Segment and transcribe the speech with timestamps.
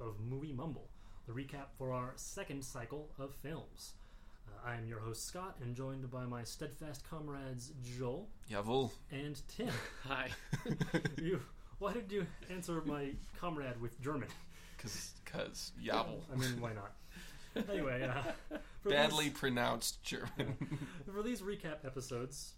[0.00, 0.88] of Movie Mumble,
[1.26, 3.92] the recap for our second cycle of films.
[4.48, 8.90] Uh, I am your host Scott, and joined by my steadfast comrades Joel Jawohl.
[9.12, 9.70] and Tim.
[10.08, 10.28] Hi.
[11.22, 11.40] you,
[11.78, 13.10] why did you answer my
[13.40, 14.28] comrade with German?
[14.78, 16.20] Cause, cause Jawohl.
[16.32, 16.92] I mean, why not?
[17.70, 18.56] Anyway, uh,
[18.88, 20.78] Badly these- pronounced German.
[21.12, 22.54] For these recap episodes,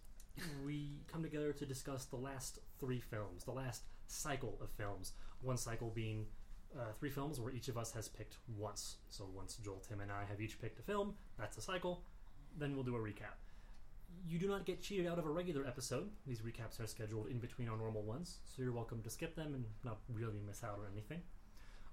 [0.65, 5.13] we come together to discuss the last three films, the last cycle of films.
[5.43, 6.27] One cycle being
[6.79, 8.97] uh, three films where each of us has picked once.
[9.09, 12.03] So once Joel, Tim, and I have each picked a film, that's a cycle.
[12.59, 13.37] Then we'll do a recap.
[14.27, 16.11] You do not get cheated out of a regular episode.
[16.27, 19.55] These recaps are scheduled in between our normal ones, so you're welcome to skip them
[19.55, 21.21] and not really miss out on anything.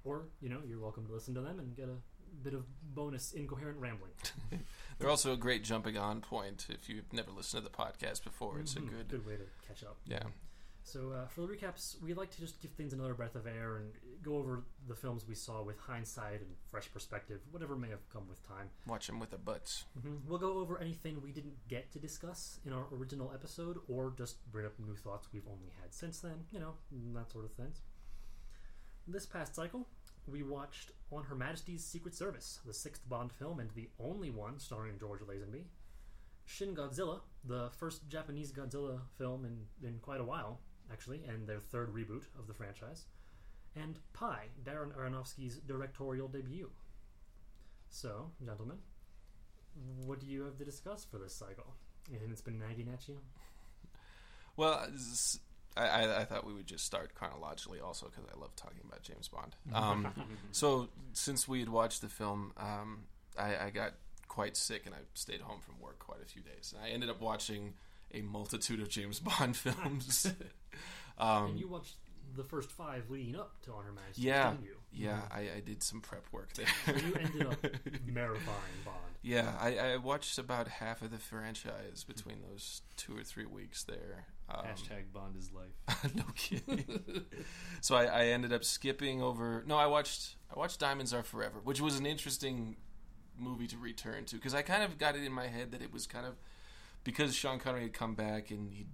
[0.04, 1.96] Or, you know, you're welcome to listen to them and get a
[2.44, 4.12] bit of bonus incoherent rambling.
[5.00, 8.60] They're also a great jumping on point if you've never listened to the podcast before.
[8.60, 8.90] It's a Mhm.
[8.90, 9.98] good, good way to catch up.
[10.06, 10.24] yeah.
[10.88, 13.76] So uh, for the recaps, we like to just give things another breath of air
[13.76, 13.92] and
[14.24, 18.26] go over the films we saw with hindsight and fresh perspective, whatever may have come
[18.30, 18.70] with time.
[18.88, 19.84] Watch them with the butts.
[20.00, 20.30] Mm-hmm.
[20.30, 24.50] We'll go over anything we didn't get to discuss in our original episode, or just
[24.50, 26.46] bring up new thoughts we've only had since then.
[26.54, 26.76] You know,
[27.16, 27.82] that sort of things.
[29.10, 29.90] This past cycle,
[30.26, 34.58] we watched On Her Majesty's Secret Service, the sixth Bond film and the only one
[34.58, 35.66] starring George Lazenby.
[36.46, 41.60] Shin Godzilla, the first Japanese Godzilla film in, in quite a while, actually, and their
[41.60, 43.06] third reboot of the franchise.
[43.76, 46.70] And Pi, Darren Aronofsky's directorial debut.
[47.90, 48.78] So, gentlemen,
[50.06, 51.76] what do you have to discuss for this cycle?
[52.10, 53.20] And it's been nagging at you?
[54.56, 54.88] Well,
[55.76, 59.04] I, I, I thought we would just start chronologically, also because I love talking about
[59.04, 59.56] James Bond.
[59.74, 60.08] Um,
[60.52, 63.04] so, since we had watched the film, um,
[63.38, 63.94] I, I got
[64.28, 66.74] quite sick and I stayed home from work quite a few days.
[66.76, 67.74] And I ended up watching
[68.14, 70.32] a multitude of James Bond films.
[71.18, 71.96] um, and you watched
[72.36, 74.76] the first five leading up to On Her Majesty's yeah, debut.
[74.92, 76.68] yeah, I, I did some prep work there.
[76.88, 77.62] You ended up
[78.08, 78.98] marathoning Bond.
[79.24, 83.84] Yeah, I, I watched about half of the franchise between those two or three weeks
[83.84, 84.26] there.
[84.50, 86.14] Um, Hashtag Bond is life.
[86.16, 87.26] no kidding.
[87.82, 89.64] so I, I ended up skipping over.
[89.66, 92.78] No, I watched I watched Diamonds Are Forever, which was an interesting
[93.38, 95.92] movie to return to because I kind of got it in my head that it
[95.92, 96.36] was kind of
[97.08, 98.86] because Sean Connery had come back and he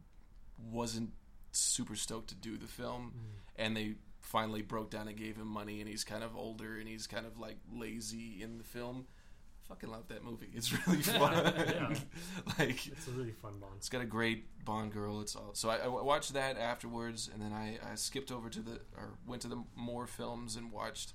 [0.72, 1.10] wasn't
[1.52, 3.12] super stoked to do the film,
[3.56, 6.88] and they finally broke down and gave him money, and he's kind of older and
[6.88, 9.06] he's kind of like lazy in the film.
[9.66, 10.50] I fucking love that movie.
[10.54, 11.34] It's really fun.
[11.68, 11.96] Yeah.
[12.60, 13.74] like It's a really fun Bond.
[13.78, 15.20] it's got a great Bond girl.
[15.22, 18.60] It's all so I, I watched that afterwards, and then I, I skipped over to
[18.62, 21.14] the or went to the Moore films and watched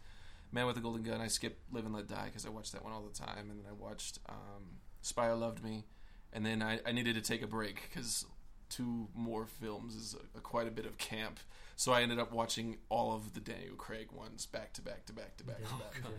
[0.51, 1.21] Man with a Golden Gun.
[1.21, 3.59] I skipped Live and Let Die because I watched that one all the time, and
[3.61, 5.85] then I watched um, Spy Who Loved Me,
[6.33, 8.25] and then I, I needed to take a break because
[8.69, 11.41] two more films is a, a quite a bit of camp.
[11.77, 15.13] So I ended up watching all of the Daniel Craig ones back to back to
[15.13, 15.97] back to back to back.
[16.05, 16.15] Okay.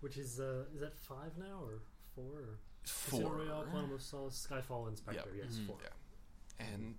[0.00, 1.80] Which is, uh, is that five now or
[2.14, 2.24] four?
[2.40, 3.36] Or Casino Four.
[3.38, 5.30] Royale, Quantum of Solace, Skyfall, and Spectre.
[5.36, 5.44] Yep.
[5.44, 5.66] Yes, Mhm.
[5.66, 5.76] four.
[5.82, 6.66] Yeah.
[6.74, 6.94] And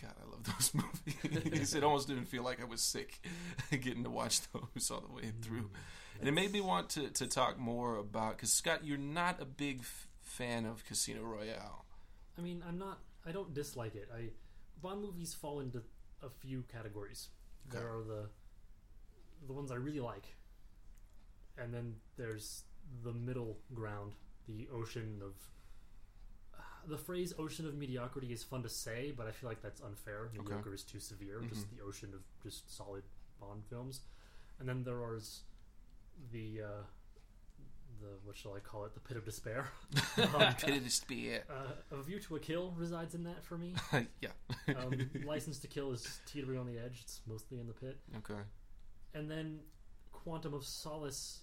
[0.00, 0.72] God, I love those
[1.44, 1.74] movies.
[1.74, 3.20] it almost didn't feel like I was sick
[3.70, 5.70] getting to watch those all the way through.
[6.18, 9.44] And it made me want to, to talk more about because Scott, you're not a
[9.44, 10.05] big f-
[10.36, 11.84] fan of Casino Royale.
[12.38, 12.98] I mean, I'm not.
[13.26, 14.08] I don't dislike it.
[14.14, 14.30] I
[14.82, 15.82] Bond movies fall into
[16.22, 17.28] a few categories.
[17.68, 17.78] Okay.
[17.78, 18.28] There are the
[19.46, 20.26] the ones I really like,
[21.58, 22.64] and then there's
[23.02, 24.12] the middle ground,
[24.46, 25.34] the ocean of.
[26.88, 30.30] The phrase "ocean of mediocrity" is fun to say, but I feel like that's unfair.
[30.32, 31.42] Mediocre is too severe.
[31.48, 33.02] Just the ocean of just solid
[33.40, 34.02] Bond films,
[34.60, 35.42] and then there is
[36.30, 36.82] the uh,
[38.00, 38.94] the what shall I call it?
[38.94, 39.68] The pit of despair.
[40.18, 41.44] Um, Pity to spear.
[41.50, 43.74] uh, a View to a Kill resides in that for me.
[44.20, 44.30] yeah.
[44.68, 47.00] Um, License to Kill is teetering on the edge.
[47.02, 47.96] It's mostly in the pit.
[48.18, 48.40] okay.
[49.14, 49.60] And then
[50.12, 51.40] Quantum of Solace,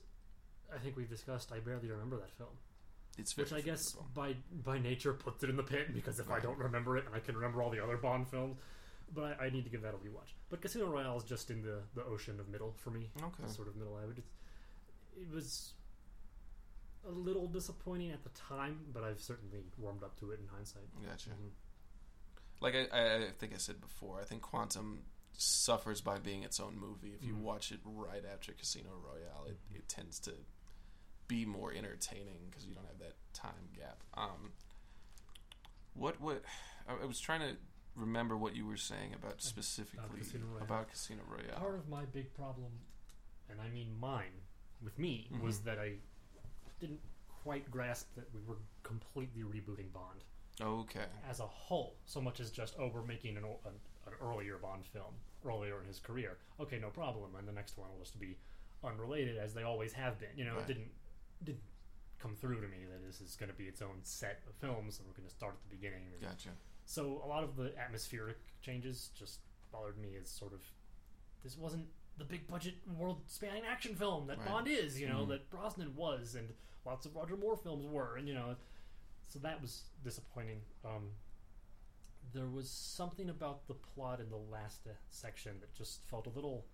[0.74, 1.52] I think we've discussed.
[1.52, 2.50] I barely remember that film,
[3.18, 3.82] It's which I guess
[4.14, 7.16] by by nature puts it in the pit because if I don't remember it and
[7.16, 8.58] I can remember all the other Bond films,
[9.14, 10.34] but I, I need to give that a rewatch.
[10.50, 13.10] But Casino Royale is just in the the ocean of middle for me.
[13.22, 13.48] Okay.
[13.52, 14.20] Sort of middle average.
[14.20, 14.32] It's,
[15.16, 15.74] it was
[17.08, 20.84] a little disappointing at the time, but I've certainly warmed up to it in hindsight.
[21.06, 21.32] Gotcha.
[21.32, 21.52] Mhm.
[22.62, 25.04] Like I, I, think I said before, I think Quantum
[25.38, 27.14] suffers by being its own movie.
[27.14, 27.42] If you Mhm.
[27.42, 30.34] watch it right after Casino Royale, it, it tends to
[31.28, 34.02] be more entertaining because you don't have that time gap.
[34.14, 34.54] Um,
[35.94, 36.44] what what
[36.88, 37.58] I, was trying to
[37.96, 40.64] remember what you were saying about specifically Casino Royale.
[40.64, 41.60] about Casino Royale.
[41.60, 42.72] Part of my big problem,
[43.50, 44.42] and I mean mine,
[44.82, 45.64] with me, was Mhm.
[45.66, 45.98] that I
[46.88, 47.00] didn't
[47.44, 50.24] quite grasp that we were completely rebooting Bond
[50.62, 53.74] okay, as a whole, so much as just, oh, we're making an, o- an,
[54.08, 55.14] an earlier Bond film
[55.46, 56.38] earlier in his career.
[56.60, 57.32] Okay, no problem.
[57.38, 58.38] And the next one will just be
[58.84, 60.30] unrelated as they always have been.
[60.36, 60.64] You know, Right.
[60.70, 60.92] it didn't
[61.44, 61.62] didn't
[62.22, 65.00] come through to me that this is going to be its own set of films
[65.00, 66.04] and we're going to start at the beginning.
[66.14, 66.50] and- Gotcha.
[66.86, 69.40] So a lot of the atmospheric changes just
[69.72, 70.60] bothered me as sort of
[71.44, 71.86] this wasn't
[72.18, 74.48] the big budget world spanning action film that Right.
[74.48, 75.30] Bond is, you know, Mhm.
[75.30, 76.54] that Brosnan was and
[76.86, 78.56] lots of Roger Moore films were and you know
[79.28, 80.62] so that was disappointing.
[80.86, 81.16] Um
[82.32, 86.30] there was something about the plot in the last uh, section that just felt a
[86.32, 86.66] little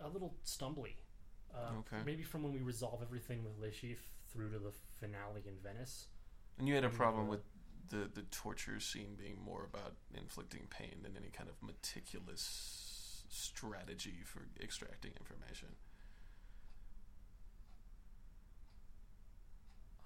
[0.00, 0.96] a little stumbly.
[1.54, 2.02] Uh, Okay.
[2.04, 6.08] Maybe from when we resolve everything with Le Chiffre through to the finale in Venice.
[6.58, 7.42] And you had a problem with
[7.88, 12.85] the the torture scene being more about inflicting pain than any kind of meticulous
[13.28, 15.68] strategy for extracting information.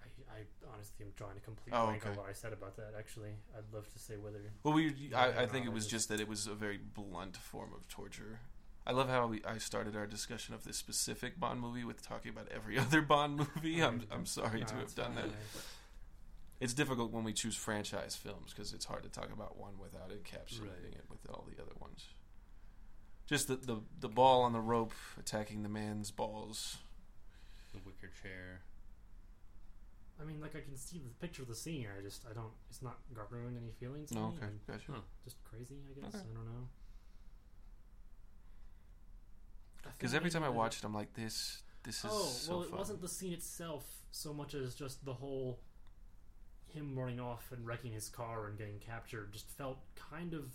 [0.03, 0.07] I,
[0.39, 2.93] I honestly am drawing a complete Oh, blank on what I said about that.
[2.99, 4.39] Actually, I'd love to say whether.
[4.63, 5.11] Well, we.
[5.15, 8.41] I, I think it was just that it was a very blunt form of torture.
[8.87, 12.31] I love how we, I started our discussion of this specific Bond movie with talking
[12.31, 13.83] about every other Bond movie.
[13.83, 15.25] I'm I'm sorry No, to have done fine.
[15.25, 15.31] that.
[16.61, 20.11] It's difficult when we choose franchise films because it's hard to talk about one without
[20.11, 22.05] encapsulating it with all the other ones.
[23.31, 26.79] Just the, the the ball on the rope attacking the man's balls.
[27.73, 28.63] The wicker chair.
[30.21, 31.87] I mean, like I can see the picture of the scene.
[31.97, 32.51] I just I don't.
[32.69, 34.11] It's not garnering any feelings.
[34.11, 34.91] No, okay, gotcha.
[34.91, 35.01] Huh.
[35.23, 36.13] Just crazy, I guess.
[36.17, 36.25] Okay.
[36.29, 36.67] I don't know.
[39.97, 42.71] Because every time I watch it, I'm like, this this is Oh so well, it
[42.71, 42.79] fun.
[42.81, 45.61] wasn't the scene itself so much as just the whole
[46.67, 49.33] him running off and wrecking his car and getting captured.
[49.33, 50.47] Just felt kind of.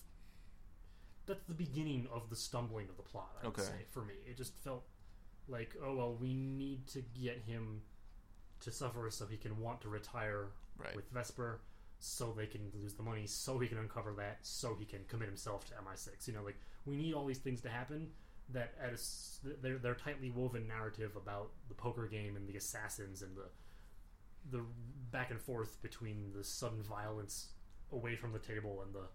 [1.28, 3.32] That's the beginning of the stumbling of the plot.
[3.42, 3.64] I would Okay.
[3.68, 4.84] say for me, it just felt
[5.48, 7.82] like, oh well, we need to get him
[8.62, 10.96] to suffer so he can want to retire right.
[10.96, 11.62] with Vesper,
[12.00, 15.28] so they can lose the money, so he can uncover that, so he can commit
[15.28, 16.28] himself to MI6.
[16.28, 18.10] You know, like we need all these things to happen.
[18.50, 23.24] That at a, they're they're tightly woven narrative about the poker game and the assassins
[23.24, 23.50] and the
[24.52, 24.64] the
[25.12, 27.50] back and forth between the sudden violence
[27.92, 29.08] away from the table and the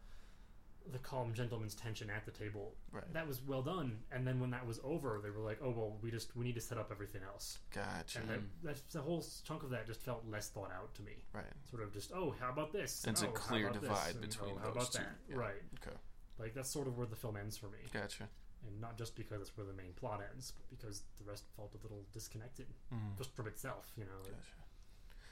[0.92, 2.74] the calm gentleman's tension at the table.
[2.90, 3.04] right.
[3.12, 3.98] That was well done.
[4.10, 6.54] And then when that was over, they were like, "Oh well, we just we need
[6.56, 8.18] to set up everything else." Gotcha.
[8.20, 11.12] And that, that's the whole chunk of that just felt less thought out to me
[11.32, 11.44] right.
[11.70, 14.54] sort of just oh how about this It's a oh, how clear divide And, between
[14.56, 14.98] oh, how those about two.
[14.98, 15.36] that Yeah.
[15.36, 15.96] right Okay.
[16.38, 18.28] like that's sort of where the film ends for me Gotcha.
[18.66, 21.72] and not just because it's where the main plot ends but because the rest felt
[21.78, 23.16] a little disconnected Mhm.
[23.18, 24.54] just from itself you know Gotcha.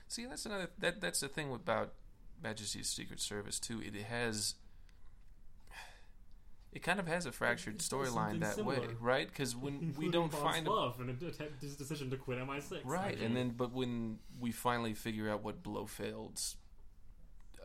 [0.08, 1.92] See, that's another that that's the thing about
[2.42, 3.80] Majesty's Secret Service too.
[3.82, 4.54] It has
[6.72, 9.26] it kind of has a fractured storyline that way, right?
[9.26, 11.18] Because when we don't find a, love and
[11.60, 13.24] his decision to quit MI6 right, actually.
[13.26, 16.56] and then but when we finally figure out what Blofeld's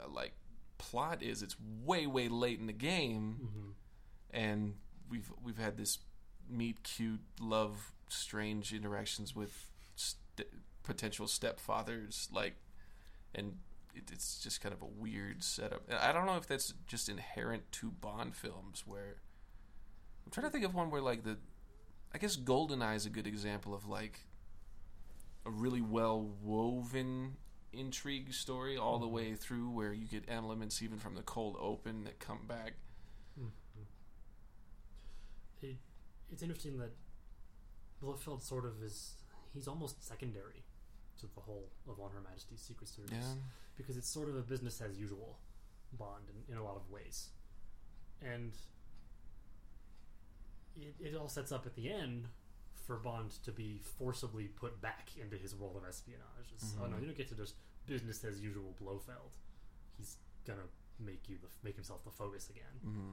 [0.01, 0.33] uh, like
[0.77, 3.73] plot is, it's way way late in the game, Mhm.
[4.31, 4.75] and
[5.09, 5.99] we've we've had this
[6.49, 10.47] meet cute love strange interactions with st-
[10.83, 12.55] potential stepfathers like
[13.33, 13.57] and
[13.95, 17.09] it, it's just kind of a weird setup and i don't know if that's just
[17.09, 19.17] inherent to bond films where
[20.25, 21.37] i'm trying to think of one where like the
[22.13, 24.21] i guess goldeneye is a good example of like
[25.45, 27.35] a really well woven
[27.73, 29.11] intrigue story all the Mhm.
[29.11, 32.73] way through where you get elements even from the cold open that come back
[33.39, 33.49] Mhm.
[35.61, 35.77] It,
[36.31, 36.91] it's interesting that
[38.01, 39.15] Blofeld sort of is
[39.53, 40.63] he's almost secondary
[41.29, 43.33] to the whole of On Her Majesty's Secret Service yeah
[43.77, 45.39] because it's sort of a business as usual
[45.97, 47.29] Bond in, in a lot of ways,
[48.21, 48.51] and
[50.79, 52.25] it, it all sets up at the end
[52.87, 56.51] for Bond to be forcibly put back into his role of espionage.
[56.53, 57.01] It's, Oh no, Mhm.
[57.01, 59.37] you don't get to just business as usual Blofeld.
[59.97, 60.67] He's gonna
[60.99, 63.11] make you the make himself the focus again hmm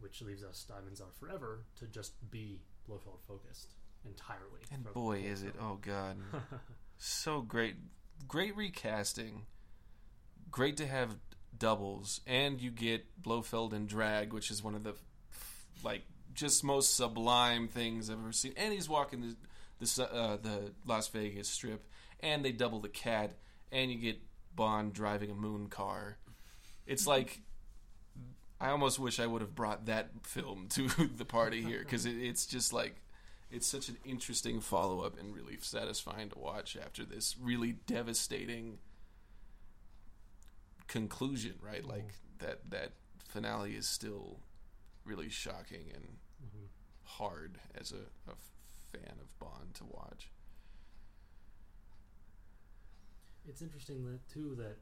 [0.00, 3.74] which leaves us Diamonds Are Forever to just be Blofeld focused
[4.04, 4.60] entirely.
[4.72, 6.16] and boy is it oh god
[7.00, 7.76] so great
[8.28, 9.46] great recasting.
[10.50, 11.16] Great to have
[11.58, 14.94] doubles and you get blofeld and drag which is one of the
[15.82, 16.02] like
[16.32, 18.52] just most sublime things i've ever seen.
[18.56, 19.36] And he's walking the
[19.84, 21.86] the, uh, the las vegas strip
[22.20, 23.32] and they double the cat
[23.72, 24.18] and you get
[24.54, 26.18] bond driving a moon car.
[26.86, 27.40] It's like
[28.60, 32.18] i almost wish i would have brought that film to the party here because it,
[32.18, 32.94] it's just like
[33.50, 38.78] it's such an interesting follow up and really satisfying to watch after this really devastating
[40.86, 41.84] conclusion, right?
[41.84, 42.92] Like that that
[43.28, 44.40] finale is still
[45.04, 46.68] really shocking and Mhm.
[47.04, 48.34] hard as a, a
[48.92, 50.30] fan of Bond to watch.
[53.48, 54.76] It's interesting that too that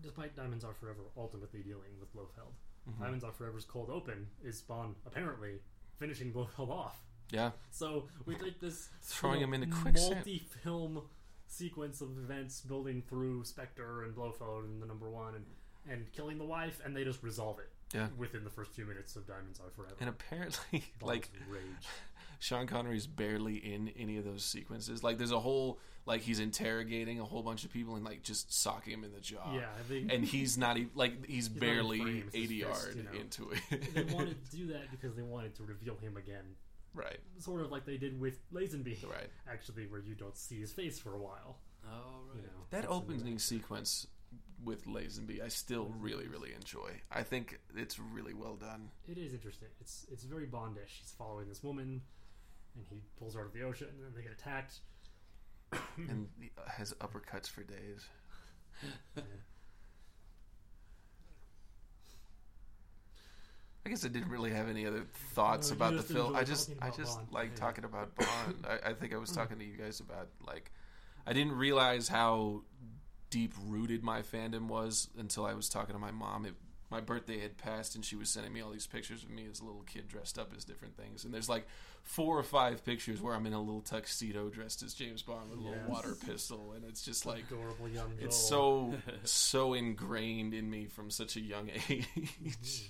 [0.00, 2.54] despite Diamonds Are Forever ultimately dealing with Blofeld,
[2.88, 2.98] Mhm.
[2.98, 5.60] Diamonds Are Forever's cold open is Bond apparently
[5.98, 7.02] finishing Blofeld off
[7.34, 10.14] Yeah, So we take this Throwing you him into quicksand.
[10.16, 11.02] multi-film
[11.46, 15.44] sequence of events building through Spectre and Blofeld and the number one and
[15.86, 17.70] and killing the wife, and they just resolve it.
[17.94, 18.06] Yeah.
[18.16, 19.94] Within the first few minutes of Diamonds Are Forever.
[20.00, 21.62] and apparently, Ball's like rage.
[22.38, 25.02] Sean Connery's barely in any of those sequences.
[25.04, 28.52] Like, there's a whole like he's interrogating a whole bunch of people and like just
[28.52, 29.54] socking him in the jaw.
[29.54, 33.10] yeah, they, and he's not even like he's, in barely eighty yard you know.
[33.18, 33.94] into it.
[33.94, 36.44] they wanted to do that because they wanted to reveal him again,
[36.94, 39.02] right, sort of like they did with Lazenby.
[39.08, 39.28] right.
[39.50, 41.58] Actually, where you don't see his face for a while.
[41.86, 42.46] Oh, You right.
[42.46, 44.06] know, That opening sequence
[44.64, 46.92] with Lazenby, I still really, really enjoy.
[47.10, 48.90] I think it's really well done.
[49.06, 49.68] It is interesting.
[49.80, 51.00] It's it's very Bondish.
[51.00, 52.00] He's following this woman,
[52.74, 54.78] and he pulls her out of the ocean, and then they get attacked.
[55.98, 58.06] and he has uppercuts for days.
[59.16, 59.22] Yeah.
[63.86, 66.34] I guess I didn't really have any other thoughts No, about the film.
[66.34, 67.32] I just, I just Bond.
[67.32, 67.56] like Yeah.
[67.60, 68.66] talking about Bond.
[68.66, 69.36] I, I think I was hmm.
[69.36, 70.70] talking to you guys about like,
[71.26, 72.62] I didn't realize how
[73.30, 76.46] deep rooted my fandom was until I was talking to my mom.
[76.46, 76.54] It,
[76.90, 79.58] my birthday had passed, and she was sending me all these pictures of me as
[79.60, 81.24] a little kid dressed up as different things.
[81.24, 81.66] And there's like
[82.02, 85.58] four or five pictures where I'm in a little tuxedo dressed as James Bond with
[85.58, 85.88] a little Yes.
[85.88, 88.12] water pistol, and it's just like adorable young.
[88.20, 92.06] it's so so ingrained in me from such a young age.
[92.16, 92.86] Mm-hmm.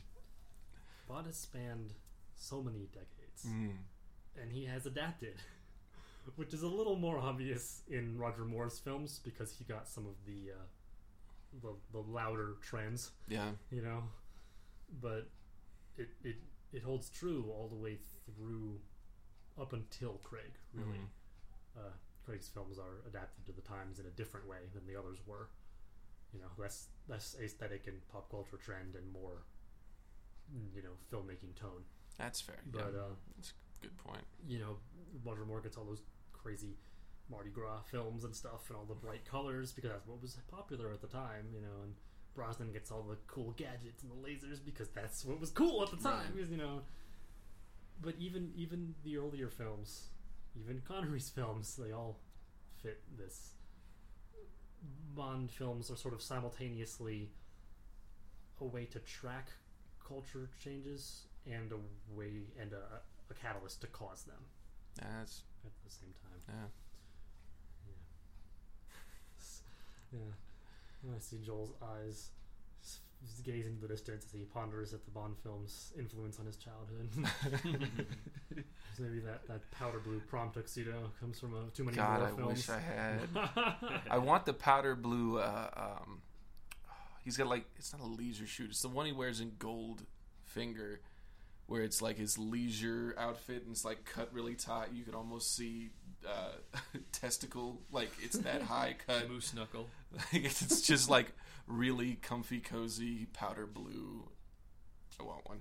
[1.08, 1.92] Bond has spanned
[2.37, 3.76] so many decades, Mm.
[4.40, 5.37] and he has adapted,
[6.37, 10.14] which is a little more obvious in Roger Moore's films because he got some of
[10.26, 10.64] the uh,
[11.62, 14.02] the, the louder trends, Yeah, you know.
[15.00, 15.28] But
[15.96, 16.37] it it
[16.73, 18.80] it holds true all the way through
[19.61, 20.52] up until Craig.
[20.73, 21.08] Really, Mhm.
[21.76, 21.92] uh,
[22.25, 25.49] Craig's films are adapted to the times in a different way than the others were.
[26.32, 29.53] You know, less less aesthetic and pop culture trend, and more, mm,
[30.75, 31.82] you know, filmmaking tone.
[32.18, 32.61] that's fair.
[32.66, 34.25] But yeah, uh, that's a good point.
[34.46, 34.76] you know,
[35.25, 36.76] Roger Moore gets all those crazy
[37.30, 40.92] Mardi Gras films and stuff, and all the bright colors because that's what was popular
[40.92, 41.46] at the time.
[41.54, 41.94] You know, and
[42.34, 45.90] Brosnan gets all the cool gadgets and the lasers because that's what was cool at
[45.90, 46.32] the time.
[46.37, 46.49] Right.
[46.49, 46.82] You know,
[48.02, 50.08] but even even the earlier films,
[50.61, 52.18] even Connery's films, they all
[52.82, 53.50] fit this.
[55.14, 57.30] Bond films are sort of simultaneously
[58.61, 59.49] a way to track
[60.06, 61.76] culture changes and a
[62.18, 64.42] way and a, a catalyst to cause them
[64.96, 66.40] That's at the same time.
[66.49, 66.66] yeah.
[70.12, 70.18] Yeah.
[71.02, 72.30] When I see Joel's eyes
[73.42, 77.08] gazing into the distance as he ponders at the Bond film's influence on his childhood.
[78.99, 82.68] Maybe that, that powder blue prom tuxedo comes from uh, too many God, I films.
[82.68, 83.20] wish I had.
[84.11, 85.38] I want the powder blue.
[85.38, 85.68] Uh,
[86.02, 86.23] um,
[87.25, 88.71] he's got like it's not a leisure shoot.
[88.71, 90.02] It's the one he wears in gold
[90.45, 91.00] finger,
[91.66, 94.88] where it's like his leisure outfit and it's like cut really tight.
[94.93, 95.90] You can almost see
[96.26, 96.52] uh,
[97.12, 99.28] testicle, like it's that high cut.
[99.28, 99.88] Moose knuckle.
[100.12, 101.33] Like, it's just like
[101.66, 104.28] really comfy, cozy powder blue.
[105.19, 105.61] I want one.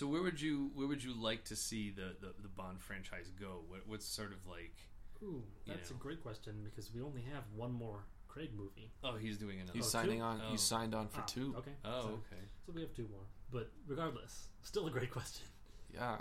[0.00, 3.30] So where would you where would you like to see the, the, the Bond franchise
[3.38, 3.64] go?
[3.68, 4.74] What, what's sort of like?
[5.22, 5.96] Ooh, You that's know.
[5.96, 8.90] a great question because we only have one more Craig movie.
[9.02, 9.76] Oh, he's doing another.
[9.76, 10.24] He's Oh, signing two?
[10.24, 10.40] on.
[10.46, 10.50] Oh.
[10.50, 11.54] He's signed on for Ah, two.
[11.58, 11.72] Okay.
[11.84, 12.42] oh, So, okay.
[12.64, 13.26] so we have two more.
[13.50, 15.46] But regardless, still a great question.
[15.92, 16.20] Yeah.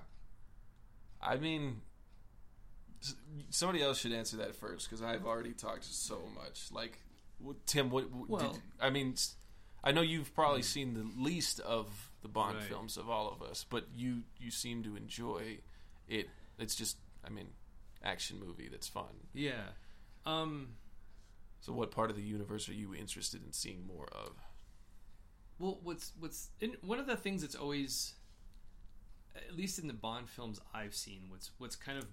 [1.21, 1.81] I mean,
[3.49, 6.71] somebody else should answer that first because I've already talked so much.
[6.71, 6.99] Like,
[7.65, 8.09] Tim, what?
[8.11, 9.15] what Well- did, I mean,
[9.83, 12.65] I know you've probably seen the least of the Bond Right.
[12.67, 15.59] films of all of us, but you you seem to enjoy
[16.07, 16.29] it.
[16.57, 17.53] It's just, I mean,
[18.03, 19.27] action movie that's fun.
[19.33, 19.69] Yeah.
[20.25, 20.69] Um.
[21.61, 24.31] So, what part of the universe are you interested in seeing more of?
[25.57, 28.13] Well, what's what's in, one of the things that's always,
[29.35, 32.05] at least in the Bond films I've seen, what's what's kind of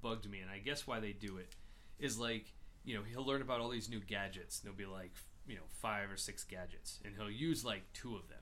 [0.00, 1.54] bugged me, and I guess why they do it,
[1.98, 2.52] is like
[2.84, 4.60] you know he'll learn about all these new gadgets.
[4.60, 5.12] And there'll be like
[5.46, 8.38] you know five or six gadgets, and he'll use like two of them,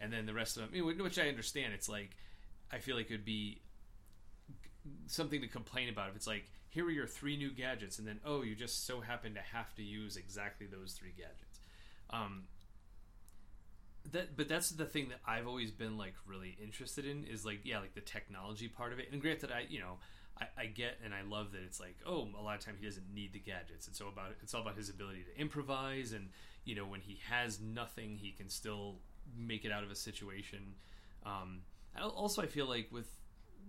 [0.00, 1.72] and then the rest of them, which I understand.
[1.74, 2.16] It's like
[2.72, 3.60] I feel like it would be
[5.06, 6.10] something to complain about.
[6.10, 9.00] If it's like here are your three new gadgets, and then oh you just so
[9.00, 11.60] happen to have to use exactly those three gadgets.
[12.10, 12.44] Um,
[14.12, 17.60] that but that's the thing that I've always been like really interested in is like
[17.64, 19.08] yeah like the technology part of it.
[19.12, 19.98] And granted I you know
[20.40, 22.86] I, I get and I love that it's like oh a lot of time he
[22.86, 23.88] doesn't need the gadgets.
[23.88, 26.28] It's all about it's all about his ability to improvise and
[26.64, 28.96] you know when he has nothing he can still
[29.36, 30.74] make it out of a situation.
[31.24, 31.60] Um,
[31.98, 33.08] also I feel like with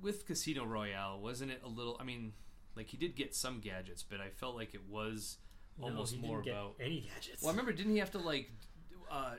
[0.02, 2.34] with Casino Royale wasn't it a little I mean
[2.76, 5.38] like he did get some gadgets but I felt like it was
[5.80, 7.42] No, almost he more didn't get about any gadgets.
[7.42, 8.52] well, I remember, didn't he have to like,
[9.10, 9.36] uh,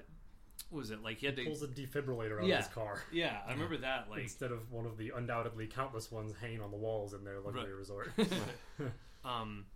[0.70, 2.58] what was it like he had to Pulls a defibrillator out Yeah.
[2.58, 6.10] of his car yeah I remember that like instead of one of the undoubtedly countless
[6.10, 7.74] ones hanging on the walls in their luxury Right.
[7.74, 8.10] resort.
[9.24, 9.66] um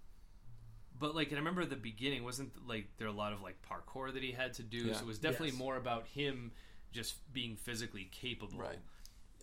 [0.99, 4.13] but like and I remember the beginning wasn't like there a lot of like parkour
[4.13, 4.95] that he had to do Yeah.
[4.95, 5.59] so it was definitely Yes.
[5.59, 6.53] more about him
[6.93, 8.79] just being physically capable Right.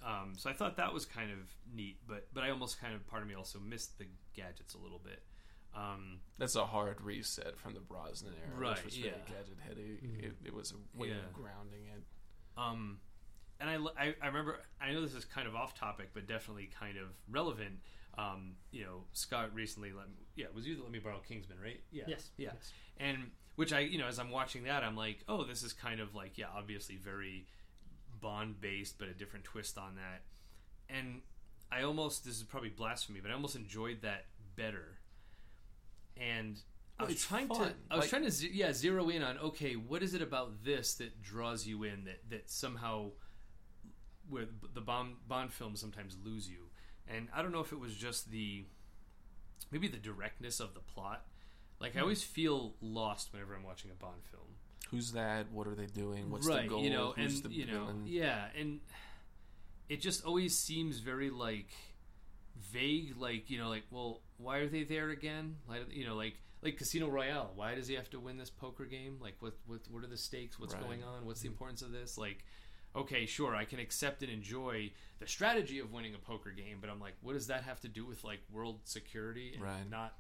[0.06, 1.38] Um, so I thought that was kind of
[1.74, 4.78] neat but but I almost kind of part of me also missed the gadgets a
[4.78, 5.22] little bit
[5.76, 9.34] um, That's a hard reset from the Brosnan era, Right, which was very yeah.
[9.36, 10.00] gadget heavy.
[10.04, 10.24] Mhm.
[10.24, 11.18] It, it was a way Yeah.
[11.18, 12.04] of grounding it.
[12.58, 13.00] Um,
[13.60, 13.76] and I,
[14.06, 17.10] I, I remember, I know this is kind of off topic, but definitely kind of
[17.30, 17.82] relevant.
[18.18, 21.20] Um, you know, Scott recently let me, yeah, it was you that let me borrow
[21.28, 21.82] Kingsman, right?
[21.92, 22.06] Yeah.
[22.08, 22.32] yes.
[22.38, 22.50] Yeah.
[22.56, 22.74] Yes.
[22.98, 26.00] And which I, you know, as I'm watching that, I'm like, oh, this is kind
[26.00, 27.46] of like, yeah, obviously very
[28.22, 30.22] Bond based, but a different twist on that.
[30.94, 31.22] And
[31.72, 35.00] I almost, this is probably blasphemy, but I almost enjoyed that better.
[36.18, 36.60] And
[37.00, 37.70] I was trying fun.
[37.70, 40.64] to, I was Like- trying to, yeah, zero in on, okay, what is it about
[40.64, 43.12] this that draws you in that, that somehow,
[44.28, 46.70] where the Bond, Bond films sometimes lose you.
[47.08, 48.66] And I don't know if it was just the,
[49.72, 51.26] maybe the directness of the plot.
[51.80, 52.04] Like I hmm.
[52.04, 54.49] always feel lost whenever I'm watching a Bond film.
[54.92, 55.52] Who's that?
[55.52, 56.30] What are they doing?
[56.32, 56.84] What's right, the goal?
[56.84, 58.04] you know, Who's and the you know, villain?
[58.08, 58.80] yeah, and
[59.88, 61.70] it just always seems very like
[62.56, 63.16] vague.
[63.18, 65.58] Like you know, like well, why are they there again?
[65.68, 67.52] Like you know, like like Casino Royale.
[67.56, 69.18] Why does he have to win this poker game?
[69.22, 70.60] Like what what what are the stakes?
[70.60, 70.84] What's Right.
[70.84, 71.26] going on?
[71.26, 72.18] What's the importance of this?
[72.18, 72.44] Like.
[72.96, 76.90] Okay, sure, I can accept and enjoy the strategy of winning a poker game, but
[76.90, 79.88] I'm like, what does that have to do with like world security and Right.
[79.88, 80.16] not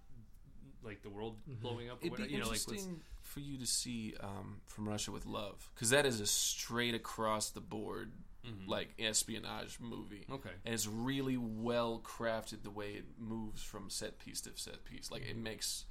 [0.83, 1.61] like the world Mhm.
[1.61, 2.01] blowing up?
[2.01, 5.25] or It'd be you know, interesting what's, for you to see um, from Russia with
[5.25, 8.11] Love because that is a straight across the board
[8.45, 8.67] Mhm.
[8.67, 14.17] like espionage movie, okay, and it's really well crafted the way it moves from set
[14.17, 15.11] piece to set piece.
[15.11, 15.85] Like it makes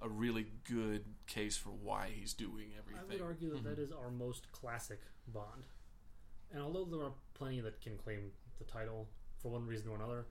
[0.00, 3.00] a really good case for why he's doing everything.
[3.02, 3.68] I would argue that Mm-hmm.
[3.70, 5.64] that is our most classic Bond.
[6.50, 10.26] And although there are plenty that can claim the title for one reason or another,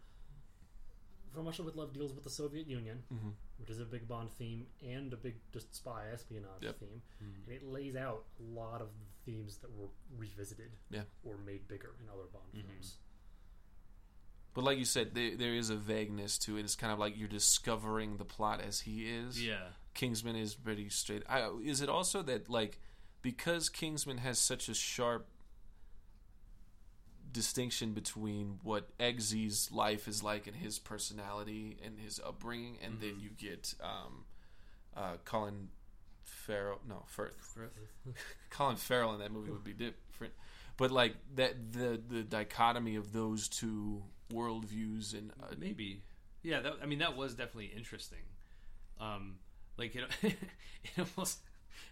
[1.33, 3.33] From Russia with Love deals with the Soviet Union, Mhm.
[3.57, 6.79] Which is a big Bond theme and a big just spy espionage Yep.
[6.79, 7.43] theme, Mhm.
[7.45, 11.03] and it lays out a lot of the themes that were revisited Yeah.
[11.23, 12.61] or made bigger in other Bond Mhm.
[12.67, 12.97] films.
[14.53, 16.63] But like you said, there, there is a vagueness to it.
[16.63, 19.41] It's kind of like you're discovering the plot as he is.
[19.43, 21.23] yeah, Kingsman is pretty straight.
[21.27, 22.79] I, is it also that like
[23.21, 25.27] because Kingsman has such a sharp
[27.37, 33.15] distinction between what Eggsy's life is like and his personality and his upbringing, and then
[33.15, 33.21] Mhm.
[33.21, 34.25] you get um,
[34.95, 35.69] uh, Colin
[36.23, 36.81] Farrell.
[36.87, 37.57] No, Firth.
[38.49, 40.33] Colin Farrell in that movie would be different.
[40.77, 46.01] But like that, the the dichotomy of those two worldviews and uh, maybe.
[46.43, 48.23] Yeah, that, I mean that was definitely interesting.
[48.99, 49.37] Um,
[49.77, 50.35] like it, it
[51.15, 51.39] almost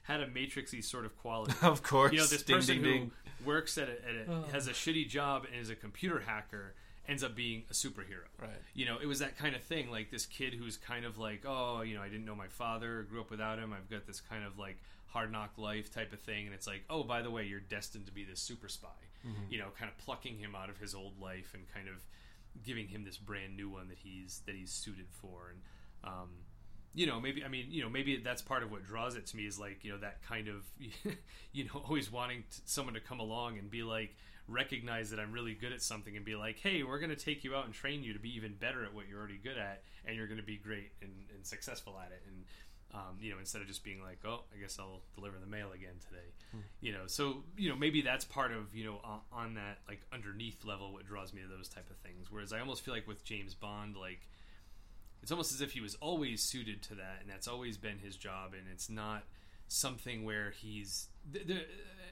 [0.03, 1.53] had a matrixy sort of quality.
[1.62, 3.12] of course, you know, this ding, person ding, who ding.
[3.45, 4.43] Works at a, at a Oh.
[4.51, 6.73] has a shitty job and is a computer hacker
[7.08, 8.25] ends up being a superhero.
[8.41, 8.49] right.
[8.73, 9.91] You know, it was that kind of thing.
[9.91, 13.03] Like this kid who's kind of like, oh, you know, I didn't know my father,
[13.03, 13.73] grew up without him.
[13.73, 14.77] I've got this kind of like
[15.08, 18.08] hard knock life type of thing, and it's like, oh, by the way, you're destined
[18.08, 18.88] to be this super spy.
[19.25, 19.51] Mm-hmm.
[19.51, 22.03] You know, kind of plucking him out of his old life and kind of
[22.65, 25.62] giving him this brand new one that he's that he's suited for, and
[26.03, 26.29] um,
[26.95, 29.38] you know, maybe I mean, you know, maybe that's part of what draws it to
[29.38, 30.63] me is like, you know, that kind of,
[31.51, 34.15] you know, always wanting t someone to come along and be like,
[34.47, 37.43] recognize that I'm really good at something and be like, hey, we're going to take
[37.43, 39.84] you out and train you to be even better at what you're already good at,
[40.05, 42.45] and you're going to be great and, and successful at it, and
[42.93, 45.73] um, you know, instead of just being like, oh, I guess I'll deliver the mail
[45.73, 47.08] again today, you know.
[47.08, 50.93] So you know, maybe that's part of you know on, on that like underneath level
[50.93, 52.27] what draws me to those type of things.
[52.31, 54.21] Whereas I almost feel like with James Bond, like
[55.26, 58.16] it's almost as if he was always suited to that, and that's always been his
[58.16, 59.24] job, and it's not
[59.68, 61.66] something where he's th-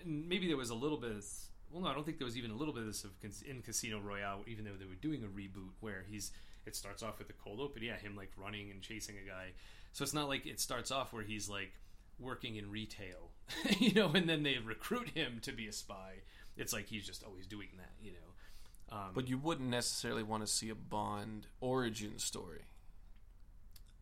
[0.04, 1.12] maybe there was a little bit.
[1.12, 1.24] Of,
[1.72, 3.12] well, no, I don't think there was even a little bit of this of
[3.48, 6.32] in Casino Royale, even though they were doing a reboot where he's.
[6.66, 9.50] It starts off with the cold open, yeah, him like running and chasing a guy.
[9.92, 11.74] So it's not like it starts off where he's like
[12.20, 13.30] working in retail,
[13.78, 16.22] you know, and then they recruit him to be a spy.
[16.58, 18.98] It's like he's just always doing that, you know.
[18.98, 22.62] Um, But you wouldn't necessarily want to see a Bond origin story.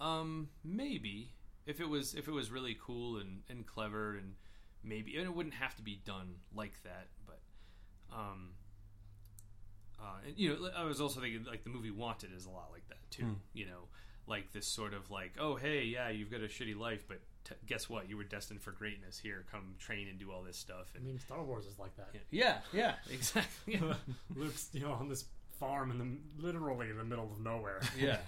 [0.01, 1.31] Um, maybe
[1.65, 4.33] if it was if it was really cool and, and clever and
[4.83, 7.39] maybe and it wouldn't have to be done like that, but
[8.11, 8.49] um,
[9.99, 12.69] uh, and, you know, I was also thinking like the movie Wanted is a lot
[12.71, 13.23] like that too.
[13.23, 13.33] Hmm.
[13.53, 13.87] You know,
[14.27, 17.55] like this sort of like, oh hey, yeah, you've got a shitty life, but t-
[17.67, 18.09] guess what?
[18.09, 19.19] You were destined for greatness.
[19.19, 20.91] Here, come train and do all this stuff.
[20.95, 22.09] I mean, Star Wars is like that.
[22.31, 23.79] yeah, yeah, exactly.
[23.81, 23.93] Yeah.
[24.35, 25.25] Luke's, you know, on this
[25.59, 27.81] farm in the literally in the middle of nowhere.
[27.99, 28.17] yeah.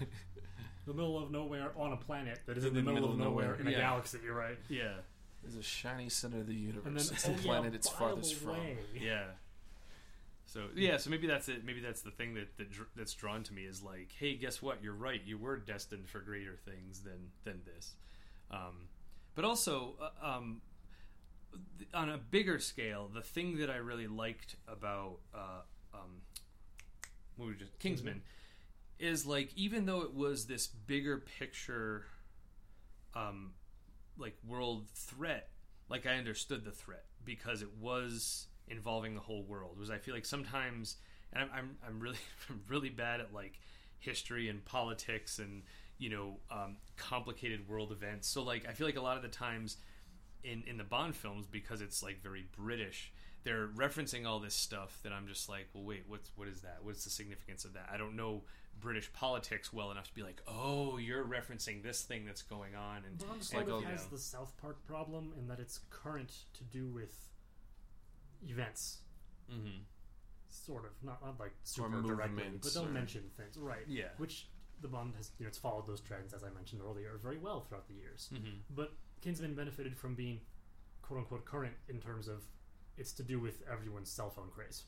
[0.86, 3.08] the middle of nowhere on a planet that is In in, the, the middle, middle
[3.14, 3.60] of of nowhere, nowhere.
[3.60, 3.78] in a Yeah.
[3.78, 4.18] galaxy.
[4.28, 4.58] Right?
[4.68, 4.94] Yeah.
[5.42, 6.86] There's a shiny center of the universe.
[6.86, 8.56] And then it's oh, the yeah, planet it's farthest the from.
[8.98, 9.24] yeah.
[10.46, 11.64] So yeah, so maybe that's it.
[11.64, 14.82] Maybe that's the thing that, that that's drawn to me is like, hey, guess what?
[14.82, 15.20] You're right.
[15.24, 17.94] You were destined for greater things than than this.
[18.50, 18.88] Um,
[19.34, 20.60] but also, uh, um,
[21.78, 26.20] th- on a bigger scale, the thing that I really liked about uh, um,
[27.36, 28.22] what we just Kingsman
[29.04, 32.04] is like, even though it was this bigger picture,
[33.14, 33.52] um,
[34.18, 35.50] like world threat,
[35.88, 39.78] like I understood the threat because it was involving the whole world.
[39.78, 40.96] Was I feel like sometimes,
[41.32, 43.60] and I'm I'm, I'm really I'm really bad at like
[43.98, 45.62] history and politics and
[45.98, 48.28] you know um, complicated world events.
[48.28, 49.76] So like I feel like a lot of the times
[50.42, 53.12] in in the Bond films because it's like very British.
[53.44, 56.78] They're referencing all this stuff that I'm just like, well, wait, what's what is that?
[56.82, 57.90] What's the significance of that?
[57.92, 58.42] I don't know
[58.84, 62.98] British politics well enough to be like, oh, you're referencing this thing that's going on,
[63.06, 64.10] and Bond and, sort like of you has know.
[64.12, 67.12] the South Park problem in that it's current to do with
[68.46, 68.98] events,
[69.50, 69.84] Mhm.
[70.48, 73.86] sort of not not like super directly, but they'll or- mention things, right?
[73.88, 74.10] Yeah.
[74.18, 74.48] Which
[74.80, 77.62] the Bond has, you know, it's followed those trends as I mentioned earlier very well
[77.62, 78.28] throughout the years.
[78.32, 78.62] Mhm.
[78.70, 78.92] But
[79.22, 80.44] Kingsman benefited from being
[81.02, 82.46] quote unquote current in terms of
[82.96, 84.84] it's to do with everyone's cell phone craze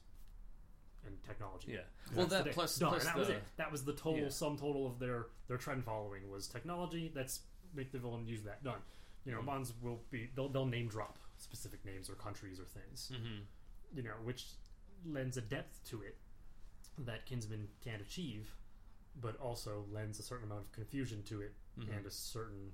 [1.07, 1.73] and technology.
[1.73, 1.81] Yeah.
[2.07, 2.51] That's Well, the that day.
[2.53, 2.91] plus, Done.
[2.91, 3.43] plus that the, was it.
[3.57, 4.29] That was the total Yeah.
[4.29, 7.13] sum total of their their trend following was technology.
[7.15, 7.41] Let's
[7.75, 8.63] make the villain use that.
[8.65, 8.81] Done.
[9.25, 9.47] You know, Mhm.
[9.47, 13.11] Bonds will be they'll, they'll name drop specific names or countries or things.
[13.15, 13.45] Mhm.
[13.95, 14.47] You know, which
[15.05, 16.17] lends a depth to it
[16.99, 18.55] that Kingsman can't achieve,
[19.21, 21.97] but also lends a certain amount of confusion to it Mhm.
[21.97, 22.73] and a certain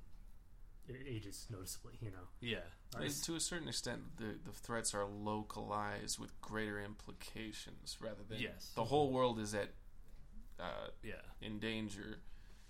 [0.88, 1.94] it ages noticeably.
[2.00, 2.58] You know, Yeah.
[2.96, 8.22] I mean, to a certain extent, the the threats are localized with greater implications rather
[8.28, 8.72] than Yes.
[8.74, 9.70] the whole world is at
[10.60, 11.14] uh, Yeah.
[11.40, 12.18] in danger.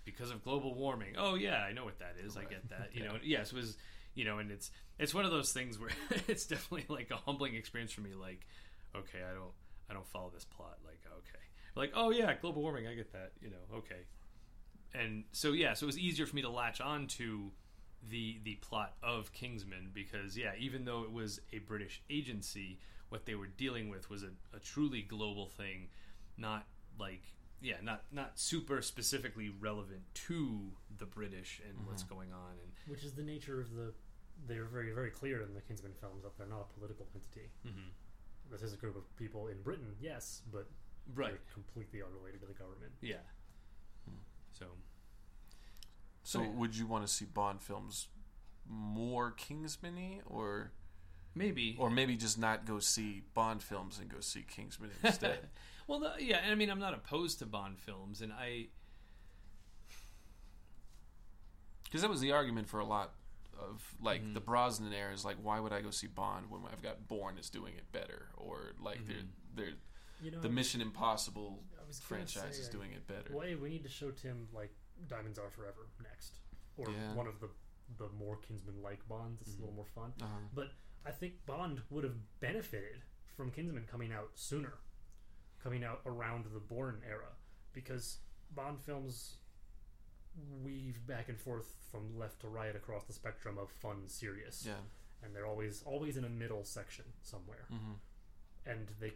[0.05, 1.15] because of global warming.
[1.17, 2.35] Oh yeah, I know what that is.
[2.35, 2.89] I get that.
[2.93, 3.11] You Yeah.
[3.13, 3.77] know, yes, it was
[4.15, 5.91] you know, and it's it's one of those things where
[6.27, 8.13] it's definitely like a humbling experience for me.
[8.13, 8.45] Like,
[8.95, 9.53] okay, I don't
[9.89, 10.77] I don't follow this plot.
[10.85, 11.43] Like, okay,
[11.75, 12.85] like oh yeah, global warming.
[12.87, 13.31] I get that.
[13.41, 14.05] You know, okay,
[14.93, 17.51] and so yeah, so it was easier for me to latch on to
[18.09, 23.25] the the plot of Kingsman because yeah, even though it was a British agency, what
[23.25, 25.87] they were dealing with was a, a truly global thing,
[26.37, 26.65] not
[26.99, 27.23] like
[27.61, 31.87] yeah, not not super specifically relevant to the British and mm-hmm.
[31.87, 33.93] what's going on and which is the nature of the.
[34.47, 37.49] They're very very clear in the Kingsman films that they're not a political entity.
[37.65, 37.89] Mm-hmm.
[38.51, 40.67] This is a group of people in Britain, yes, but
[41.15, 42.91] right, completely unrelated to the government.
[43.01, 43.23] yeah.
[44.05, 44.19] Hmm.
[44.51, 44.65] So
[46.23, 48.07] So, So- would you want to see Bond films
[48.65, 50.71] more Kingsman-y, or
[51.35, 55.49] maybe or maybe just not go see Bond films and go see Kingsman instead?
[55.87, 58.67] well, no, yeah, and I mean, I'm not opposed to Bond films, and I
[61.85, 63.13] Because that was the argument for a lot
[63.59, 64.33] of like Mhm.
[64.33, 67.37] the Brosnan era is like, why would I go see Bond when I've got Bourne
[67.37, 69.07] is doing it better, or like Mhm.
[69.07, 69.23] they're
[69.55, 69.73] they're
[70.21, 73.31] You know, the Mission Impossible I was franchise say, is I- doing it better.
[73.35, 74.73] Well, hey, we need to show Tim like
[75.07, 76.39] Diamonds Are Forever next,
[76.77, 77.13] or Yeah.
[77.13, 77.49] one of the
[77.97, 79.41] the more Kingsman-like Bonds.
[79.41, 79.57] It's Mhm.
[79.57, 80.13] a little more fun.
[80.21, 80.39] Uh-huh.
[80.53, 80.71] But
[81.05, 83.03] I think Bond would have benefited
[83.35, 84.79] from Kingsman coming out sooner,
[85.59, 87.35] coming out around the Bourne era,
[87.73, 88.19] because
[88.51, 89.37] Bond films
[90.63, 94.81] weave back and forth from left to right across the spectrum of fun, serious, Yeah.
[95.21, 97.65] and they're always always in a middle section somewhere.
[97.69, 97.93] hmm
[98.65, 99.13] and they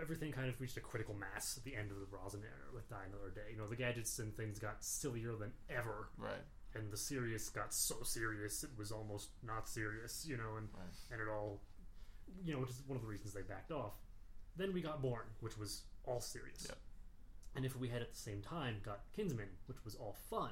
[0.00, 2.88] everything kind of reached a critical mass at the end of the Brosnan era with
[2.88, 3.52] Die Another Day.
[3.52, 6.42] You know, the gadgets and things got sillier than ever, Right.
[6.74, 10.26] and the serious got so serious it was almost not serious.
[10.26, 10.96] You know, and Right.
[11.10, 11.62] and it all,
[12.44, 13.94] you know, which is one of the reasons they backed off.
[14.56, 16.66] Then we got Bourne, which was all serious.
[16.68, 16.78] Yep.
[17.56, 20.50] And if we had at the same time got Kingsman, which was all fun,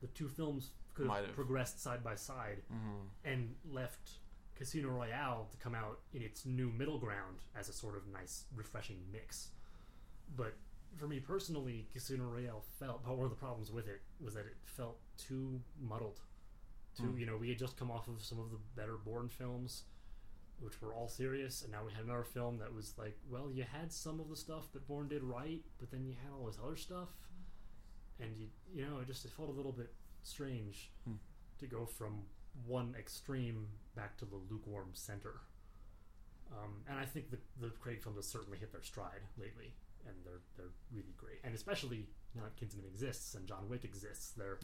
[0.00, 1.34] the two films could have have.
[1.34, 4.12] progressed side by side hmm and left
[4.56, 8.44] Casino Royale to come out in its new middle ground as a sort of nice,
[8.54, 9.48] refreshing mix.
[10.36, 10.54] But
[10.96, 14.46] for me personally, Casino Royale felt, but one of the problems with it was that
[14.46, 16.20] it felt too muddled.
[16.96, 17.18] Too, Hmm.
[17.18, 19.82] you know, we had just come off of some of the better Bourne films,
[20.60, 23.64] which were all serious, and now we had another film that was like, well, you
[23.64, 26.58] had some of the stuff that Bourne did right, but then you had all this
[26.64, 27.08] other stuff,
[28.20, 31.14] and you, you know, it just it felt a little bit strange Hmm.
[31.58, 32.24] to go from
[32.66, 35.40] one extreme back to the lukewarm center.
[36.52, 39.72] Um, and I think the the Craig films have certainly hit their stride lately,
[40.06, 41.38] and they're they're really great.
[41.42, 44.58] And especially now that Kingsman exists and John Wick exists, they're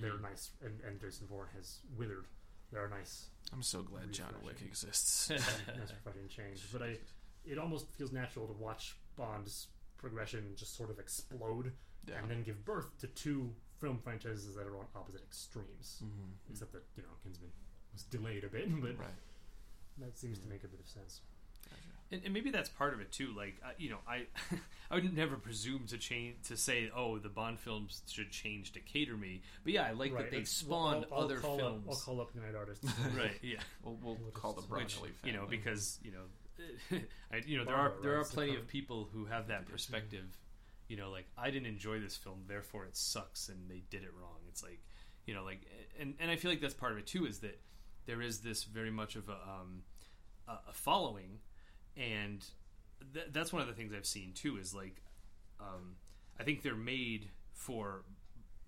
[0.00, 0.22] they're Mhm.
[0.22, 0.50] nice.
[0.62, 2.26] And, and Jason Bourne has withered.
[2.70, 5.28] They're nice, I'm so glad John Wick exists.
[5.28, 5.40] nice
[5.92, 6.62] refreshing change.
[6.72, 6.98] But I,
[7.44, 11.72] it almost feels natural to watch Bond's progression just sort of explode
[12.08, 12.18] yeah.
[12.18, 15.98] and then give birth to two film franchises that are on opposite extremes.
[16.00, 17.50] hmm Except that you know Kingsman
[17.92, 19.08] was delayed a bit, but Right.
[19.98, 21.20] that seems to make a bit of sense.
[22.10, 23.32] and, and maybe that's part of it too.
[23.36, 24.26] Like I you know, I
[24.90, 28.80] I would never presume to change to say, oh, the Bond films should change to
[28.80, 29.42] cater me.
[29.64, 31.84] But yeah, I like that they it's- spawned I'll- I'll other call films.
[31.86, 32.84] Up, I'll call up United Artists.
[33.16, 33.38] right?
[33.42, 33.56] Yeah.
[33.82, 35.10] We'll, we'll We'll call the just Broccoli Which family.
[35.24, 36.98] you know because you know,
[37.32, 38.60] I, you know there are Barbara there are plenty code.
[38.60, 40.24] of people who have that perspective.
[40.92, 44.10] You know, like I didn't enjoy this film, therefore it sucks, and they did it
[44.20, 44.40] wrong.
[44.50, 44.80] It's like,
[45.24, 45.62] you know, like,
[45.98, 47.24] and and I feel like that's part of it too.
[47.24, 47.58] Is that
[48.04, 49.84] there is this very much of a um,
[50.46, 51.38] a, following,
[51.96, 52.44] and
[53.14, 54.58] th- that's one of the things I've seen too.
[54.58, 55.00] Is like,
[55.58, 55.96] um,
[56.38, 58.02] I think they're made for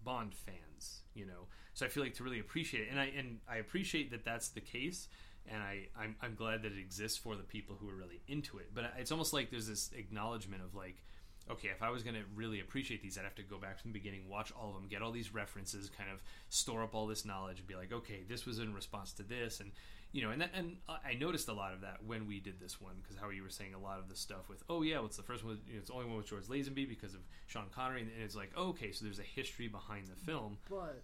[0.02, 1.48] Bond fans, you know.
[1.74, 4.48] So I feel like to really appreciate it, and I and I appreciate that that's
[4.48, 5.08] the case,
[5.46, 8.56] and I I'm, I'm glad that it exists for the people who are really into
[8.56, 8.70] it.
[8.74, 11.04] But it's almost like there's this acknowledgement of like,
[11.50, 13.92] okay, if I was going to really appreciate these, I'd have to go back from
[13.92, 17.06] the beginning, watch all of them, get all these references, kind of store up all
[17.06, 19.72] this knowledge, and be like, okay, this was in response to this, and
[20.12, 22.80] you know, and that, and I noticed a lot of that when we did this
[22.80, 25.16] one because how you were saying a lot of the stuff with, oh yeah, what's
[25.16, 25.58] the first one?
[25.66, 28.36] You know, it's the only one with George Lazenby because of Sean Connery, and it's
[28.36, 30.56] like, oh, okay, so there's a history behind the film.
[30.70, 31.02] But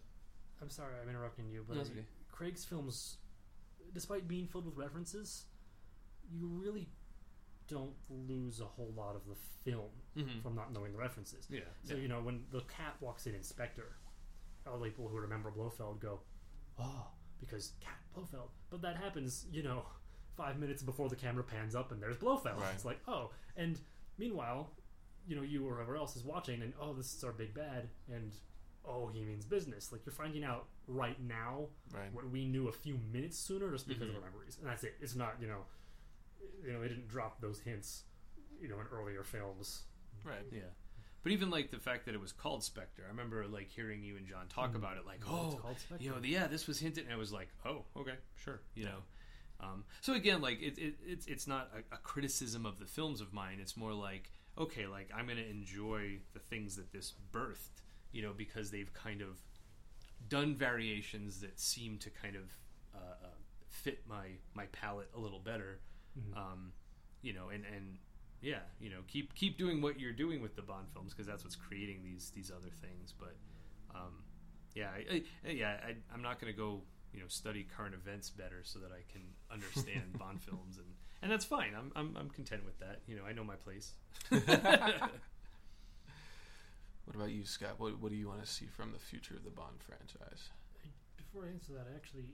[0.62, 1.64] I'm sorry, I'm interrupting you.
[1.66, 2.04] But No, okay.
[2.30, 3.16] Craig's films,
[3.92, 5.46] despite being filled with references,
[6.32, 6.88] you really
[7.70, 10.40] don't lose a whole lot of the film Mm-hmm.
[10.42, 11.46] from not knowing the references.
[11.48, 11.60] Yeah.
[11.84, 13.86] So you know when the cat walks in Inspector,
[14.66, 16.20] all the people who remember Blofeld go,
[16.78, 17.06] "Oh,"
[17.40, 18.50] because Cat Blofeld.
[18.70, 19.84] But that happens, you know,
[20.36, 22.60] five minutes before the camera pans up and there's Blofeld.
[22.60, 22.74] Right.
[22.74, 23.30] It's like, oh.
[23.56, 23.78] And
[24.18, 24.70] meanwhile,
[25.28, 27.88] you know, you or whoever else is watching, and oh, this is our big bad,
[28.12, 28.32] and
[28.84, 29.92] oh, he means business.
[29.92, 32.12] Like you're finding out right now Right.
[32.12, 34.08] what we knew a few minutes sooner just because Mhm.
[34.08, 34.96] of the memories, and that's it.
[35.00, 35.64] It's not, you know,
[36.64, 38.04] you know, they didn't drop those hints,
[38.60, 39.82] you know, in earlier films.
[40.24, 40.46] Right.
[40.52, 40.60] Yeah.
[41.22, 44.16] But even like the fact that it was called Spectre, I remember like hearing you
[44.16, 44.76] and John talk Mhm.
[44.76, 46.02] about it, like, oh, Spectre.
[46.02, 48.84] you know, the, yeah, this was hinted, and I was like, oh, okay, sure, you
[48.86, 49.02] know.
[49.60, 53.20] Um, so again, like it, it, it's it's not a, a criticism of the films
[53.20, 53.58] of mine.
[53.60, 58.22] It's more like, okay, like I'm going to enjoy the things that this birthed, you
[58.22, 59.38] know, because they've kind of
[60.28, 62.42] done variations that seem to kind of
[62.94, 63.28] uh, uh,
[63.68, 65.80] fit my my palette a little better.
[66.18, 66.36] Mhm.
[66.36, 66.72] Um,
[67.22, 67.98] you know, and and
[68.40, 71.44] yeah, you know, keep keep doing what you're doing with the Bond films because that's
[71.44, 73.12] what's creating these these other things.
[73.18, 73.36] But
[73.94, 74.24] um,
[74.74, 78.30] yeah, I, I, yeah, I, I'm not going to go you know study current events
[78.30, 80.86] better so that I can understand Bond films and
[81.22, 81.74] and that's fine.
[81.76, 83.00] I'm, I'm I'm content with that.
[83.06, 83.92] You know, I know my place.
[87.04, 87.74] What about you, Scott?
[87.78, 90.50] What What do you want to see from the future of the Bond franchise?
[91.16, 92.24] Before I answer that, actually,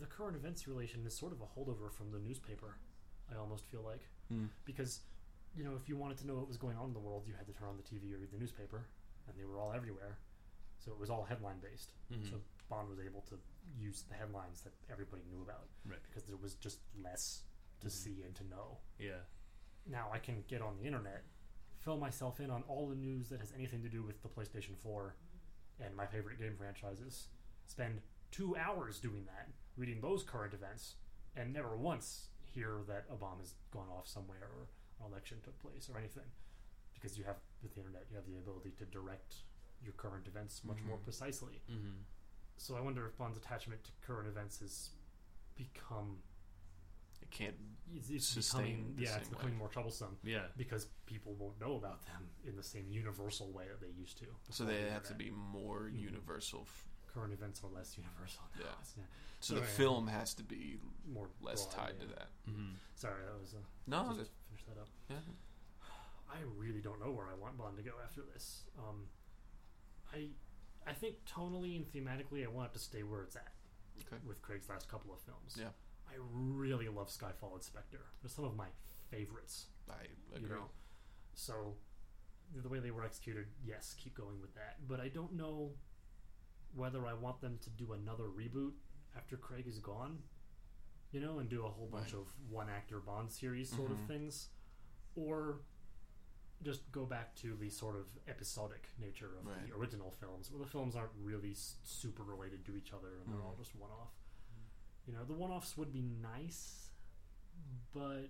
[0.00, 2.76] the current events relation is sort of a holdover from the newspaper.
[3.32, 4.46] I almost feel like Hmm.
[4.64, 5.00] because
[5.54, 7.34] you know if you wanted to know what was going on in the world, you
[7.34, 8.86] had to turn on the TV or read the newspaper,
[9.26, 10.18] and they were all everywhere.
[10.78, 11.92] So it was all headline based.
[12.10, 12.28] Mhm.
[12.30, 13.38] So Bond was able to
[13.76, 16.02] use the headlines that everybody knew about Right.
[16.02, 17.44] because there was just less
[17.80, 17.90] to Mhm.
[17.90, 18.80] see and to know.
[18.98, 19.20] Yeah.
[19.86, 21.24] Now I can get on the internet,
[21.78, 24.76] fill myself in on all the news that has anything to do with the PlayStation
[24.78, 25.16] 4
[25.78, 27.28] and my favorite game franchises.
[27.66, 30.96] Spend two hours doing that, reading those current events,
[31.36, 34.66] and never once hear that a bomb has gone off somewhere or
[35.04, 36.28] an election took place or anything.
[36.94, 39.36] Because you have, with the internet, you have the ability to direct
[39.82, 41.02] your current events much more Mhm.
[41.04, 41.60] precisely.
[41.70, 42.02] Mm-hmm.
[42.56, 44.90] So I wonder if Bond's attachment to current events has
[45.56, 46.22] become
[47.20, 47.56] It can't.
[47.94, 49.58] it's, it's Sustain becoming yeah it's becoming way.
[49.58, 50.46] more troublesome Yeah.
[50.56, 54.26] because people won't know about them in the same universal way that they used to.
[54.50, 55.98] So they the have to be more Mhm.
[56.00, 56.62] universal.
[56.62, 58.42] F- current events are less universal.
[58.56, 58.64] now.
[58.64, 58.76] Yeah.
[58.80, 59.04] It's, yeah.
[59.40, 62.06] so the Sorry, film has to be more less broad, tied yeah.
[62.06, 62.28] to that.
[62.50, 62.72] Mm-hmm.
[62.94, 64.88] Sorry, that was a, No, just that, finish that up.
[65.10, 65.16] yeah.
[66.32, 68.62] I really don't know where I want Bond to go after this.
[68.78, 69.04] Um,
[70.14, 70.28] I
[70.86, 73.52] I think tonally and thematically, I want it to stay where it's at.
[74.00, 74.16] Okay.
[74.26, 75.56] With Craig's last couple of films.
[75.58, 75.66] Yeah.
[76.08, 78.00] I really love Skyfall and Spectre.
[78.22, 78.66] They're some of my
[79.10, 79.66] favorites.
[79.90, 79.94] I
[80.32, 80.56] you agree.
[80.56, 80.64] know.
[81.34, 81.74] So
[82.62, 84.76] the way they were executed, yes, keep going with that.
[84.88, 85.72] But I don't know
[86.74, 88.72] whether I want them to do another reboot
[89.16, 90.22] after Craig is gone,
[91.10, 92.20] you know, and do a whole bunch Right.
[92.22, 94.06] of one actor Bond series sort of Mhm.
[94.06, 94.48] things,
[95.14, 95.60] or
[96.62, 99.66] just go back to the sort of episodic nature of Right.
[99.66, 103.32] the original films, where the films aren't really s- super related to each other and
[103.32, 103.58] they're all Mhm.
[103.58, 104.14] just one off.
[105.06, 106.92] You know, the one offs would be nice,
[107.92, 108.28] but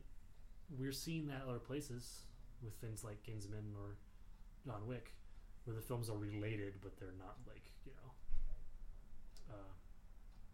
[0.71, 2.27] we're seeing that other places
[2.63, 3.99] with things like Kingsman or
[4.65, 5.15] John Wick,
[5.65, 7.72] where the films are related, but they're not like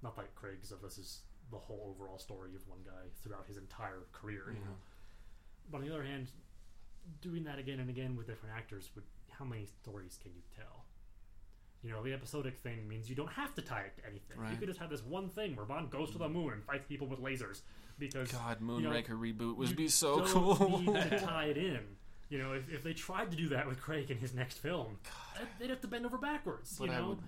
[0.02, 3.56] not like Craig's of this is the whole overall story of one guy throughout his
[3.56, 4.44] entire career.
[4.48, 4.76] You know,
[5.70, 6.28] but on the other hand,
[7.22, 10.84] doing that again and again with different actors would how many stories can you tell?
[11.82, 14.36] You know, the episodic thing means you don't have to tie it to anything.
[14.50, 16.86] You could just have this one thing where Bond goes to the moon and fights
[16.88, 17.60] people with lasers
[18.00, 20.78] because God, you know, Moonraker reboot would be so don't cool.
[20.80, 21.78] need to tie it in.
[22.30, 24.98] You know, if, if they tried to do that with Craig in his next film,
[25.60, 26.76] they'd have to bend over backwards.
[26.78, 27.18] but you I know, would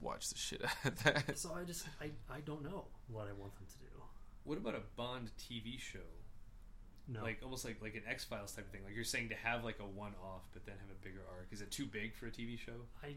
[0.00, 1.38] watch the shit out of that.
[1.38, 4.02] so I just I, I don't know what I want them to do.
[4.44, 5.98] What about a Bond TV show?
[7.10, 8.82] No, Like almost like like an X Files type of thing.
[8.84, 11.48] Like you're saying to have like a one off, but then have a bigger arc.
[11.50, 12.72] Is it too big for a TV show?
[13.02, 13.16] I,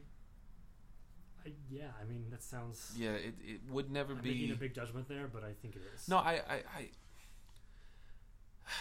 [1.46, 2.94] I yeah, I mean that sounds.
[2.98, 4.30] Yeah, it, it would never I'm be.
[4.32, 6.08] making a big judgment there, but I think it is.
[6.08, 6.90] No, I, I, I.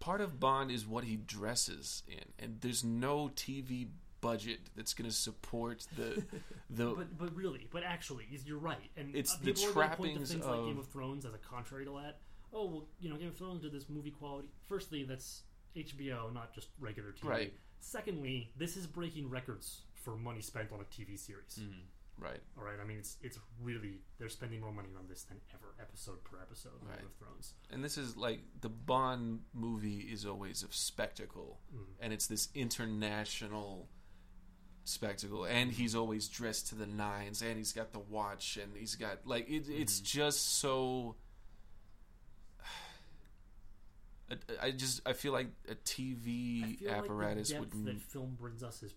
[0.00, 3.88] Part of Bond is what he dresses in, and there's no TV
[4.20, 6.22] budget that's going to support the
[6.70, 6.86] the.
[6.94, 8.90] But but really, but actually, you're right.
[8.96, 10.88] And It's uh, the people are gonna point to trappings things like of- Game of
[10.88, 12.18] Thrones as a contrary to that.
[12.52, 14.48] Oh well, you know, Game of Thrones did this movie quality.
[14.66, 15.42] Firstly, that's
[15.76, 17.28] HBO, not just regular TV.
[17.28, 17.52] Right.
[17.78, 21.60] Secondly, this is breaking records for money spent on a TV series.
[22.18, 25.38] right, All right, I mean, it's it's really they're spending more money on this than
[25.54, 26.72] ever, episode per episode.
[26.82, 26.98] of Right.
[26.98, 27.54] Game of Thrones.
[27.70, 31.84] and this is like the Bond movie is always of spectacle, Mm.
[32.00, 33.88] and it's this international
[34.90, 38.94] spectacle, and he's always dressed to the nines, and he's got the watch, and he's
[38.94, 40.04] got like it, it's mm-hmm.
[40.18, 41.16] just so.
[44.30, 48.82] I- I just I feel like a TV apparatus like would that film brings us
[48.82, 48.94] is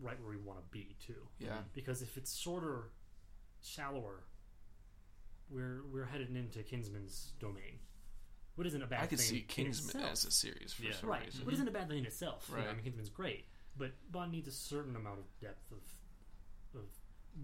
[0.00, 1.28] right where we want to be too.
[1.38, 2.90] yeah Because if it's shorter,
[3.62, 4.24] shallower,
[5.50, 7.78] we're we're headed into Kingsman's domain.
[8.54, 10.92] What isn't a bad I could thing see in Kingsman as a series for Yeah.
[10.92, 11.24] some right.
[11.24, 11.44] reason.
[11.44, 12.46] What isn't a bad thing in itself.
[12.50, 16.80] You know, I mean, Kingsman's great, but Bond needs a certain amount of depth of
[16.80, 16.86] of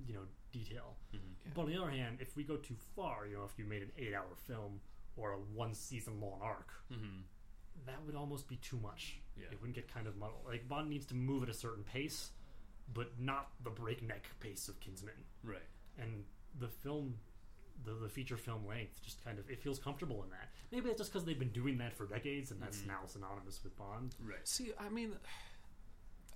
[0.06, 0.96] you know detail.
[1.12, 1.20] Yeah.
[1.54, 3.82] But on the other hand, if we go too far, you know, if you made
[3.82, 4.80] an eight-hour film
[5.16, 7.20] or a one-season long arc, Mm-hmm.
[7.86, 9.18] that would almost be too much.
[9.36, 9.46] Yeah.
[9.52, 10.40] It wouldn't get kind of muddled.
[10.46, 12.30] Like Bond needs to move at a certain pace,
[12.94, 15.14] but not the breakneck pace of Kingsman.
[15.44, 15.62] Right.
[15.98, 16.24] And
[16.58, 17.14] the film,
[17.84, 20.48] the, the feature film length, just kind of it feels comfortable in that.
[20.72, 22.86] Maybe that's just because they've been doing that for decades, and that's Mhm.
[22.88, 24.14] now synonymous with Bond.
[24.22, 24.46] Right.
[24.46, 25.12] See, I mean,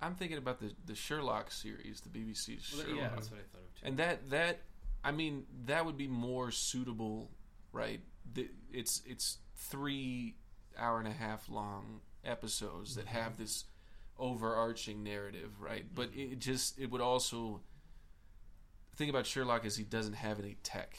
[0.03, 3.43] I'm thinking about the the Sherlock series, the BBC Well, Sherlock, yeah, that's what I
[3.51, 3.87] thought of too.
[3.87, 4.59] and that that
[5.03, 7.31] I mean that would be more suitable,
[7.71, 8.01] right?
[8.33, 10.35] The, it's it's three
[10.77, 13.17] hour and a half long episodes that mm-hmm.
[13.17, 13.65] have this
[14.17, 15.85] overarching narrative, right?
[15.93, 16.33] But mm-hmm.
[16.33, 17.61] it just it would also
[18.91, 20.97] the thing about Sherlock is he doesn't have any tech.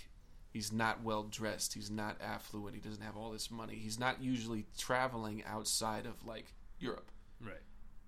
[0.50, 1.74] He's not well dressed.
[1.74, 2.74] He's not affluent.
[2.74, 3.74] He doesn't have all this money.
[3.74, 7.10] He's not usually traveling outside of like Europe.
[7.40, 7.62] right.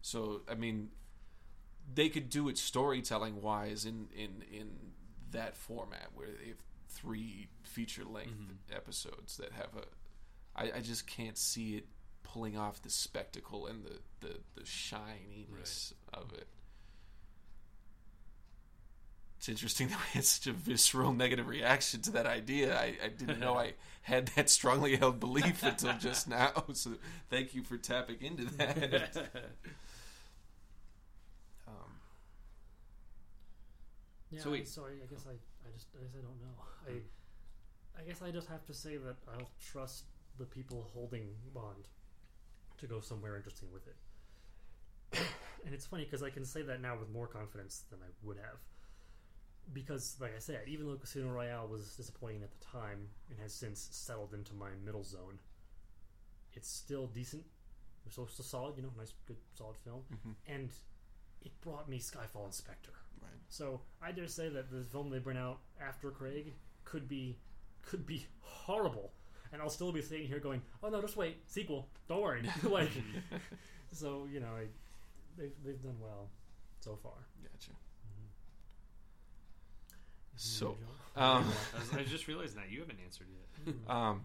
[0.07, 0.90] So I mean,
[1.92, 4.69] they could do it storytelling wise in in in
[5.33, 8.77] that format where they have three feature length mm-hmm.
[8.77, 9.85] episodes that have a.
[10.55, 11.87] I, I just can't see it
[12.23, 16.47] pulling off the spectacle and the the, the shininess of it.
[19.38, 22.79] It's interesting that we had such a visceral negative reaction to that idea.
[22.79, 26.53] I, I didn't know I had that strongly held belief until just now.
[26.75, 26.92] So
[27.29, 29.16] thank you for tapping into that.
[34.30, 34.40] Yeah.
[34.40, 36.56] So wait- so I, I guess I, I just I guess I don't know.
[36.88, 40.04] I I guess I just have to say that I'll trust
[40.38, 41.88] the people holding Bond
[42.78, 43.96] to go somewhere interesting with it.
[45.64, 48.36] and it's funny because I can say that now with more confidence than I would
[48.36, 48.58] have.
[49.72, 53.52] Because, like I said, even though Casino Royale was disappointing at the time and has
[53.52, 55.38] since settled into my middle zone,
[56.54, 57.44] it's still decent.
[58.06, 60.02] It's also solid, you know, nice, good, solid film.
[60.12, 60.70] mhm, And
[61.42, 62.92] it brought me Skyfall and Spectre.
[63.23, 63.40] Right.
[63.48, 66.54] So I dare say that the film they bring out after Craig
[66.85, 67.38] could be
[67.83, 69.12] could be horrible,
[69.52, 71.88] and I'll still be sitting here going, "Oh no, just wait, sequel.
[72.08, 72.90] Don't worry." like,
[73.92, 74.67] so you know, I,
[75.37, 76.29] they've they've done well
[76.81, 77.12] so far.
[77.42, 77.71] Gotcha.
[77.71, 78.27] Mm-hmm.
[80.37, 80.77] So,
[81.17, 81.44] um,
[81.75, 83.75] I, was, I just realized that you haven't answered yet.
[83.87, 83.92] Joe?
[83.92, 84.25] um,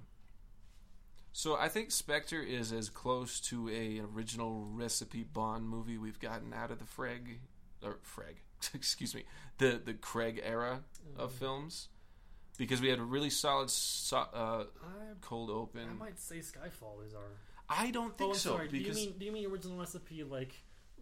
[1.34, 6.54] so I think Spectre is as close to a original recipe Bond movie we've gotten
[6.54, 7.40] out of the Freg
[7.84, 8.42] or Freg,
[8.74, 9.24] excuse me,
[9.58, 10.82] the the Craig era
[11.18, 11.90] of Um, films,
[12.58, 14.64] because we had a really solid so, uh,
[15.22, 15.90] cold open.
[15.90, 17.24] I might say Skyfall is our.
[17.70, 18.68] I don't Oh, think I'm so sorry.
[18.68, 20.54] Do you mean do you mean original recipe like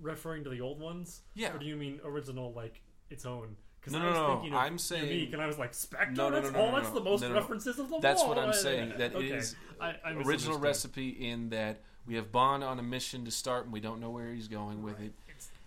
[0.02, 1.22] referring to the old ones?
[1.34, 3.56] yeah, Or do you mean original like its own?
[3.80, 5.74] Because No, I no, was no, thinking of I'm saying- unique, and I was like
[5.74, 6.12] Spectre.
[6.12, 6.72] No, no, no, that's no, all.
[6.72, 6.94] no, that's no.
[6.96, 7.34] the most No, no.
[7.36, 8.94] references of the That's what I'm saying.
[8.98, 9.28] That okay.
[9.32, 13.64] is I, I original recipe in that we have Bond on a mission to start
[13.66, 15.14] and we don't know where he's going with it.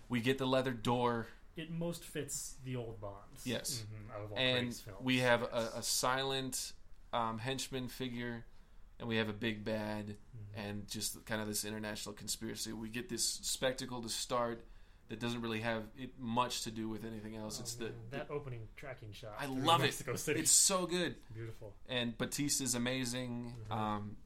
[0.09, 3.45] We get the leather door it most fits the old Bonds.
[3.45, 3.83] Yes.
[3.91, 5.71] Mhm, out of all and we have yes.
[5.75, 6.73] a, a silent
[7.13, 8.45] um, henchman figure,
[8.99, 10.15] and we have a big bad, Mhm.
[10.65, 12.73] and just kind of this international conspiracy.
[12.73, 14.63] We get this spectacle to start.
[15.09, 17.59] that doesn't really have it much to do with anything else.
[17.59, 19.35] Oh, it's the, man, that opening tracking shot.
[19.37, 19.87] I love it.
[19.87, 20.39] Mexico City.
[20.39, 21.15] it's so good.
[21.33, 21.73] beautiful.
[21.87, 23.53] and Bautista's amazing.
[23.69, 23.75] Mhm.
[23.75, 24.17] Um,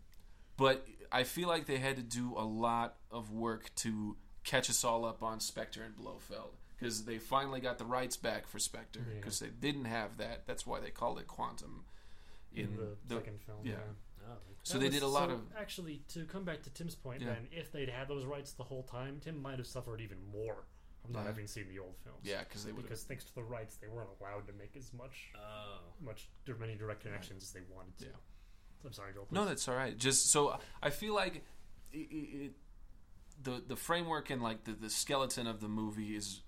[0.55, 4.15] but I feel like they had to do a lot of work to
[4.45, 8.47] catch us all up on Spectre and Blofeld because they finally got the rights back
[8.47, 9.15] for Spectre Yeah.
[9.19, 10.45] because they didn't have that.
[10.45, 11.85] That's why they called it Quantum
[12.53, 13.59] in the, the second film.
[13.63, 13.73] yeah.
[13.73, 14.29] Yeah.
[14.29, 16.95] Oh, so That they did a lot so of actually to come back to Tim's
[16.95, 17.21] point.
[17.21, 17.27] Yeah.
[17.29, 20.65] Then, if they'd had those rights the whole time, Tim might have suffered even more
[21.01, 21.27] from not Yeah.
[21.27, 22.19] having seen the old films.
[22.23, 25.31] yeah because they Because thanks to the rights, they weren't allowed to make as much,
[25.35, 25.79] oh.
[26.03, 28.05] much many direct connections as they wanted to.
[28.05, 28.11] Yeah.
[28.85, 29.27] I'm sorry, Joel.
[29.31, 29.97] No, that's all right.
[29.97, 31.43] Just so I feel like
[31.91, 32.51] it, it, it,
[33.41, 36.41] the the framework and like the, the skeleton of the movie is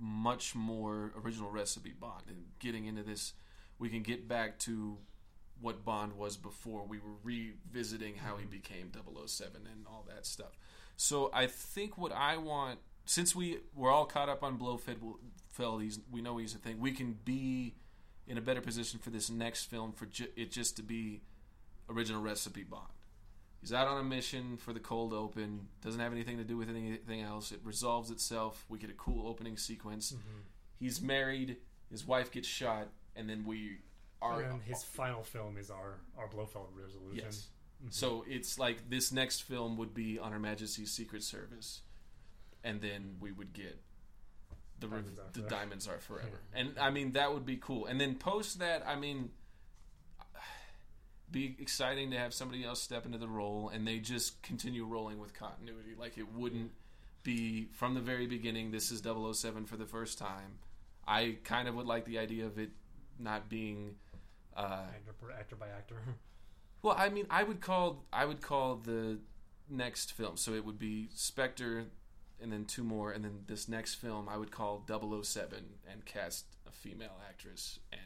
[0.00, 2.24] much more original recipe Bond.
[2.28, 3.34] And getting into this,
[3.78, 4.98] we can get back to
[5.60, 6.84] what Bond was before.
[6.86, 8.50] We were revisiting how he mm-hmm.
[8.50, 10.58] became 007 and all that stuff.
[10.96, 15.16] So I think what I want, since we we're all caught up on Blofeld,
[15.50, 16.80] Feld, he's, we know he's a thing.
[16.80, 17.74] We can be
[18.26, 21.22] in a better position for this next film for ju- it just to be
[21.88, 22.88] original recipe Bond.
[23.60, 25.68] He's out on a mission for the cold open.
[25.82, 27.50] Doesn't have anything to do with anything else.
[27.52, 28.64] It resolves itself.
[28.68, 30.12] We get a cool opening sequence.
[30.12, 30.42] Mhm.
[30.78, 31.56] He's married.
[31.90, 33.78] His wife gets shot, and then we
[34.22, 34.40] are.
[34.42, 37.24] and his final film is our our Blofeld resolution.
[37.24, 37.48] yes.
[37.84, 37.92] Mhm.
[37.92, 41.82] So it's like this next film would be on Her Majesty's Secret Service,
[42.64, 43.82] and then we would get
[44.78, 45.48] the rev- Diamonds Are the Forever.
[45.48, 46.40] diamonds are forever.
[46.52, 46.60] Yeah.
[46.60, 47.86] And I mean that would be cool.
[47.86, 49.30] And then post that, I mean,
[51.30, 55.18] be exciting to have somebody else step into the role, and they just continue rolling
[55.18, 55.94] with continuity.
[55.98, 56.70] Like it wouldn't
[57.22, 58.70] be from the very beginning.
[58.70, 60.58] This is 007 for the first time.
[61.06, 62.70] I kind of would like the idea of it
[63.18, 63.96] not being.
[64.56, 64.84] Uh,
[65.38, 65.96] actor, by actor.
[66.82, 69.18] well, I mean, I would call I would call the
[69.68, 70.36] next film.
[70.36, 71.84] So it would be Spectre,
[72.40, 76.46] and then two more, and then this next film I would call 007 and cast
[76.66, 78.00] a female actress and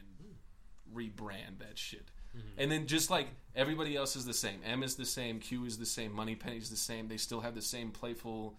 [0.93, 2.09] rebrand that shit.
[2.57, 4.59] And then just like everybody else is the same.
[4.65, 5.39] M is the same.
[5.39, 6.13] Q is the same.
[6.13, 7.07] Moneypenny is the same.
[7.07, 8.55] They still have the same playful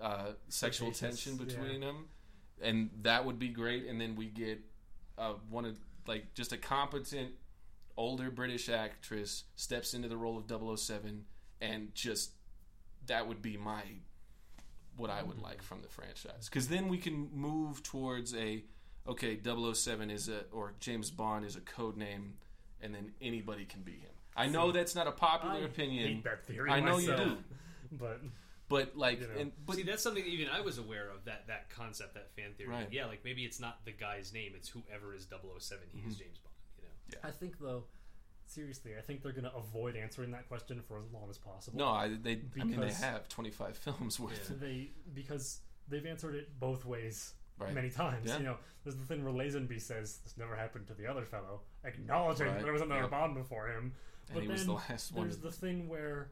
[0.00, 1.86] uh, sexual tension between yeah.
[1.86, 2.06] them,
[2.60, 3.86] and that would be great.
[3.86, 4.60] And then we get
[5.18, 7.30] uh, one of like just a competent
[7.96, 11.24] older British actress steps into the role of 007
[11.60, 12.32] and just
[13.06, 13.82] that would be my
[14.96, 18.64] what I would like from the franchise because then we can move towards a
[19.06, 22.34] okay 007 is a or James Bond is a code name
[22.84, 24.10] and then anybody can be him.
[24.36, 26.70] I know See, that's not a popular I opinion, hate that theory.
[26.70, 27.36] I know you do.
[27.92, 28.20] but
[28.68, 29.40] but like You know.
[29.40, 32.30] and but See, that's something that even I was aware of that that concept, that
[32.36, 32.70] fan theory.
[32.70, 32.88] Right.
[32.92, 35.86] Yeah, like maybe it's not the guy's name; it's whoever is 007.
[35.92, 36.10] He Mm-hmm.
[36.10, 36.54] is James Bond.
[36.78, 37.28] You know.
[37.28, 37.84] I think though,
[38.46, 41.78] seriously, I think they're going to avoid answering that question for as long as possible.
[41.78, 44.60] no, I they I mean they Because- have 25 films worth.
[44.60, 47.72] they because they've answered it both ways Right.
[47.72, 48.28] many times.
[48.30, 48.38] Yeah.
[48.38, 51.60] You know, there's the thing where Lazenby says this never happened to the other fellow,
[51.84, 52.62] acknowledging Right.
[52.62, 53.10] there was another Yep.
[53.10, 53.94] Bond before him.
[54.28, 55.24] And But he then was the last one.
[55.28, 56.30] there's the thing where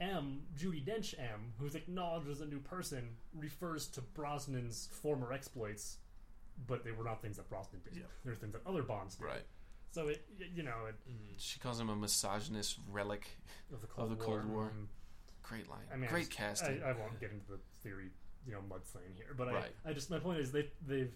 [0.00, 5.98] M, Judi Dench M, who's acknowledged as a new person, refers to Brosnan's former exploits,
[6.66, 7.96] but they were not things that Brosnan did.
[7.96, 8.02] Yeah.
[8.24, 9.24] They were things that other Bonds did.
[9.24, 9.46] Right.
[9.90, 10.24] So it,
[10.54, 10.94] you know, it,
[11.38, 13.38] She calls him a misogynist relic.
[13.72, 14.70] of the Cold, Of the Cold War.
[14.76, 14.86] mm,
[15.42, 15.86] Great line.
[15.92, 16.82] I mean, I Great just- casting.
[16.82, 18.10] I, I won't get into the theory,
[18.46, 19.72] you know, mudslinging here, but Right.
[19.84, 21.12] I, I just my point is they they've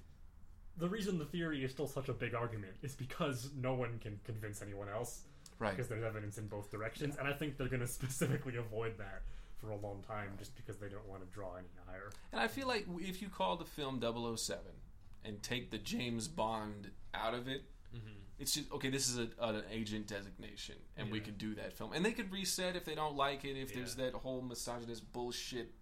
[0.78, 4.18] the reason the theory is still such a big argument is because no one can
[4.24, 5.22] convince anyone else
[5.58, 5.70] right.
[5.70, 9.22] because there's evidence in both directions, and I think they're going to specifically avoid that
[9.60, 12.10] for a long time just because they don't want to draw any higher.
[12.32, 14.60] And I feel like if you call the film 007
[15.24, 17.62] and take the James Bond out of it,
[17.94, 18.08] mm-hmm.
[18.40, 18.90] it's just okay.
[18.90, 21.24] This is a, an agent designation, and we Yeah.
[21.24, 23.56] could do that film, and they could reset if they don't like it.
[23.56, 25.72] If there's that whole misogynist bullshit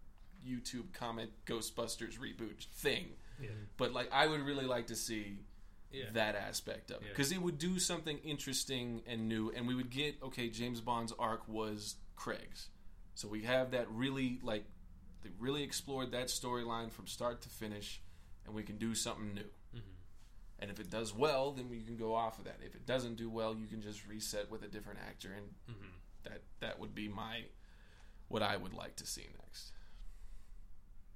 [0.47, 3.11] YouTube comment Ghostbusters reboot thing,
[3.41, 3.49] Yeah.
[3.77, 5.39] but like I would really like to see
[5.93, 6.11] Yeah.
[6.13, 7.09] that aspect of it Yeah.
[7.11, 10.49] because it would do something interesting and new, and we would get okay.
[10.51, 12.69] James Bond's arc was Craig's,
[13.15, 14.65] so we have that really like
[15.23, 18.01] they really explored that storyline from start to finish,
[18.47, 19.51] and we can do something new.
[20.63, 22.59] And if it does well, then we can go off of that.
[22.63, 25.89] If it doesn't do well, you can just reset with a different actor, and Mm-hmm.
[26.25, 27.45] that that would be my
[28.29, 29.73] what I would like to see next.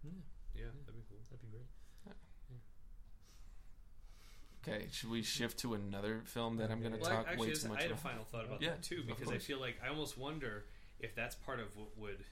[0.03, 1.18] Yeah, that'd be cool.
[1.31, 1.66] That'd be great.
[4.67, 7.55] Okay, should we shift to another film that I'm going to Well, talk actually, way
[7.55, 8.03] too much I had a about?
[8.03, 10.65] final thought about Yeah, that too because I feel like I almost wonder
[11.01, 12.25] if that's part of what would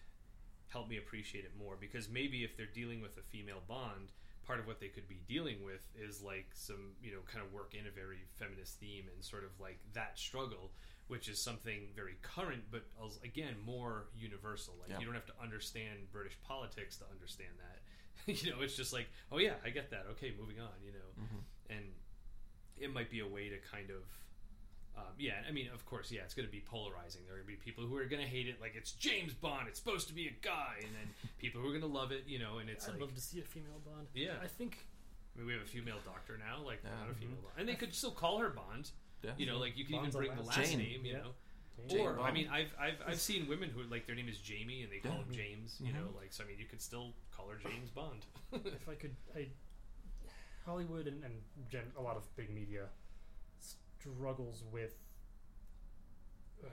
[0.69, 1.77] help me appreciate it more.
[1.79, 4.13] Because maybe if they're dealing with a female Bond,
[4.47, 7.53] part of what they could be dealing with is like some you know kind of
[7.53, 10.71] work in a very feminist theme and sort of like that struggle,
[11.09, 12.85] which is something very current, but
[13.23, 14.75] again more universal.
[14.81, 15.01] Like Yeah.
[15.01, 17.81] you don't have to understand British politics to understand that.
[18.27, 20.07] you know, it's just like, oh yeah, I get that.
[20.13, 20.73] Okay, moving on.
[20.85, 21.75] You know, Mm-hmm.
[21.77, 21.85] and
[22.83, 24.03] it might be a way to kind of.
[24.95, 27.23] Um, yeah, I mean, of course, yeah, it's going to be polarizing.
[27.25, 29.33] There are going to be people who are going to hate it, like it's James
[29.33, 31.09] Bond, it's supposed to be a guy, and then
[31.39, 33.21] people who are going to love it, you know, and it's I'd like, love to
[33.21, 34.09] see a female Bond.
[34.15, 34.33] Yeah.
[34.43, 34.85] I think
[35.35, 36.91] I mean, we have a female doctor now, like Yeah.
[37.01, 38.91] not a female Bond, and they could still call her Bond.
[39.23, 39.31] Yeah.
[39.39, 40.79] You know, like you can Bond's even bring the last last Jane.
[40.79, 41.19] name, you Yeah.
[41.25, 41.31] know.
[41.89, 44.83] Jane or I mean, I've I've I've seen women who like their name is Jamie
[44.83, 45.25] and they call Yeah.
[45.25, 45.81] him James.
[45.81, 46.45] You know, like so.
[46.45, 48.27] I mean, you could still call her James Bond.
[48.53, 49.49] if I could, I
[50.65, 51.35] Hollywood and, and
[51.71, 52.87] gen, a lot of big media
[53.59, 54.95] struggles with.
[56.63, 56.69] Uh,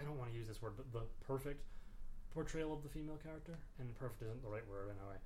[0.00, 1.62] I don't want to use this word, but the perfect
[2.32, 5.16] portrayal of the female character, and perfect isn't the right word anyway.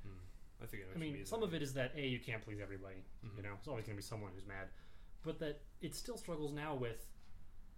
[0.62, 3.02] I think I mean, some of it is that a you can't please everybody.
[3.24, 3.36] Mhm.
[3.36, 4.68] You know, it's always going to be someone who's mad,
[5.22, 7.06] but that it still struggles now with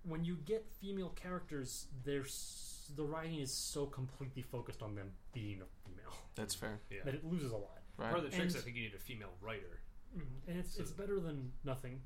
[0.04, 1.86] when you get female characters.
[2.04, 6.80] There's the writing is so completely focused on them being a female That's fair.
[6.90, 7.04] yeah.
[7.04, 7.78] that it loses a lot.
[7.96, 8.10] Right.
[8.10, 9.80] Part of the trick is I think you need a female writer.
[10.16, 10.50] Mm-hmm.
[10.50, 12.02] and it's So- it's better than nothing.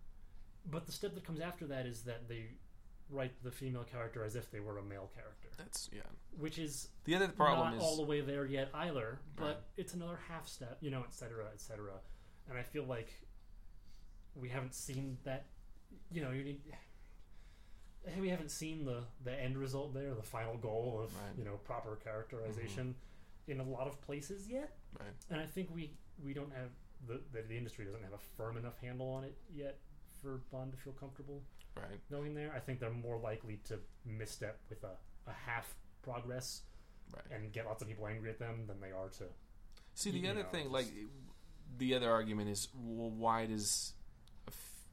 [0.68, 2.46] But the step that comes after that is that they
[3.08, 6.00] write the female character as if they were a male character, That's yeah.
[6.36, 9.20] which is The other problem not is all the way there yet either.
[9.36, 9.56] But Right.
[9.76, 12.00] it's another half step, you know, et cetera, et cetera.
[12.48, 13.12] And I feel like
[14.34, 15.46] we haven't seen that.
[16.10, 16.60] You know, you need.
[18.20, 21.36] We haven't seen the the end result there, the final goal of Right.
[21.38, 23.50] you know proper characterization mm-hmm.
[23.50, 24.76] in a lot of places yet.
[24.98, 25.12] right.
[25.30, 25.90] And I think we
[26.24, 26.70] we don't have
[27.06, 29.78] the, the the industry doesn't have a firm enough handle on it yet
[30.22, 31.42] for Bond to feel comfortable
[31.76, 32.00] Right.
[32.10, 32.52] going there.
[32.56, 34.96] I think they're more likely to misstep with a,
[35.28, 36.62] a half progress
[37.14, 37.24] Right.
[37.38, 39.24] and get lots of people angry at them than they are to.
[39.94, 40.86] See, the other know, thing, just- like,
[41.78, 43.92] the other argument is, well, why does,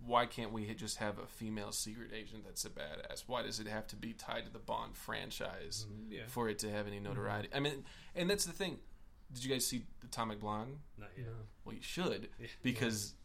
[0.05, 3.24] why can't we just have a female secret agent that's a badass?
[3.28, 6.11] Why does it have to be tied to the Bond franchise mm-hmm.
[6.11, 7.47] Yeah, for it to have any notoriety?
[7.47, 7.57] Mm-hmm.
[7.57, 7.84] I mean,
[8.16, 8.80] and that's the thing.
[9.34, 10.79] Did you guys see Atomic Blonde?
[10.97, 11.25] not yet.
[11.27, 11.34] know,
[11.65, 12.47] Well, you should Yeah.
[12.61, 13.15] because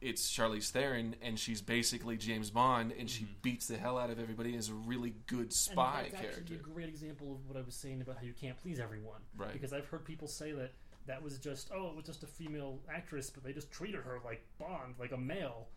[0.00, 3.42] it's Charlize Theron, and she's basically James Bond, and she Mhm.
[3.42, 6.40] beats the hell out of everybody as a really good and spy that's character.
[6.40, 9.20] actually a great example of what I was saying about how you can't please everyone.
[9.36, 9.52] Right.
[9.52, 10.72] Because I've heard people say that
[11.06, 14.20] that was just oh it was just a female actress, but they just treated her
[14.24, 15.68] like Bond, like a male,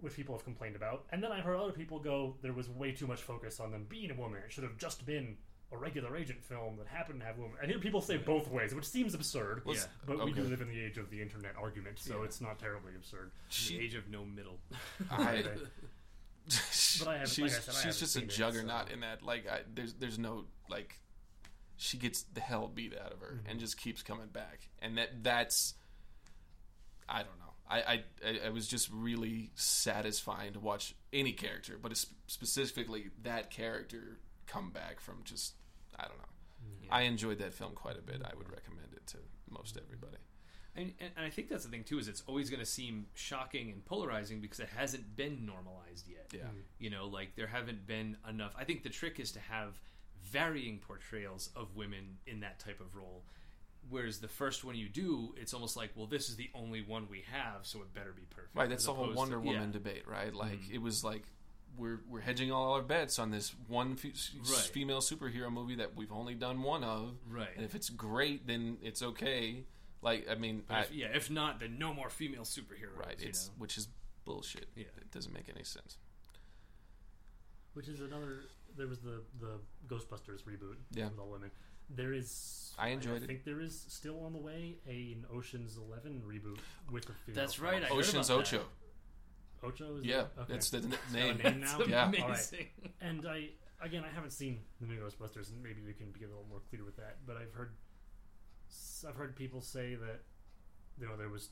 [0.00, 1.06] which people have complained about.
[1.10, 3.84] And then I've heard other people go there was way too much focus on them
[3.84, 4.42] being a woman.
[4.42, 5.38] It should have just been
[5.70, 7.56] a regular agent film that happened to have women.
[7.62, 9.62] I hear people say both ways, which seems absurd.
[9.66, 9.82] Well, Yeah.
[9.82, 12.24] s- But we do live in the age of the internet argument, so Yeah.
[12.24, 13.30] it's not terribly absurd.
[13.68, 14.60] the age of no middle.
[15.10, 15.58] I, But
[17.00, 18.88] but I haven't- she's like I said, I she's haven't just a seen it, juggernaut
[18.88, 19.22] so- in that.
[19.22, 20.98] Like, I, there's there's no like,
[21.76, 23.50] she gets the hell beat out of her Mm-hmm.
[23.50, 25.74] and just keeps coming back, and that that's,
[27.08, 27.44] I don't know.
[27.68, 33.10] I, I I- I was just really satisfying to watch any character, but it's specifically
[33.22, 35.54] that character come back from just
[35.98, 36.24] I don't know.
[36.84, 36.88] Yeah.
[36.94, 38.22] I enjoyed that film quite a bit.
[38.24, 39.18] I would recommend it to
[39.50, 40.16] most everybody.
[40.76, 43.06] And, and, and I think that's the thing too is it's always going to seem
[43.14, 46.28] shocking and polarizing because it hasn't been normalized yet.
[46.32, 46.42] Yeah.
[46.78, 48.54] You know, like there haven't been enough.
[48.56, 49.80] I think the trick is to have
[50.22, 53.24] varying portrayals of women in that type of role.
[53.90, 57.06] Whereas the first one you do, it's almost like, well, this is the only one
[57.08, 58.54] we have, so it better be perfect.
[58.54, 59.72] Right, that's As the whole opposed to- Wonder Woman yeah.
[59.72, 60.34] debate, right?
[60.34, 60.74] Like Mhm.
[60.74, 61.22] it was like
[61.78, 64.58] we're we're hedging all our bets on this one fe- Right.
[64.72, 67.48] female superhero movie that we've only done one of, Right.
[67.56, 69.64] and if it's great, then it's okay.
[70.02, 72.96] Like I mean, I, if, yeah, if not, then no more female superheroes.
[72.98, 73.18] right?
[73.20, 73.54] you It's know?
[73.58, 73.88] which is
[74.24, 74.68] bullshit.
[74.76, 74.84] Yeah.
[74.98, 75.96] It doesn't make any sense.
[77.74, 78.40] Which is another.
[78.76, 79.58] There was the the
[79.88, 81.08] Ghostbusters reboot Yeah.
[81.08, 81.50] with all women.
[81.90, 82.74] There is.
[82.78, 83.26] I enjoyed I it.
[83.26, 86.58] think there is still on the way a, an Ocean's Eleven reboot
[86.92, 87.40] with a female.
[87.40, 87.92] That's right, I cast.
[87.92, 88.60] heard Ocean's about that.
[89.62, 89.68] Ocho.
[89.86, 89.96] Ocho.
[89.98, 90.42] Is Yeah, that?
[90.42, 90.52] Okay.
[90.52, 91.38] that's the n- name.
[91.38, 91.78] name now?
[91.78, 92.04] That's Yeah.
[92.06, 92.24] All right.
[92.24, 92.66] amazing.
[93.00, 93.48] And I
[93.80, 96.60] again, I haven't seen the new Ghostbusters, and maybe we can be a little more
[96.70, 97.18] clear with that.
[97.26, 97.74] But I've heard,
[99.08, 100.20] I've heard people say that
[101.00, 101.50] you know there was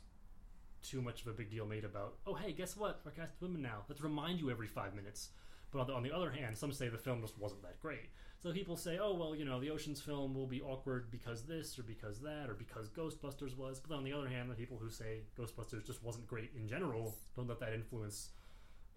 [0.83, 2.15] too much of a big deal made about.
[2.27, 3.01] Oh, hey, guess what?
[3.05, 3.85] We're cast women now.
[3.89, 5.31] Let's remind you every five minutes.
[5.73, 8.11] But on the, on the other hand, some say the film just wasn't that great.
[8.43, 11.79] So people say, oh well, you know, the Ocean's film will be awkward because this
[11.79, 13.81] or because that or because Ghostbusters was.
[13.81, 17.17] But on the other hand, the people who say Ghostbusters just wasn't great in general
[17.35, 18.31] don't let that influence,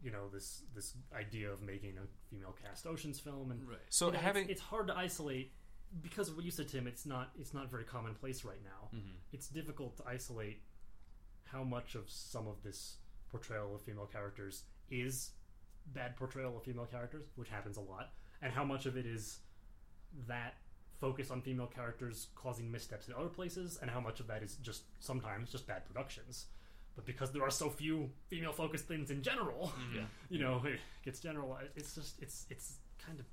[0.03, 3.51] you know, this this idea of making a female cast Ocean's film.
[3.51, 3.79] And Right.
[3.89, 5.53] So you know, it's- having it's, hard to isolate
[6.01, 6.85] because of what you said, Tim.
[6.85, 8.89] It's not it's not very commonplace right now.
[8.95, 9.15] Mm-hmm.
[9.31, 10.61] It's difficult to isolate
[11.45, 12.97] how much of some of this
[13.31, 15.31] portrayal of female characters is
[15.87, 18.11] bad portrayal of female characters, which happens a lot,
[18.41, 19.39] and how much of it is
[20.27, 20.55] that
[20.99, 24.55] focus on female characters causing missteps in other places, and how much of that is
[24.57, 26.47] just sometimes just bad productions.
[26.95, 30.01] But because there are so few female focused things in general, Yeah.
[30.29, 31.71] you know, it gets generalized.
[31.75, 32.73] It's just it's it's
[33.05, 33.25] kind of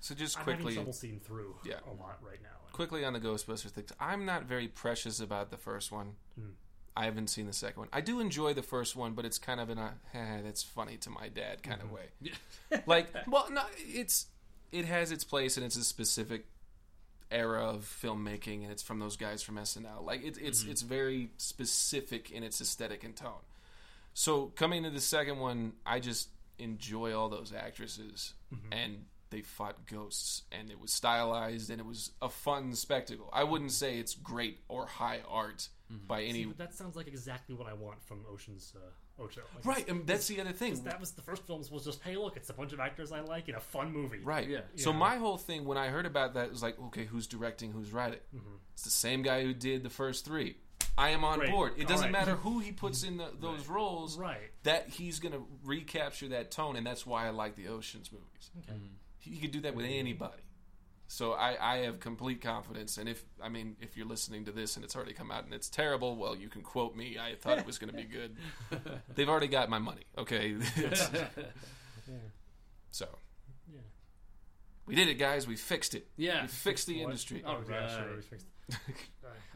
[0.00, 1.76] So just I'm having quickly, trouble seeing through Yeah.
[1.86, 2.48] a lot right now.
[2.72, 3.84] quickly on the Ghostbusters thing.
[3.98, 6.16] I'm not very precious about the first one.
[6.34, 6.50] Hmm.
[6.96, 7.88] I haven't seen the second one.
[7.92, 10.96] I do enjoy the first one, but it's kind of in a eh, that's funny
[10.98, 11.88] to my dad kind Mm-hmm.
[11.88, 12.82] of way.
[12.86, 14.26] Like, well, no, it's
[14.72, 16.46] it has its place and it's a specific
[17.30, 20.04] era of filmmaking, and it's from those guys from SNL.
[20.04, 20.70] Like, it, it's Mm-hmm.
[20.70, 23.44] it's very specific in its aesthetic and tone.
[24.14, 26.28] So coming to the second one, I just
[26.58, 28.72] enjoy all those actresses, Mm-hmm.
[28.72, 33.30] and they fought ghosts, and it was stylized, and it was a fun spectacle.
[33.32, 35.68] I wouldn't say it's great or high art
[36.06, 36.32] by any.
[36.42, 39.42] See, but that sounds like exactly what I want from Ocean's uh, Ocho.
[39.56, 40.82] Like, right, and that's the other thing.
[40.84, 43.20] That was the first films was just hey look it's a bunch of actors I
[43.20, 44.20] like in a fun movie.
[44.22, 44.48] Right.
[44.48, 44.60] Yeah.
[44.76, 44.96] So Yeah.
[44.98, 48.20] my whole thing when I heard about that was like, okay, who's directing, who's writing?
[48.34, 48.54] Mm-hmm.
[48.74, 50.56] It's the same guy who did the first three.
[50.98, 51.50] I am on Great.
[51.50, 51.72] board.
[51.78, 52.26] It doesn't All right.
[52.26, 54.18] matter who he puts in the, those roles.
[54.18, 54.50] Right.
[54.64, 58.50] That he's going to recapture that tone, and that's why I like the Ocean's movies.
[58.68, 58.78] Okay.
[59.18, 60.42] He could do that with anybody.
[61.12, 64.76] So I, I have complete confidence, and if I mean if you're listening to this
[64.76, 67.18] and it's already come out and it's terrible, well, you can quote me.
[67.18, 68.36] I thought it was going to be good.
[69.16, 70.02] They've already got my money.
[70.16, 70.94] Okay, Yeah.
[72.92, 73.08] so
[73.72, 73.80] Yeah.
[74.86, 75.48] we did it, guys.
[75.48, 76.06] We fixed it.
[76.16, 76.42] Yeah.
[76.42, 77.06] we fixed the What?
[77.10, 77.42] industry.
[77.44, 78.14] Oh yeah, sure.
[78.14, 78.46] We fixed.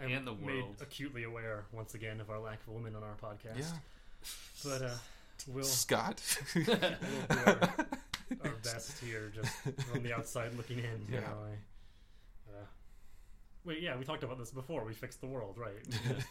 [0.00, 0.76] I am And the made world.
[0.80, 3.60] acutely aware once again of our lack of women on our podcast.
[3.60, 3.78] Yeah,
[4.64, 4.94] But uh,
[5.46, 6.20] we'll Scott.
[8.30, 9.52] We'll do our, our best here, just
[9.90, 10.84] from the outside looking in.
[11.08, 11.20] You Yeah.
[11.20, 12.64] know, I, uh,
[13.64, 14.84] wait, yeah, we talked about this before.
[14.84, 15.74] We fixed the world, right?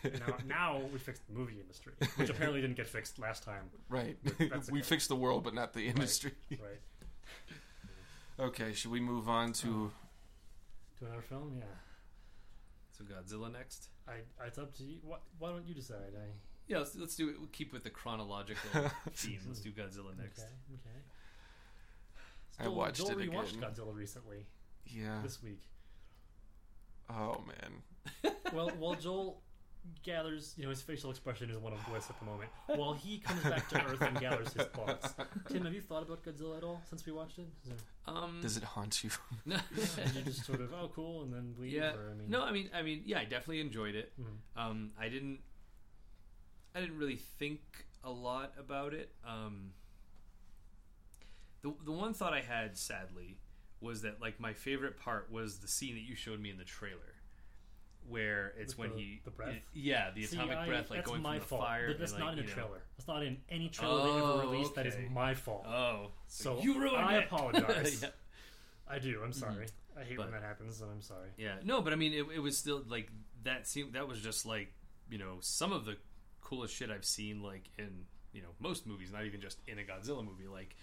[0.27, 4.17] now, now we fixed the movie industry, which apparently didn't get fixed last time, right.
[4.39, 6.31] That's we fixed the world, but not the industry.
[6.51, 6.59] right?
[8.39, 9.91] Okay, should we move on to?
[10.99, 11.65] To another film, yeah.
[12.97, 13.89] So Godzilla next.
[14.07, 14.13] I,
[14.45, 14.97] it's up to you.
[15.03, 16.13] What, why don't you decide?
[16.15, 16.25] I
[16.67, 17.35] Yeah, let's, let's do it.
[17.37, 19.39] We'll keep with the chronological theme.
[19.47, 20.39] Let's do Godzilla next.
[20.39, 20.99] okay, okay.
[22.59, 23.69] I watched Joel it rewatched again.
[23.71, 24.45] Godzilla recently
[24.85, 25.19] Yeah.
[25.23, 25.61] this week.
[27.09, 28.33] Oh man.
[28.53, 29.41] Well, while Joel
[30.03, 32.51] gathers, you know, his facial expression is one of bliss at the moment.
[32.67, 35.13] While he comes back to Earth and gathers his thoughts,
[35.49, 37.47] Tim, have you thought about Godzilla at all since we watched it?
[37.63, 37.77] Is there,
[38.15, 39.09] Um, Does it haunt you?
[39.45, 41.71] no, you just sort of, oh, cool, and then leave?
[41.73, 41.93] yeah.
[41.95, 44.13] Or, I mean, No, I mean, I mean, yeah, I definitely enjoyed it.
[44.21, 44.61] Mhm.
[44.61, 45.39] Um, I didn't,
[46.75, 47.61] I didn't really think
[48.03, 49.11] a lot about it.
[49.27, 49.71] Um,
[51.63, 53.39] the the one thought I had, sadly,
[53.81, 56.63] was that like my favorite part was the scene that you showed me in the
[56.63, 57.15] trailer,
[58.07, 59.55] where it's With when the- he the breath?
[59.73, 61.61] yeah, the See, atomic I- breath like that's going my from the fault.
[61.61, 61.87] fire.
[61.87, 62.83] But that's and, not in a you know- trailer.
[62.97, 64.75] That's not in any trailer they Oh, ever released.
[64.75, 65.65] That is my fault.
[65.65, 67.25] Oh, So you ruined I it.
[67.25, 68.01] apologize.
[68.03, 68.09] yeah.
[68.87, 69.21] I do.
[69.23, 69.65] I'm sorry.
[69.65, 69.99] Mm-hmm.
[69.99, 71.29] I hate But- when that happens, and I'm sorry.
[71.37, 73.09] Yeah, no, but I mean, it, it was still like
[73.43, 73.67] that.
[73.67, 74.73] scene that was just like
[75.09, 75.97] you know some of the
[76.41, 79.83] coolest shit I've seen like in you know most movies, not even just in a
[79.83, 80.47] Godzilla movie.
[80.47, 80.75] Like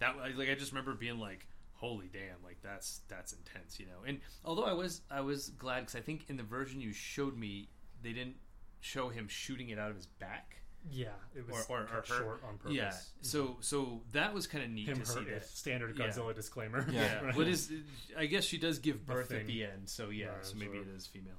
[0.00, 4.04] that, like I just remember being like, "Holy damn!" Like that's that's intense, you know.
[4.06, 7.36] And although I was I was glad because I think in the version you showed
[7.36, 7.68] me,
[8.02, 8.36] they didn't
[8.80, 10.54] show him shooting it out of his back.
[10.90, 12.76] Yeah, it was Or- or- or short on purpose.
[12.76, 15.44] Yeah, so so that was kind of neat him to see that.
[15.44, 16.06] standard Yeah.
[16.06, 16.86] Godzilla disclaimer.
[16.90, 17.20] Yeah.
[17.24, 17.36] Right.
[17.36, 17.70] What is?
[18.16, 20.82] I guess she does give birth at the end, so yeah, Right, so maybe sure.
[20.82, 21.34] it is female.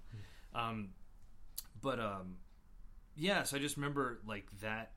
[0.53, 0.89] Um,
[1.81, 2.35] but um,
[3.15, 3.43] yeah.
[3.43, 4.91] So I just remember like that,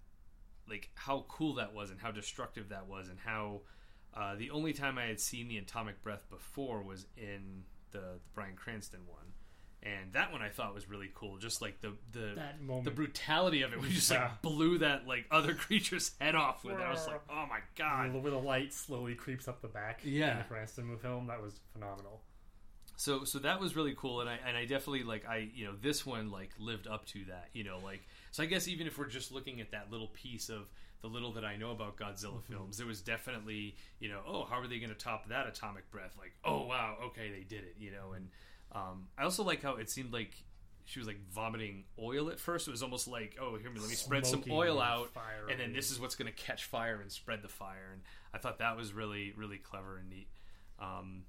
[0.68, 3.60] like how cool that was, and how destructive that was, and how
[4.14, 8.04] uh, the only time I had seen the atomic breath before was in the, the
[8.34, 9.18] Bryan Cranston one.
[9.84, 12.84] And that one I thought was really cool, just like the the that moment.
[12.84, 13.80] the brutality of it.
[13.80, 14.22] We just Yeah.
[14.24, 16.80] like blew that like other creature's head off with it.
[16.82, 18.12] I was like, oh my god!
[18.14, 20.00] where the light slowly creeps up the back.
[20.04, 20.30] Yeah.
[20.32, 22.20] in the Cranston film that was phenomenal.
[22.96, 25.74] so so that was really cool and i and i definitely like i you know
[25.80, 28.02] this one like lived up to that you know like
[28.32, 30.68] so i guess even if we're just looking at that little piece of
[31.02, 34.58] the little that i know about godzilla films there was definitely you know oh how
[34.58, 36.16] are they going to top that atomic breath?
[36.18, 38.28] Like oh wow okay they did it you know and
[38.72, 40.32] um, i also like how it seemed like
[40.84, 42.66] she was like vomiting oil at first.
[42.66, 45.72] It was almost like oh here let me spread some oil out fire and then
[45.72, 48.02] this is what's going to catch fire and spread the fire and
[48.34, 50.26] i thought that was really really clever and neat.
[50.80, 51.22] Um,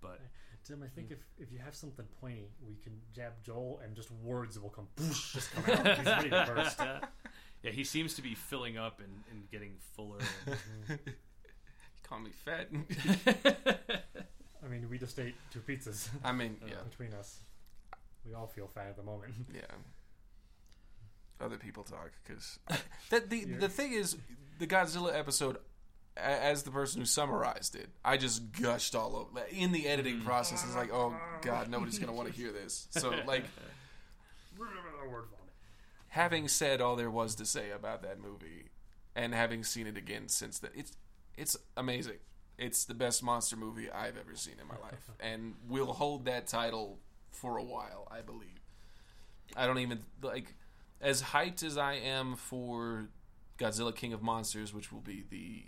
[0.00, 0.20] but
[0.64, 1.12] Tim, I think mm.
[1.12, 4.86] if, if you have something pointy, we can jab Joel and just words will come,
[4.96, 5.98] boosh, just come out.
[5.98, 6.80] He's ready to burst.
[7.62, 10.18] yeah, he seems to be filling up and, and getting fuller.
[12.04, 12.68] You call me fat.
[14.62, 17.40] I mean, we just ate two pizzas I mean, uh, yeah, between us.
[18.26, 19.34] We all feel fat at the moment.
[19.54, 19.62] yeah.
[21.40, 22.58] Other people talk because
[23.10, 23.58] that the Yeah.
[23.58, 24.16] the thing is
[24.58, 25.58] the Godzilla episode.
[26.16, 29.46] As the person who summarized it, I just gushed all over.
[29.50, 30.24] In the editing mm.
[30.24, 32.86] process, it's like, oh god, nobody's gonna want to hear this.
[32.90, 33.44] So, like,
[36.08, 38.68] having said all there was to say about that movie,
[39.16, 40.92] and having seen it again since then, it's
[41.36, 42.18] it's amazing.
[42.58, 46.46] it's the best monster movie I've ever seen in my life, and will hold that
[46.46, 46.98] title
[47.30, 48.60] for a while, I believe.
[49.56, 50.54] I don't even like
[51.00, 53.08] as hyped as I am for
[53.58, 55.64] Godzilla King of Monsters, which will be the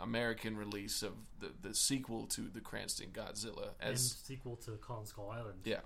[0.00, 3.70] American release of the the sequel to the Cranston Godzilla.
[3.80, 5.60] and As sequel to Kong Skull Island.
[5.64, 5.80] yeah,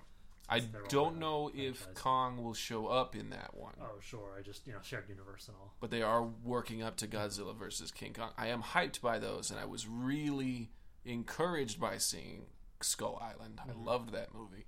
[0.49, 2.03] I don't know if franchise.
[2.03, 3.75] Kong will show up in that one.
[3.81, 4.35] Oh, sure.
[4.39, 5.75] I just you know shared universe and all.
[5.81, 8.31] but they are working up to Godzilla versus King Kong.
[8.37, 10.71] I am hyped by those, and I was really
[11.05, 12.47] encouraged by seeing
[12.83, 13.61] Skull Island.
[13.65, 13.85] I mm-hmm.
[13.85, 14.67] loved that movie,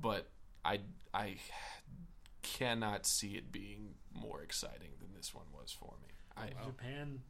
[0.00, 0.28] but
[0.64, 0.80] I
[1.12, 1.36] I
[2.42, 6.08] cannot see it being more exciting than this one was for me.
[6.36, 7.20] I Japan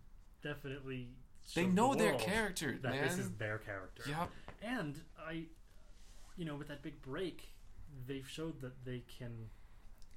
[0.42, 1.10] definitely.
[1.54, 3.02] They know the their character, That man.
[3.04, 4.04] this is their character.
[4.08, 4.30] Yep.
[4.62, 5.44] And I,
[6.36, 7.52] you know, with that big break,
[8.06, 9.50] they've showed that they can.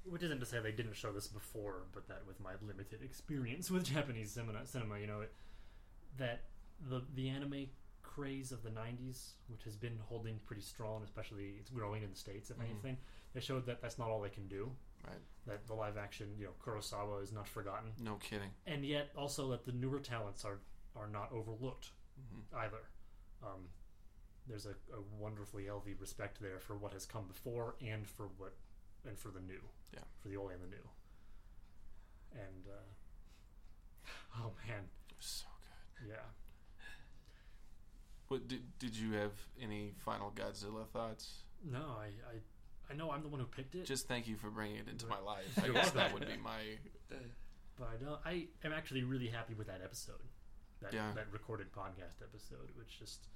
[0.06, 3.70] Which isn't to say they didn't show this before, but that with my limited experience
[3.70, 5.32] with Japanese cinema, cinema you know, it,
[6.18, 6.42] that
[6.90, 7.66] the the anime
[8.02, 12.16] craze of the '90s, which has been holding pretty strong, especially it's growing in the
[12.16, 12.50] states.
[12.50, 12.64] If Mhm.
[12.70, 12.98] anything,
[13.32, 14.70] they showed that that's not all they can do.
[15.06, 15.16] Right.
[15.46, 18.50] That the live action, you know, Kurosawa is not forgotten, No kidding.
[18.66, 20.60] and yet also that the newer talents are
[20.96, 21.90] are not overlooked
[22.20, 22.56] Mhm.
[22.58, 22.88] either.
[23.42, 23.68] Um,
[24.46, 28.54] there's a, a wonderfully healthy respect there for what has come before and for what
[29.06, 29.60] and for the new.
[29.92, 30.00] Yeah.
[30.22, 30.88] For the old and the new.
[32.32, 34.06] And uh,
[34.38, 34.88] oh man,
[35.18, 35.46] So
[35.98, 36.08] good.
[36.10, 36.26] yeah.
[38.28, 41.44] What did did you have any final Godzilla thoughts?
[41.62, 44.50] No, I, I I know I'm the one who picked it, Just thank you for
[44.50, 45.58] bringing it into my life.
[45.62, 46.78] I guess that would be my
[47.76, 48.20] but I don't.
[48.24, 50.20] I am actually really happy with that episode.
[50.84, 51.12] That Yeah.
[51.14, 53.26] that recorded podcast episode, which just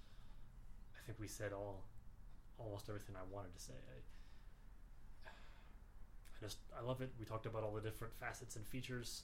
[0.94, 1.82] I think we said all
[2.58, 3.72] almost everything I wanted to say.
[3.72, 7.10] I, I just I love it.
[7.18, 9.22] We talked about all the different facets and features.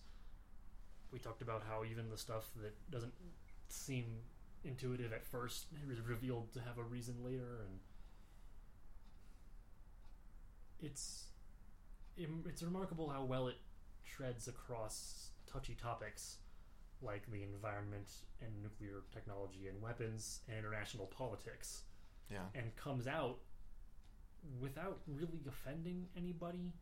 [1.13, 3.13] We talked about how even the stuff that doesn't
[3.69, 4.07] seem
[4.65, 7.79] intuitive at first is revealed to have a reason later, and
[10.81, 11.27] it's
[12.17, 13.57] it's remarkable how well it
[14.07, 16.39] treads across touchy topics
[17.03, 18.09] like the environment
[18.41, 21.83] and nuclear technology and weapons and international politics
[22.31, 22.39] yeah.
[22.55, 23.39] and comes out
[24.61, 26.73] without really offending anybody.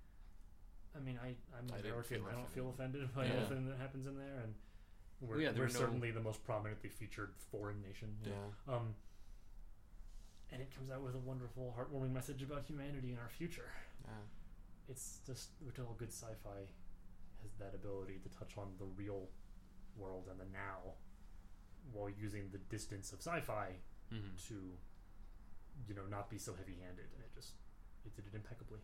[0.96, 2.18] I mean, I, I'm I American.
[2.18, 3.32] feel I don't feel offended by Yeah.
[3.32, 4.54] anything that happens in there, and
[5.20, 8.14] we're, yeah, we're were no- certainly the most prominently featured foreign nation.
[8.24, 8.74] Yeah.
[8.74, 8.94] Um,
[10.52, 13.70] and it comes out with a wonderful, heartwarming message about humanity and our future.
[14.04, 14.10] Yeah.
[14.88, 16.68] It's just, which all good sci-fi
[17.42, 19.28] has that ability to touch on the real
[19.96, 20.94] world and the now,
[21.92, 23.76] while using the distance of sci-fi
[24.12, 24.46] Mhm.
[24.48, 24.78] to,
[25.88, 27.54] you know, not be so heavy-handed, and it just,
[28.04, 28.80] it did it impeccably.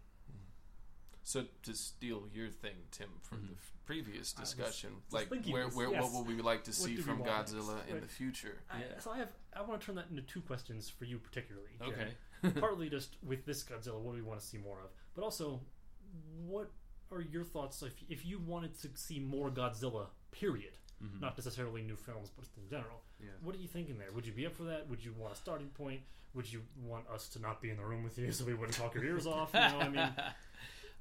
[1.22, 3.48] So to steal your thing, Tim, from Mhm.
[3.48, 6.02] the f- previous I was discussion, just like where, this, where yes.
[6.02, 7.52] what would we like to see from want next?
[7.52, 8.02] Godzilla in Right.
[8.02, 8.62] the future?
[8.70, 8.98] I, Yeah.
[8.98, 11.76] so I have, I want to turn that into two questions for you particularly.
[11.80, 11.90] Jim.
[11.90, 12.16] Okay.
[12.60, 14.90] partly just with this Godzilla, what do we want to see more of?
[15.14, 15.60] But also,
[16.46, 16.70] what
[17.10, 20.08] are your thoughts if if you wanted to see more Godzilla?
[20.30, 20.78] Period.
[21.02, 21.20] Mhm.
[21.20, 23.02] Not necessarily new films, but just in general.
[23.20, 23.28] Yeah.
[23.42, 24.10] What are you thinking there?
[24.12, 24.88] Would you be up for that?
[24.88, 26.00] Would you want a starting point?
[26.34, 28.76] Would you want us to not be in the room with you so we wouldn't
[28.76, 29.50] talk your ears off?
[29.54, 30.12] You know, I mean,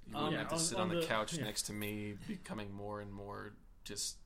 [0.09, 1.43] You Um, wouldn't yeah, have to on- sit on on, the, the- couch yeah.
[1.43, 4.17] next to me, becoming more and more just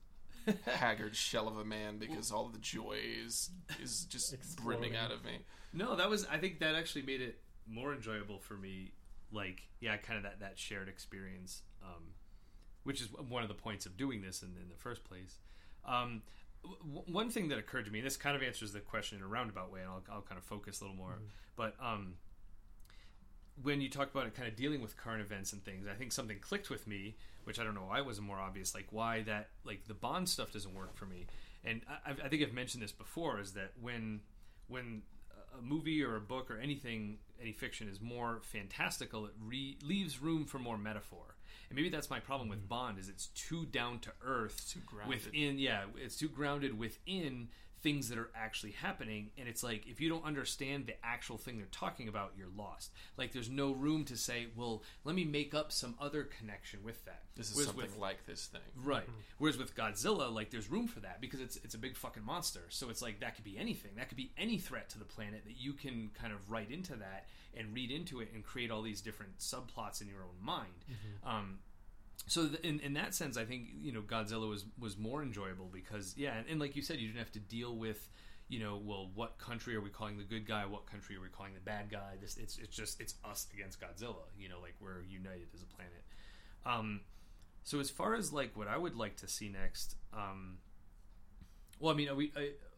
[0.66, 3.50] haggard shell of a man because all the joy is
[3.80, 5.38] is just brimming out of me.
[5.72, 6.24] No, that was.
[6.26, 8.92] I think that actually made it more enjoyable for me.
[9.32, 12.12] Like, yeah, kind of that that shared experience, um,
[12.84, 15.38] which is one of the points of doing this in, in the first place.
[15.84, 16.22] Um,
[16.62, 19.24] w- one thing that occurred to me, and this kind of answers the question in
[19.24, 21.18] a roundabout way, and I'll, I'll kind of focus a little more.
[21.56, 22.14] But um,
[23.62, 26.12] when you talk about it, kind of dealing with current events and things, I think
[26.12, 29.48] something clicked with me, which I don't know why wasn't more obvious, like why that
[29.64, 31.26] like the Bond stuff doesn't work for me.
[31.64, 34.20] And I, I think I've mentioned this before, is that when
[34.68, 35.02] when
[35.58, 40.22] a movie or a book or anything, any fiction is more fantastical, it re- leaves
[40.22, 41.31] room for more metaphor.
[41.72, 42.66] And maybe that's my problem with hmm.
[42.66, 45.24] Bond is it's too down to earth Too grounded.
[45.24, 47.48] within yeah, it's too grounded within
[47.82, 51.56] things that are actually happening and it's like if you don't understand the actual thing
[51.56, 52.92] they're talking about, you're lost.
[53.16, 57.02] Like there's no room to say, well, let me make up some other connection with
[57.06, 57.22] that.
[57.36, 58.60] This is Whereas something with- like this thing.
[58.76, 59.04] Right.
[59.04, 59.12] Hmm.
[59.38, 62.64] Whereas with Godzilla, like there's room for that because it's it's a big fucking monster.
[62.68, 63.92] So it's like that could be anything.
[63.96, 66.96] That could be any threat to the planet that you can kind of write into
[66.96, 70.84] that and read into it and create all these different subplots in your own mind.
[71.24, 71.58] Um,
[72.26, 75.68] so th- in, in that sense, I think you know Godzilla was was more enjoyable
[75.72, 78.08] because yeah, and, and like you said, you didn't have to deal with
[78.48, 81.28] you know well what country are we calling the good guy, what country are we
[81.28, 82.14] calling the bad guy.
[82.20, 84.26] This it's it's just it's us against Godzilla.
[84.38, 86.04] You know, like we're united as a planet.
[86.64, 87.00] Um,
[87.64, 90.58] so as far as like what I would like to see next, um,
[91.80, 92.32] well, I mean, are we?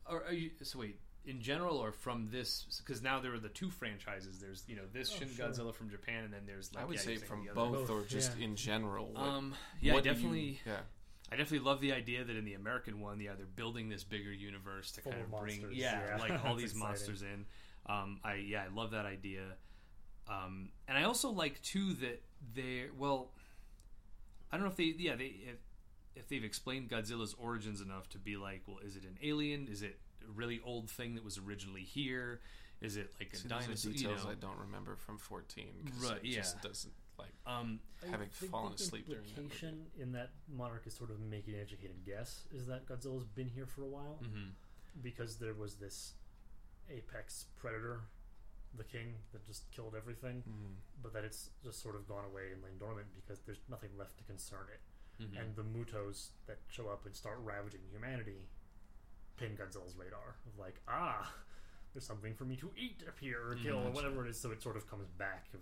[0.07, 0.51] Are, are you?
[0.63, 4.39] So wait, in general or from this because now there are the two franchises.
[4.41, 5.47] There's you know this Oh, Shin sure.
[5.49, 8.03] Godzilla from Japan, and then there's like I would yeah, say from both, Both, or
[8.03, 8.45] just yeah.
[8.45, 9.07] in general.
[9.13, 10.61] What, Um, yeah, I what you- definitely.
[10.67, 10.81] yeah.
[11.33, 14.31] I definitely love the idea that in the American one, yeah, they're building this bigger
[14.33, 16.17] universe to Full kind of of bring, yeah, yeah.
[16.19, 16.81] like all these exciting.
[16.89, 17.47] monsters in.
[17.87, 19.43] Um, I yeah, I love that idea.
[20.29, 22.23] Um, and I also like too that
[22.55, 23.31] they well,
[24.53, 25.57] I don't know if they yeah they if,
[26.15, 29.67] if they've explained Godzilla's origins enough to be like, well, is it an alien?
[29.67, 30.04] Is it a
[30.35, 32.41] really old thing that was originally here?
[32.81, 33.93] Is it like a See, those are dinosaur?
[33.93, 35.91] You details know, I don't remember from fourteen.
[36.01, 36.69] Right, it just yeah.
[36.69, 37.33] doesn't like.
[37.47, 41.11] um, Having I think fallen the asleep during that implication in that Monarch is sort
[41.11, 44.51] of making an educated guess is that Godzilla's been here for a while mhm.
[45.03, 46.13] because there was this
[46.91, 48.01] apex predator,
[48.77, 52.53] the king, that just killed everything, mm, but that it's just sort of gone away
[52.53, 54.81] and lain dormant because there's nothing left to concern it.
[55.23, 55.41] Mhm.
[55.41, 58.49] And the MUTOs that show up and start ravaging humanity
[59.37, 61.33] pin Godzilla's radar of like, ah,
[61.93, 63.95] there's something for me to eat up here or kill or Mhm.
[63.95, 64.41] whatever it is.
[64.41, 65.61] So it sort of comes back of,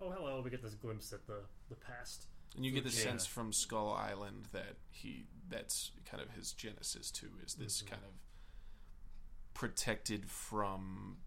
[0.00, 2.26] oh hello, we get this glimpse at the the past.
[2.54, 3.04] And you get the Yeah.
[3.04, 7.86] sense from Skull Island that he that's kind of his genesis too is this Mhm.
[7.88, 8.12] kind of
[9.54, 11.18] protected from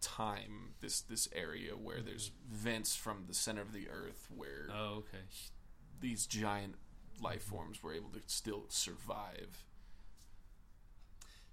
[0.00, 4.94] time this this area where there's vents from the center of the earth where oh
[4.98, 5.24] okay.
[6.00, 6.76] these giant
[7.20, 9.64] life forms were able to still survive.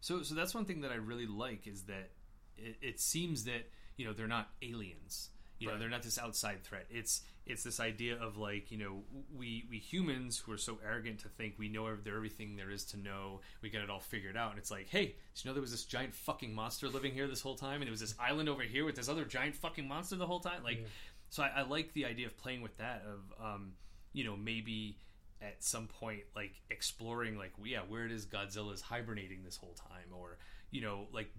[0.02, 2.10] So, so that's one thing that I really like is that
[2.58, 5.30] it, it seems that you know they're not aliens.
[5.58, 6.86] You know, they're not this outside threat.
[6.90, 11.20] It's it's this idea of like you know we we humans who are so arrogant
[11.20, 13.40] to think we know ev- everything there is to know.
[13.62, 15.72] We got it all figured out, and it's like, hey, did you know there was
[15.72, 18.64] this giant fucking monster living here this whole time, and there was this island over
[18.64, 20.62] here with this other giant fucking monster the whole time?
[20.62, 20.88] Like, Yeah.
[21.30, 23.72] so I, I like the idea of playing with that of um,
[24.12, 24.98] you know maybe
[25.46, 30.12] at some point like exploring like yeah where it is Godzilla's hibernating this whole time?
[30.14, 30.38] Or
[30.72, 31.30] you know like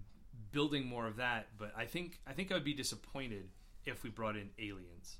[0.51, 1.47] building more of that.
[1.57, 3.49] But I think I think I would be disappointed
[3.85, 5.17] if we brought in aliens.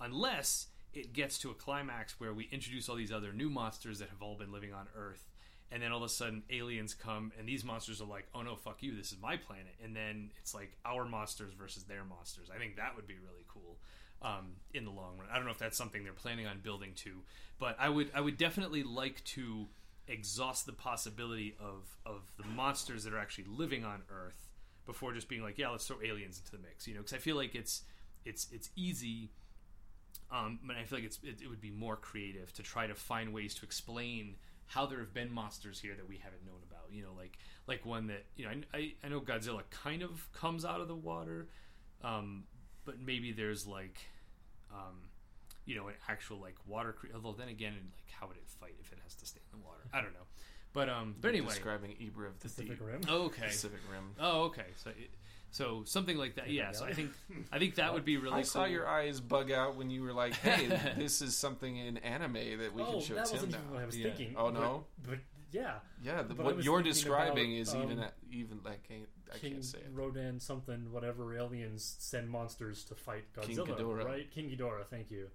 [0.00, 4.08] Unless it gets to a climax where we introduce all these other new monsters that
[4.08, 5.24] have all been living on Earth
[5.70, 8.56] and then all of a sudden aliens come and these monsters are like oh no
[8.56, 9.74] fuck you this is my planet.
[9.82, 12.48] And then it's like our monsters versus their monsters.
[12.54, 13.78] I think that would be really cool
[14.22, 15.28] um, in the long run.
[15.30, 17.22] I don't know if that's something they're planning on building to,
[17.58, 19.66] but I would I would definitely like to
[20.06, 24.50] exhaust the possibility of of the monsters that are actually living on Earth
[24.86, 27.00] before just being like, yeah, let's throw aliens into the mix, you know?
[27.00, 27.82] Because I feel like it's
[28.24, 29.30] it's it's easy.
[30.32, 32.94] Um, but I feel like it's it, it would be more creative to try to
[32.94, 36.92] find ways to explain how there have been monsters here that we haven't known about.
[36.92, 40.28] You know, like like one that you know I, I, I know Godzilla kind of
[40.32, 41.48] comes out of the water,
[42.02, 42.44] um,
[42.90, 43.98] but maybe there's like
[44.72, 44.96] um,
[45.64, 48.74] you know an actual like water cre- although then again like how would it fight
[48.80, 50.26] if it has to stay in the water i don't know
[50.72, 53.00] but um but anyway describing Ibra of the Pacific Deep, Rim.
[53.08, 54.14] oh, okay Pacific Rim.
[54.20, 55.10] oh okay so it,
[55.52, 57.10] so something like that yeah so i think
[57.52, 58.72] i think that would be really I saw cool.
[58.72, 60.66] your eyes bug out when you were like, "Hey,
[60.96, 63.70] this is something in anime that we oh, can show that Tim wasn't now." even
[63.72, 64.04] what I was Yeah.
[64.04, 64.34] thinking.
[64.36, 64.84] Oh, no?
[65.08, 65.18] but,
[65.52, 65.74] yeah,
[66.04, 68.88] Yeah, the, But what you're describing about, is um, even at, even like
[69.30, 69.88] I I King can't say it.
[69.92, 74.04] Rodan something whatever aliens send monsters to fight King Godzilla, Ghidorah.
[74.04, 74.30] right?
[74.30, 75.28] King Ghidorah, thank you.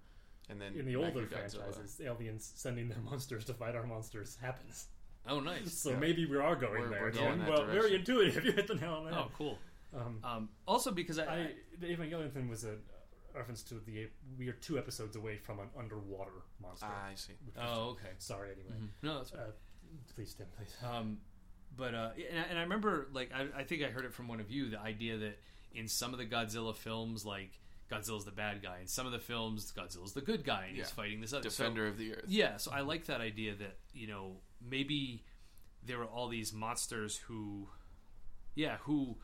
[0.48, 4.86] And then In the older franchises, aliens sending their monsters to fight our monsters happens.
[5.28, 5.98] oh nice So Yeah.
[5.98, 7.02] maybe we are going We're- there.
[7.02, 8.44] we're going that well, very intuitive.
[8.46, 9.18] You hit the nail on the head.
[9.18, 9.32] oh head.
[9.36, 9.58] cool
[9.94, 12.76] Um, um also because i, I, I the Evangelion thing was a
[13.34, 16.86] reference to the we are two episodes away from an underwater monster.
[16.88, 17.34] Ah, I see.
[17.58, 18.50] oh okay sorry.
[18.52, 18.88] Anyway, Mhm.
[19.02, 19.50] no that's uh,
[20.14, 20.74] please, Tim, please.
[20.82, 21.18] Um,
[21.76, 24.28] but uh, and, I, and I remember, like, I, I think I heard it from
[24.28, 25.38] one of you, the idea that
[25.74, 27.50] in some of the Godzilla films, like
[27.90, 28.78] Godzilla's the bad guy.
[28.80, 31.62] In some of the films, Godzilla's the good guy, and he's fighting this other so-
[31.64, 32.24] Defender of the Earth.
[32.28, 34.36] yeah, so I like that idea that you know
[34.68, 35.22] maybe
[35.84, 37.68] there are all these monsters who,
[38.54, 39.16] yeah, who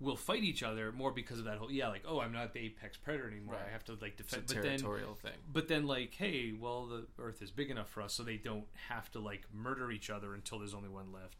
[0.00, 2.60] will fight each other more because of that whole yeah, like oh I'm not the
[2.60, 3.54] apex predator anymore.
[3.56, 3.64] Right.
[3.68, 4.46] I have to like It's a defend.
[4.46, 5.32] But then territorial thing.
[5.52, 8.66] but then like hey well the earth is big enough for us so they don't
[8.88, 11.36] have to like murder each other until there's only one left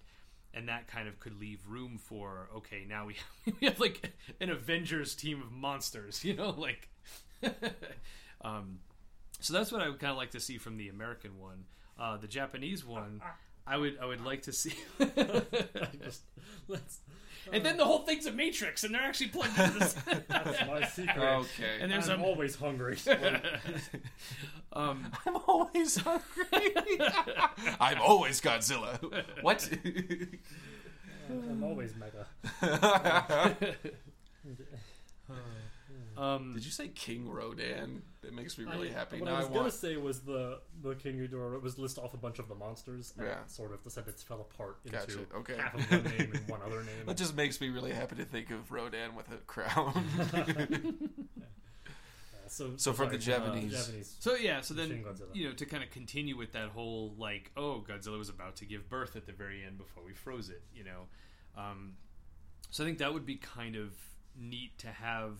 [0.55, 3.17] and that kind of could leave room for okay now we
[3.61, 6.89] we have like an avengers team of monsters you know like
[8.43, 8.79] um
[9.41, 11.65] so that's what i would kind of like to see from the american one.
[11.99, 13.21] Uh the japanese one
[13.69, 14.73] i would i would like to see
[16.03, 16.23] Just,
[16.69, 17.01] let's,
[17.53, 19.95] and then the whole thing's a matrix and they're actually plugged into this
[20.29, 21.19] that's my secret.
[21.19, 21.79] Okay.
[21.81, 22.99] and there's I'm a always hungry.
[24.73, 26.75] um I'm always hungry.
[27.81, 28.99] I'm always Godzilla.
[29.43, 29.69] What?
[31.31, 32.27] I'm always meta.
[36.19, 38.03] Um, Did you say King Rodan?
[38.23, 39.21] That makes me really I- happy.
[39.21, 41.55] What Now I was I gonna say was the the King Ghidorah.
[41.55, 43.15] It was list off a bunch of the monsters.
[43.17, 43.47] And Yeah.
[43.47, 45.57] Sort of the sentence fell apart into Gotcha, okay.
[45.57, 47.07] half of one name and one other name.
[47.07, 50.05] That just makes me really happy to think of Rodan with a crown.
[51.39, 54.17] Uh, so, So from the sorry, uh, Japanese- Japanese.
[54.19, 57.85] so yeah, so then you know to kind of continue with that whole like, oh,
[57.87, 60.63] Godzilla was about to give birth at the very end before we froze it.
[60.75, 61.07] You know,
[61.57, 61.95] um,
[62.71, 63.93] so I think that would be kind of
[64.37, 65.35] neat to have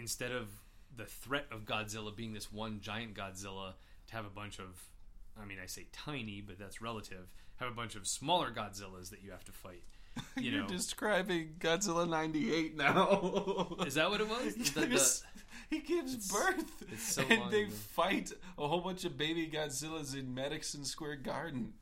[0.00, 0.48] instead of
[0.96, 3.74] the threat of Godzilla being this one giant Godzilla,
[4.08, 4.82] to have a bunch of,
[5.40, 7.28] I mean, I say tiny, but that's relative.
[7.58, 9.82] Have a bunch of smaller Godzillas that you have to fight.
[10.36, 13.76] You You're know, describing Godzilla '98 now.
[13.86, 14.54] is that what it was?
[14.74, 15.20] The- the-
[15.70, 17.70] he gives It's- birth, it's so and they ago.
[17.70, 21.74] fight a whole bunch of baby Godzillas in Madison Square Garden.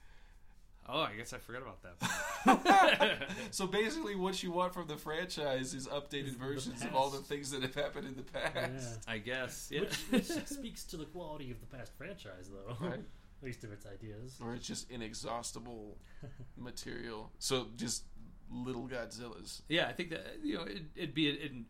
[0.89, 3.19] Oh, I guess I forgot about that.
[3.51, 7.19] So basically, what you want from the franchise is updated the versions of all the
[7.19, 8.99] things that have happened in the past.
[9.07, 9.13] Yeah.
[9.13, 9.81] I guess, yeah.
[9.81, 12.77] Which, which speaks to the quality of the past franchise, though.
[12.87, 13.01] Right.
[13.01, 14.39] At least of its ideas.
[14.43, 15.97] Or it's just inexhaustible
[16.57, 17.33] material.
[17.39, 18.05] So just
[18.51, 19.63] little Godzillas.
[19.69, 21.67] Yeah, I think that you know it, it'd be an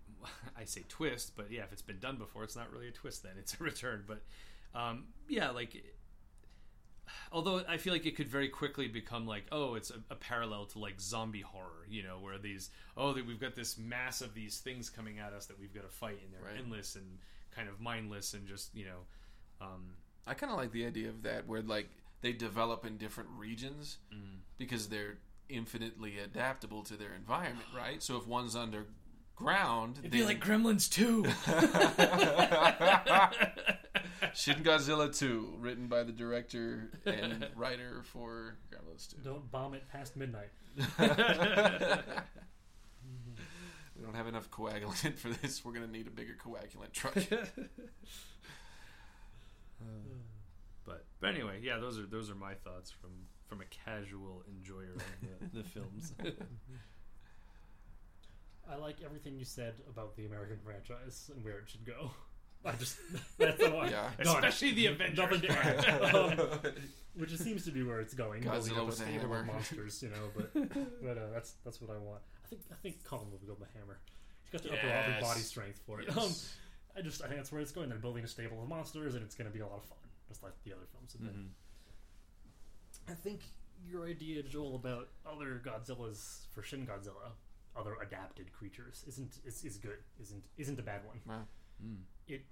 [0.57, 3.23] I say twist, but yeah, if it's been done before, it's not really a twist.
[3.23, 4.05] Then it's a return.
[4.07, 4.23] But
[4.75, 5.83] um, yeah, like
[7.33, 10.67] although I feel like it could very quickly become like oh, it's a, a parallel
[10.67, 14.35] to like zombie horror, you know, where these oh that we've got this mass of
[14.35, 16.59] these things coming at us that we've got to fight, and they're Right.
[16.63, 17.19] endless and
[17.51, 19.01] kind of mindless and just you know.
[19.61, 19.95] Um,
[20.27, 21.89] I kind of like the idea of that, where like
[22.21, 23.99] they develop in different regions
[24.59, 28.03] because they're infinitely adaptable to their environment, right?
[28.03, 31.25] So if one's underground, it'd be like Gremlins too.
[34.35, 39.17] Shin Godzilla 2, written by the director and writer for Gremlins 2.
[39.23, 40.51] Don't bomb it past midnight.
[43.99, 45.65] We don't have enough coagulant for this.
[45.65, 47.17] We're gonna need a bigger coagulant truck.
[49.81, 49.85] Uh,
[50.85, 53.11] but but anyway, yeah, those are those are my thoughts from
[53.47, 56.15] from a casual enjoyer of the, the films.
[58.69, 62.11] I like everything you said about the American franchise and where it should go.
[62.65, 62.97] I just
[63.39, 63.91] that's the one.
[63.91, 64.11] Yeah.
[64.23, 64.45] Done.
[64.45, 65.19] Especially the Avengers.
[65.19, 66.15] Nothing to add.
[66.15, 66.73] Um,
[67.15, 68.43] which it seems to be where it's going.
[68.43, 69.45] Godzilla building up with a stable of hammer.
[69.45, 70.31] monsters, you know.
[70.37, 70.53] But
[71.03, 72.21] but uh, that's that's what I want.
[72.45, 73.99] I think I think Colin will go with the hammer.
[74.45, 76.07] He's got the upper, upper body strength for it.
[76.09, 76.17] Yes.
[76.17, 76.33] Um,
[76.97, 77.89] I just I think that's where it's going.
[77.89, 79.99] They're building a stable of monsters, and it's going to be a lot of fun,
[80.29, 81.51] just like the other films have been.
[83.09, 83.11] Mhm.
[83.11, 83.41] I think
[83.87, 87.33] your idea, Joel, about other Godzillas for Shin Godzilla,
[87.77, 89.99] other adapted creatures, isn't is, is good.
[90.21, 91.21] Isn't isn't a bad one.
[91.27, 91.45] Wow.
[91.85, 91.99] Mm.
[92.27, 92.43] It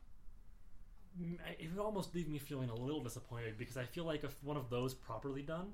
[1.59, 4.57] it would almost leave me feeling a little disappointed because I feel like if one
[4.59, 5.73] of those properly done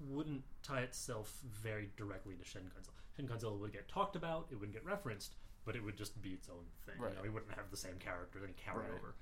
[0.00, 1.32] wouldn't tie itself
[1.62, 2.98] very directly to Shin Godzilla.
[3.16, 6.30] Shin Godzilla would get talked about, it wouldn't get referenced, but it would just be
[6.30, 6.96] its own thing.
[7.00, 7.12] Right.
[7.12, 8.90] You know, it wouldn't have the same characters and carry Right.
[8.98, 9.14] over.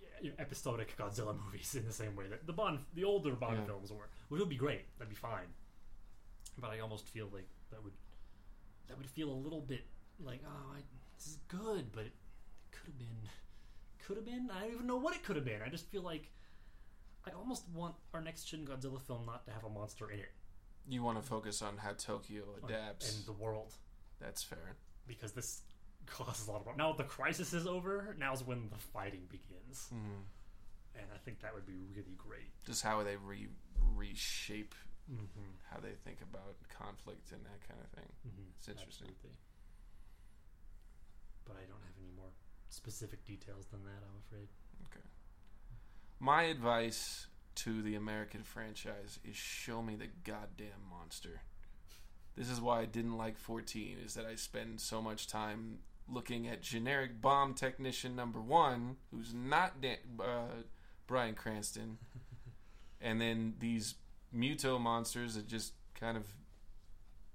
[0.00, 3.34] Yeah, you know, episodic Godzilla movies in the same way that the Bond, the older
[3.36, 3.66] Bond Yeah.
[3.66, 4.86] films were, which would be great.
[4.98, 5.46] That'd be fine.
[6.58, 7.92] But I almost feel like that would
[8.88, 9.84] that would feel a little bit
[10.18, 10.78] like oh, I,
[11.16, 12.12] this is good, but it
[12.78, 13.28] could have been,
[14.06, 14.50] could have been.
[14.54, 15.62] I don't even know what it could have been.
[15.62, 16.30] I just feel like
[17.26, 20.30] I almost want our next Shin Godzilla film not to have a monster in it
[20.88, 23.16] You want to focus on how Tokyo adapts.
[23.16, 23.72] and the world
[24.20, 24.76] That's fair.
[25.08, 25.62] because this
[26.06, 26.78] causes a lot of problems.
[26.78, 28.14] Now the crisis is over.
[28.18, 30.22] Now's when the fighting begins, Mm.
[30.94, 32.50] and I think that would be really great.
[32.64, 33.48] Just how they re-
[33.94, 34.74] reshape
[35.06, 35.54] Mm-hmm.
[35.70, 38.10] how they think about conflict and that kind of thing.
[38.26, 38.50] Mm-hmm.
[38.58, 39.14] It's interesting.
[41.46, 42.30] But I don't have any more
[42.68, 44.02] specific details than that.
[44.02, 44.48] I'm afraid.
[44.90, 45.04] Okay.
[46.20, 51.40] My advice to the American franchise is show me the goddamn monster.
[52.36, 56.46] This is why I didn't like 14 is that I spend so much time looking
[56.46, 60.62] at generic bomb technician number 1 who's not Dan- uh,
[61.06, 61.98] Bryan Cranston
[63.00, 63.94] and then these
[64.34, 66.24] MUTO monsters that just kind of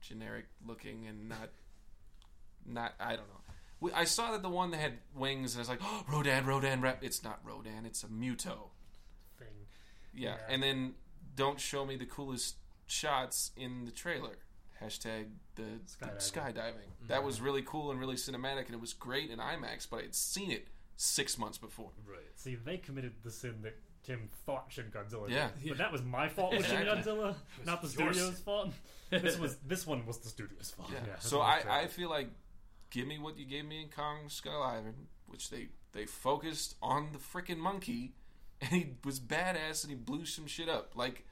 [0.01, 1.49] generic looking and not
[2.65, 3.40] not I don't know.
[3.81, 6.45] We, I saw that the one that had wings, and I was like, "Oh, Rodan,
[6.45, 8.69] Rodan, rep." It's not Rodan; it's a MUTO.
[9.37, 9.47] Thing.
[10.13, 10.29] Yeah.
[10.29, 10.35] Yeah.
[10.47, 10.93] and then
[11.35, 12.55] don't show me the coolest
[12.85, 14.37] shots in the trailer.
[14.81, 15.25] Hashtag
[15.55, 15.63] the
[15.99, 16.17] the skydiving.
[16.17, 16.55] Skydiving.
[16.55, 17.07] Mm-hmm.
[17.07, 19.87] That was really cool and really cinematic, and it was great in IMAX.
[19.89, 21.91] But I had seen it six months before.
[22.07, 22.19] Right.
[22.35, 25.29] See, they committed the sin that Tim thought Shin Godzilla.
[25.29, 25.49] Yeah.
[25.61, 25.69] Did.
[25.69, 28.71] But that was my fault with Shin Godzilla, not the studio's fault.
[29.09, 30.89] this was this one was the studio's fault.
[30.91, 30.99] Yeah.
[31.07, 32.29] that's so I, I feel like
[32.91, 37.09] give me what you gave me in Kong Skull Island, which they they focused on
[37.13, 38.13] the freaking monkey,
[38.61, 40.91] and he was badass and he blew some shit up.
[40.95, 41.25] Like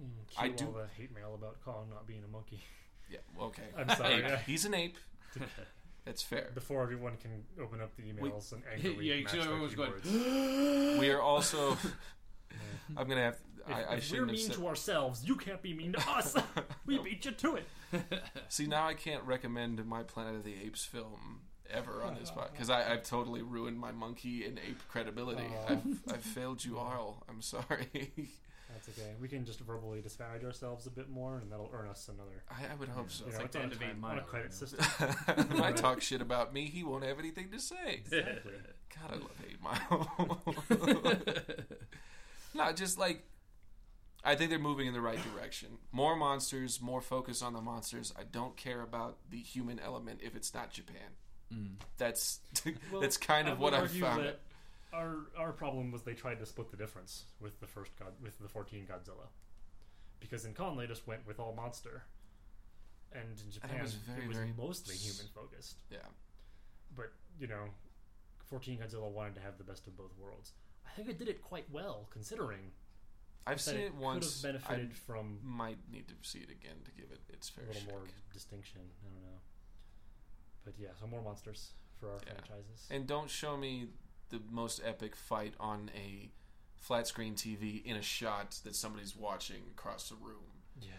[0.00, 2.60] Mm, I do- all the hate mail about Kong not being a monkey.
[3.10, 4.22] yeah, okay, I'm sorry.
[4.22, 4.38] Ape.
[4.46, 4.96] he's an ape.
[6.04, 6.50] That's fair.
[6.54, 9.92] Before everyone can open up the emails and angrily Yeah, match so their everyone's going,
[10.02, 10.98] keyboards.
[11.00, 11.76] We are also.
[12.96, 13.36] I'm gonna have.
[13.68, 14.54] If, I, I if we're mean said.
[14.54, 16.34] to ourselves, you can't be mean to us.
[16.86, 17.64] we beat you to it.
[18.48, 22.52] See, now I can't recommend my Planet of the Apes film ever on this podcast
[22.52, 25.44] because I've totally ruined my monkey and ape credibility.
[25.50, 25.72] Oh.
[25.72, 27.22] I've, I've failed you all.
[27.28, 28.12] I'm sorry.
[28.72, 29.14] That's okay.
[29.20, 32.42] We can just verbally disparage ourselves a bit more, and that'll earn us another.
[32.50, 33.24] I, I would hope so.
[33.24, 35.46] You know, like it's the on, end of time, a credit you know.
[35.46, 35.62] system.
[35.62, 38.02] I talk shit about me, he won't have anything to say.
[38.04, 38.52] Exactly.
[38.94, 41.18] God, I love Eight Mile.
[42.54, 43.24] Not just like
[44.28, 45.68] I think they're moving in the right direction.
[45.92, 48.12] More monsters, more focus on the monsters.
[48.18, 51.10] I don't care about the human element if it's not Japan.
[51.52, 51.68] Mm.
[51.96, 52.40] That's
[52.92, 54.22] Well, that's kind of would what I argue found.
[54.24, 54.40] that
[54.92, 58.38] Our our problem was they tried to split the difference with the first God with
[58.38, 59.28] the 14 Godzilla,
[60.20, 62.02] because in Kong they just went with all monster,
[63.12, 65.76] and in And it Japan was very, it was very mostly s- human focused.
[65.90, 65.98] Yeah.
[66.94, 67.64] But you know,
[68.50, 70.52] 14 Godzilla wanted to have the best of both worlds.
[70.86, 72.72] I think it did it quite well considering
[73.46, 74.42] I've seen it once.
[74.42, 77.64] Could have I from might need to see it again to give it its fair.
[77.64, 77.90] a little shake.
[77.90, 78.80] more distinction.
[79.02, 79.38] I don't know.
[80.64, 82.34] But yeah, so more monsters for our Yeah.
[82.34, 82.86] franchises.
[82.90, 83.88] And don't show me
[84.28, 86.30] the most epic fight on a
[86.76, 90.52] flat screen TV in a shot that somebody's watching across the room.
[90.80, 90.92] yeah.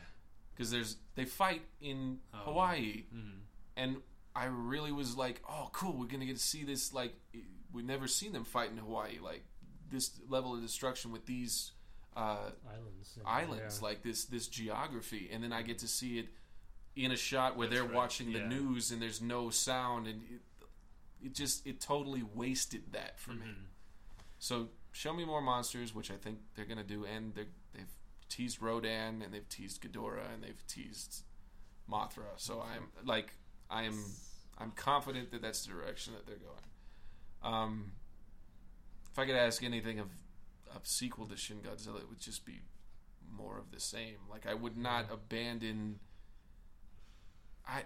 [0.54, 2.38] Because there's they fight in Oh.
[2.40, 3.42] Hawaii, Mm.
[3.78, 4.04] and
[4.36, 6.92] I really was like, oh, cool, we're gonna get to see this.
[6.92, 7.16] Like,
[7.72, 9.46] we've never seen them fight in Hawaii, like
[9.90, 11.72] this level of destruction with these
[12.16, 13.18] uh, Islands.
[13.18, 13.88] and- islands, yeah.
[13.88, 16.28] like this this geography, and then I get to see it
[16.96, 18.48] in a shot where That's they're right, watching the yeah.
[18.48, 20.42] news and there's no sound, and it,
[21.28, 23.46] it just it totally wasted that for me.
[23.48, 23.66] Mhm.
[24.40, 27.94] So show me more monsters, which I think they're gonna do, and they're, they've
[28.28, 31.24] teased Rodan and they've teased Ghidorah and they've teased
[31.90, 32.26] Mothra.
[32.38, 33.34] So I'm like
[33.70, 34.04] I am
[34.58, 37.54] I'm confident that that's the direction that they're going.
[37.54, 37.92] Um,
[39.12, 40.08] if I could ask anything of
[40.76, 42.60] a sequel to Shin Godzilla, it would just be
[43.32, 44.18] more of the same.
[44.30, 46.00] Like I would not abandon.
[47.68, 47.84] I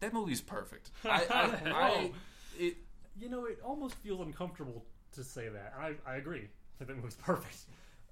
[0.00, 0.90] that movie's perfect.
[1.04, 1.72] I, I, oh.
[1.74, 2.12] I
[2.58, 2.76] it
[3.18, 5.74] You know, it almost feels uncomfortable to say that.
[5.78, 6.48] I, I agree.
[6.78, 7.56] Think that movie's perfect,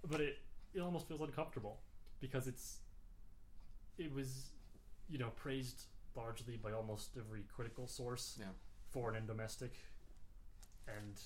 [0.09, 0.38] but it
[0.74, 1.80] it almost feels uncomfortable
[2.20, 2.78] because it's
[3.99, 4.51] it was
[5.09, 5.84] you know praised
[6.16, 8.47] largely by almost every critical source, Yeah.
[8.91, 9.74] foreign and domestic,
[10.88, 11.18] and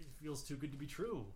[0.00, 1.26] it- it feels too good to be true.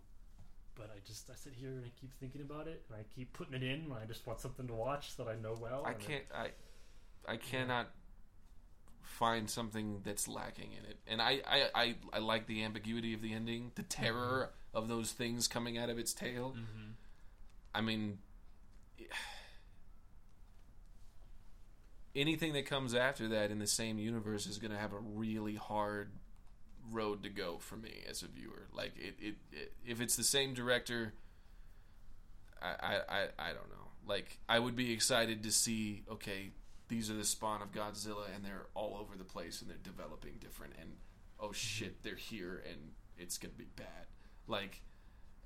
[0.75, 3.31] But I just I sit here and I keep thinking about it and I keep
[3.33, 5.85] putting it in and I just want something to watch that I know well.
[5.85, 6.25] I can't.
[6.33, 6.51] I
[7.27, 7.87] I cannot
[9.01, 13.21] find something that's lacking in it, and I I, I, I like the ambiguity of
[13.21, 16.53] the ending, the terror of those things coming out of its tail.
[16.57, 16.93] Mhm.
[17.73, 18.19] I mean,
[22.15, 25.55] anything that comes after that in the same universe is going to have a really
[25.55, 26.11] hard
[26.91, 28.67] road to go for me as a viewer.
[28.73, 31.13] Like it, it, it if it's the same director,
[32.61, 33.91] I, I, I, I don't know.
[34.07, 36.03] Like I would be excited to see.
[36.09, 36.51] Okay,
[36.87, 40.33] these are the spawn of Godzilla, and they're all over the place, and they're developing
[40.39, 40.73] different.
[40.79, 40.91] And
[41.39, 44.07] oh shit, they're here, and it's gonna be bad.
[44.47, 44.81] Like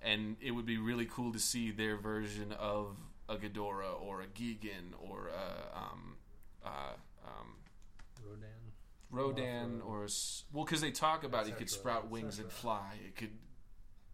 [0.01, 2.97] and it would be really cool to see their version of
[3.27, 6.15] a Ghidorah or a Gigan or a um,
[6.65, 6.93] uh,
[7.25, 7.55] um,
[8.23, 8.58] Rodan.
[9.11, 10.07] Rodan or
[10.53, 12.99] well, because they talk about it, could sprout wings and fly.
[13.05, 13.37] It could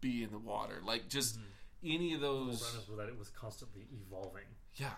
[0.00, 1.42] be in the water, like just Mhm.
[1.84, 2.60] any of those.
[2.60, 4.46] was that it was constantly evolving.
[4.76, 4.94] Yeah,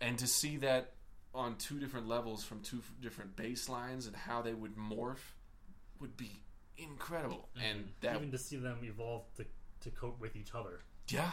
[0.00, 0.94] and to see that
[1.34, 5.34] on two different levels from two different baselines and how they would morph
[6.00, 6.42] would be
[6.76, 7.48] incredible.
[7.60, 9.46] And that, Even to see them evolve to,
[9.80, 11.30] to cope with each other, yeah,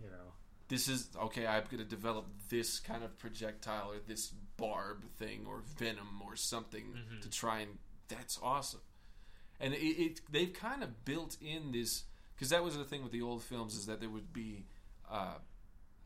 [0.00, 0.32] you know.
[0.72, 1.46] This is okay.
[1.46, 6.34] I'm going to develop this kind of projectile or this barb thing or venom or
[6.36, 7.20] something Mhm.
[7.22, 7.78] to try and.
[8.08, 8.80] That's awesome.
[9.60, 12.04] And it, it they've kind of built in this
[12.34, 14.66] because that was the thing with the old films is that there would be
[15.10, 15.38] uh,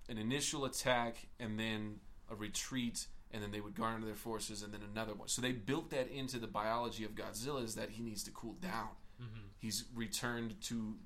[0.08, 4.72] an initial attack and then a retreat and then they would garner their forces and
[4.74, 5.28] then another one.
[5.28, 8.54] So they built that into the biology of Godzilla is that he needs to cool
[8.60, 8.90] down.
[9.20, 9.48] Mhm.
[9.58, 10.96] He's returned to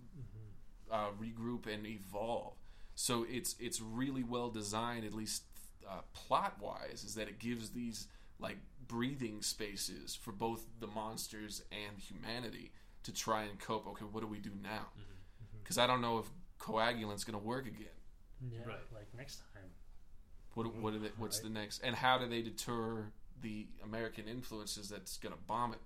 [0.91, 2.57] uh, regroup and evolve.
[2.95, 5.45] So it's it's really well designed, at least
[5.89, 8.07] uh, plot wise, is that it gives these
[8.39, 12.73] like breathing spaces for both the monsters and humanity
[13.05, 13.87] to try and cope.
[13.89, 14.87] Okay, what do we do now?
[15.63, 16.27] Because I don't know if
[16.59, 17.87] coagulant's going to work again.
[18.51, 18.79] Yeah, Right.
[18.95, 19.71] like next time.
[20.55, 21.45] What what are they, what's Right.
[21.45, 21.81] the next?
[21.83, 25.81] And how do they deter the American influences that's going to bomb it?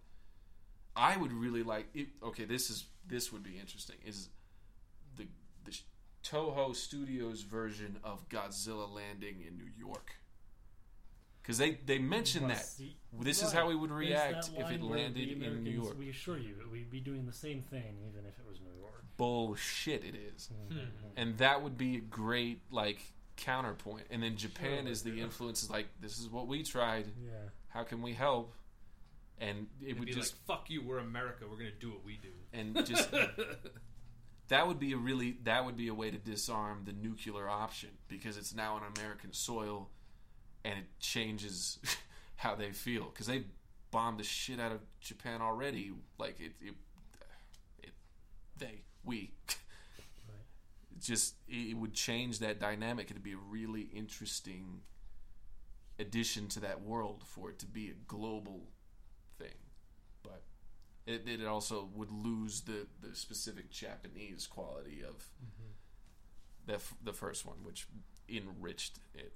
[0.97, 1.87] I would really like.
[1.95, 3.97] It, okay, this is this would be interesting.
[4.05, 4.29] Is
[5.17, 5.27] the
[5.65, 5.77] the
[6.25, 10.17] Toho Studios version of Godzilla landing in New York?
[11.43, 14.71] because they they mentioned that Plus, y- this is how we would react that if
[14.71, 15.99] it line where landed the in New Americans, York.
[15.99, 19.05] We assure you, we'd be doing the same thing even if it was New York.
[19.19, 20.79] Bullshit, it is, Hmm.
[21.17, 23.01] and that would be a great like
[23.37, 24.07] counterpoint.
[24.11, 25.25] And then Japan Sure, is the yeah.
[25.25, 27.09] influence is like this is what we tried.
[27.23, 27.33] Yeah.
[27.69, 28.55] How can we help?
[29.39, 31.45] And it It'd would be just like, "Fuck you, we're America.
[31.51, 33.11] We're gonna do what we do." and just
[34.49, 37.91] that would be a really that would be a way to disarm the nuclear option
[38.09, 39.89] because it's now on American soil
[40.65, 41.79] and it changes
[42.37, 43.45] how they feel because they
[43.91, 45.93] bombed the shit out of Japan already.
[46.19, 46.75] Like it, it,
[47.83, 47.93] it
[48.59, 49.33] they we.
[50.27, 51.01] Right.
[51.01, 53.11] Just it would change that dynamic.
[53.11, 54.81] It'd be a really interesting
[55.99, 58.63] addition to that world for it to be a global
[61.07, 65.71] it, it also would lose the, the specific Japanese quality of Mm-hmm.
[66.67, 67.87] the, f- the first one, which
[68.29, 69.33] enriched it.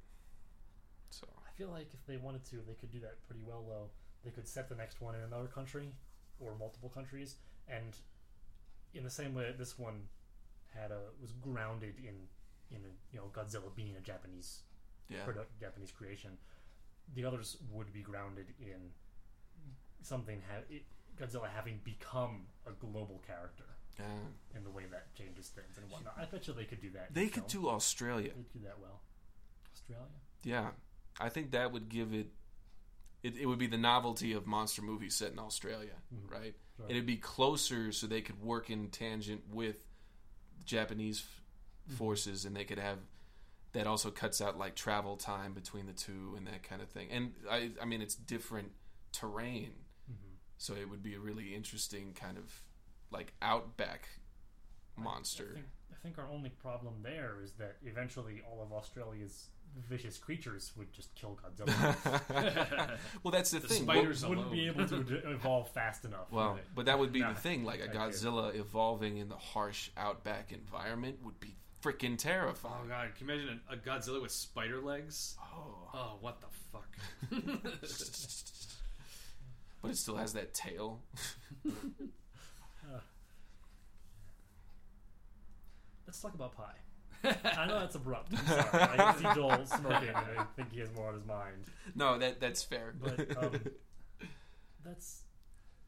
[1.11, 3.65] So I feel like if they wanted to, they could do that pretty well.
[3.67, 3.91] Though
[4.25, 5.95] they could set the next one in another country
[6.39, 7.37] or multiple countries,
[7.69, 7.97] and
[8.95, 10.09] in the same way that this one
[10.75, 12.29] had a was grounded in
[12.71, 14.63] in a, you know Godzilla being a Japanese
[15.09, 16.39] yeah, product, Japanese creation,
[17.15, 18.91] the others would be grounded in
[20.03, 20.85] something ha- it,
[21.21, 23.65] Godzilla having become a global character
[23.99, 24.05] yeah.
[24.57, 26.15] in the way that changes things and whatnot.
[26.19, 27.13] I bet you they could do that.
[27.15, 27.65] They could film.
[27.65, 28.31] do Australia.
[28.35, 29.01] They'd do that well.
[29.75, 30.07] Australia.
[30.45, 30.71] Yeah,
[31.21, 32.29] I think that would give it.
[33.23, 36.31] It, it would be the novelty of monster movies set in Australia, Mhm.
[36.31, 36.55] right?
[36.89, 39.77] It'd be closer, so they could work in tangent with
[40.65, 41.43] Japanese f-
[41.91, 41.97] Mhm.
[41.97, 42.99] forces, and they could have
[43.73, 47.11] that also cuts out like travel time between the two and that kind of thing.
[47.11, 48.73] And I, I mean, it's different
[49.13, 49.75] terrain.
[50.59, 52.63] So it would be a really interesting kind of
[53.11, 54.09] like outback
[54.97, 55.51] monster.
[55.53, 59.47] I think, I think our only problem there is that eventually all of Australia's
[59.89, 62.91] vicious creatures would just kill Godzilla.
[63.23, 63.83] well, that's the, The thing.
[63.85, 64.57] spiders Wouldn't alone.
[64.57, 66.31] be able to evolve fast enough.
[66.33, 66.63] Well, Right.
[66.75, 67.65] but that would be Nah, the thing.
[67.65, 67.99] Like a I do.
[67.99, 72.75] Godzilla evolving in the harsh outback environment would be freaking terrifying.
[72.85, 75.37] Oh god, can you imagine a, a Godzilla with spider legs?
[75.41, 75.91] Oh.
[75.95, 76.97] Oh, what the fuck?
[79.83, 81.01] but it still has that tail.
[86.07, 86.73] Let's talk about Pi.
[87.59, 88.33] I know that's abrupt.
[88.33, 88.99] I'm sorry.
[88.99, 91.67] I see Joel smoking, and I think he has more on his mind.
[91.95, 92.95] No, that that's fair.
[92.99, 93.61] But um,
[94.87, 95.23] let's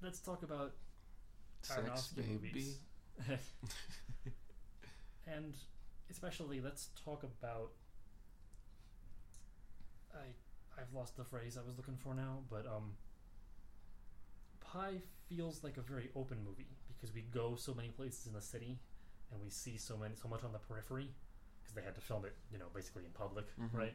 [0.02, 0.72] let's talk about
[1.62, 2.32] Sex, Aronofsky baby.
[2.32, 2.78] movies.
[5.26, 5.54] and
[6.10, 7.70] especially let's talk about
[10.14, 10.26] I
[10.80, 12.92] I've lost the phrase I was looking for now, but um
[14.72, 18.40] Pi feels like a very open movie because we go so many places in the
[18.40, 18.78] city
[19.32, 21.08] and we see so many so much on the periphery
[21.60, 23.72] because they had to film it, you know, basically in public, Mhm.
[23.72, 23.94] right?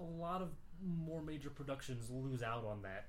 [0.00, 0.50] A lot of
[0.80, 3.08] more major productions lose out on that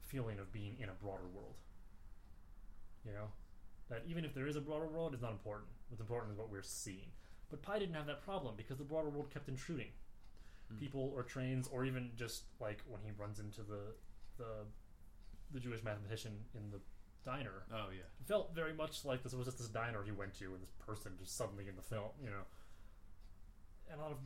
[0.00, 1.56] feeling of being in a broader world.
[3.04, 3.32] You know?
[3.88, 5.70] That even if there is a broader world, it's not important.
[5.88, 7.12] What's important is what we're seeing.
[7.50, 9.92] But Pi didn't have that problem because the broader world kept intruding.
[10.72, 10.78] Hmm.
[10.78, 13.94] People or trains or even just like when he runs into the
[14.38, 14.66] the
[15.52, 16.80] the Jewish mathematician in the
[17.24, 17.64] diner.
[17.72, 18.08] Oh yeah.
[18.20, 20.72] It felt very much like this was just this diner he went to and this
[20.84, 22.44] person just suddenly in the film, you know.
[23.90, 24.18] And a lot of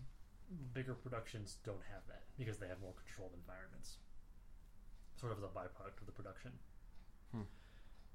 [0.73, 3.99] bigger productions don't have that because they have more controlled environments.
[5.19, 6.53] Sort of as a byproduct of the production.
[7.33, 7.49] Hmm.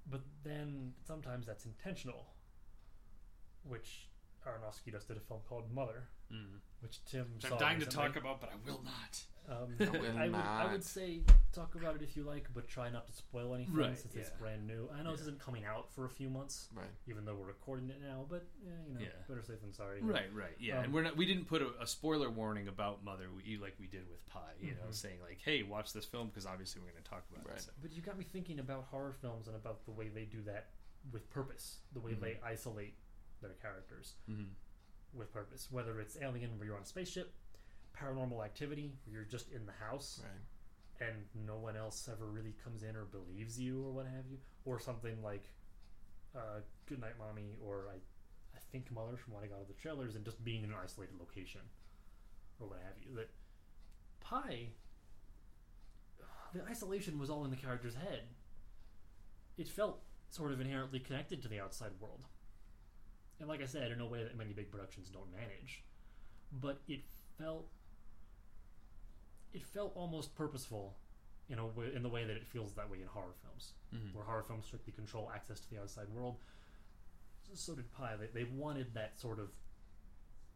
[0.09, 2.27] But then sometimes that's intentional,
[3.63, 4.07] which
[4.45, 6.59] Aronofsky just did a film called Mother, Mm.
[6.79, 9.23] which Tim Which saw I'm dying to talk about, but I will not.
[9.49, 12.67] Um, I will I would, I would say talk about it if you like, but
[12.69, 14.87] try not to spoil anything Right, since it's brand new.
[14.97, 16.85] I know this isn't coming out for a few months, Right.
[17.07, 18.25] even though we're recording it now.
[18.29, 19.07] But yeah, you know, Yeah.
[19.27, 20.01] better safe than sorry.
[20.01, 20.77] Right, right, yeah.
[20.77, 21.17] Um, and we're not.
[21.17, 24.39] We didn't put a, a spoiler warning about Mother, we, like we did with Pi.
[24.61, 24.93] You know, Mhm.
[24.93, 27.57] saying like, "Hey, watch this film," because obviously we're going to talk about Right.
[27.57, 27.63] it.
[27.63, 27.71] So.
[27.81, 30.69] But you got me thinking about horror films and about the way they do that
[31.11, 32.43] with purpose, the way they Mhm.
[32.43, 32.95] isolate
[33.41, 35.19] their characters Mm-hmm.
[35.19, 35.67] with purpose.
[35.71, 37.33] Whether it's Alien, where you're on a spaceship,
[37.97, 40.21] Paranormal Activity, where you're just in the house.
[40.23, 41.07] Right.
[41.09, 44.37] and no one else ever really comes in or believes you or what have you,
[44.65, 45.45] or something like
[46.35, 47.95] uh, Goodnight Mommy or I,
[48.55, 50.75] I think Mother from what I got of the trailers, and just being in an
[50.81, 51.61] isolated location
[52.59, 53.15] or what have you.
[53.15, 53.29] That
[54.21, 54.67] Pi,
[56.53, 58.21] the isolation was all in the character's head.
[59.57, 62.21] It felt sort of inherently connected to the outside world,
[63.41, 65.83] and like I said, in a way that many big productions don't manage.
[66.61, 67.01] But it
[67.37, 67.67] felt
[69.53, 70.95] it felt almost purposeful
[71.49, 74.15] in a way, in the way that it feels that way in horror films, Mm-hmm.
[74.15, 76.37] where horror films strictly control access to the outside world.
[77.53, 78.13] So did Pi.
[78.15, 79.49] They, they wanted that sort of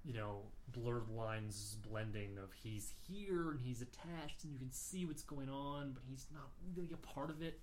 [0.05, 5.03] you know, blurred lines blending of he's here and he's attached and you can see
[5.03, 7.59] what's going on, but he's not really a part of it.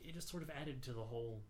[0.00, 1.42] It just sort of added to the whole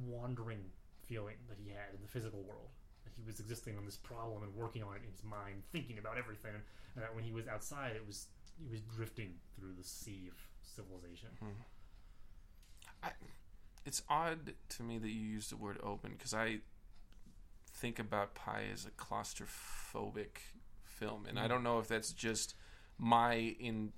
[0.00, 0.60] wandering
[1.06, 2.68] feeling that he had in the physical world.
[3.04, 5.98] That he was existing on this problem and working on it in his mind, thinking
[5.98, 6.54] about everything,
[6.94, 8.26] and that when he was outside, it was
[8.58, 11.28] he was drifting through the sea of civilization.
[13.84, 16.60] It's odd to me that you use the word open because I
[17.68, 20.38] think about Pi as a claustrophobic
[20.86, 21.48] film, and I Mm.
[21.48, 22.54] don't know if that's just
[22.96, 23.92] my in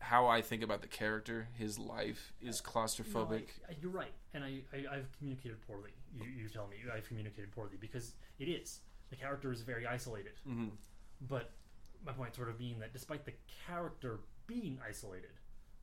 [0.00, 1.48] how I think about the character.
[1.56, 3.30] His life is claustrophobic.
[3.30, 5.90] No, I, I- you're right, and I, I I've communicated poorly.
[6.14, 10.32] You, you tell me I've communicated poorly because it is the character is very isolated.
[10.44, 10.68] hmm
[11.28, 11.50] But
[12.04, 13.34] my point sort of being that despite the
[13.66, 15.30] character being isolated,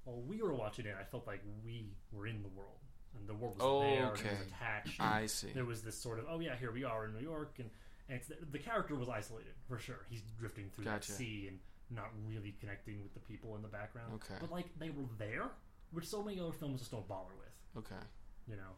[0.03, 2.80] while we were watching it, I felt like we were in the world
[3.18, 4.38] and the world was there and it was Okay.
[4.48, 4.99] attached.
[5.02, 5.52] I see.
[5.53, 7.69] there was this sort of oh yeah here we are in New York and,
[8.10, 10.06] and it's the, the character was isolated for sure.
[10.10, 11.11] He's drifting through Gotcha.
[11.11, 11.60] that sea and
[11.90, 14.14] not really connecting with the people in the background.
[14.16, 14.36] Okay.
[14.40, 15.50] But like they were there,
[15.92, 17.86] which so many other films just don't bother with.
[17.86, 18.02] Okay.
[18.48, 18.74] You know.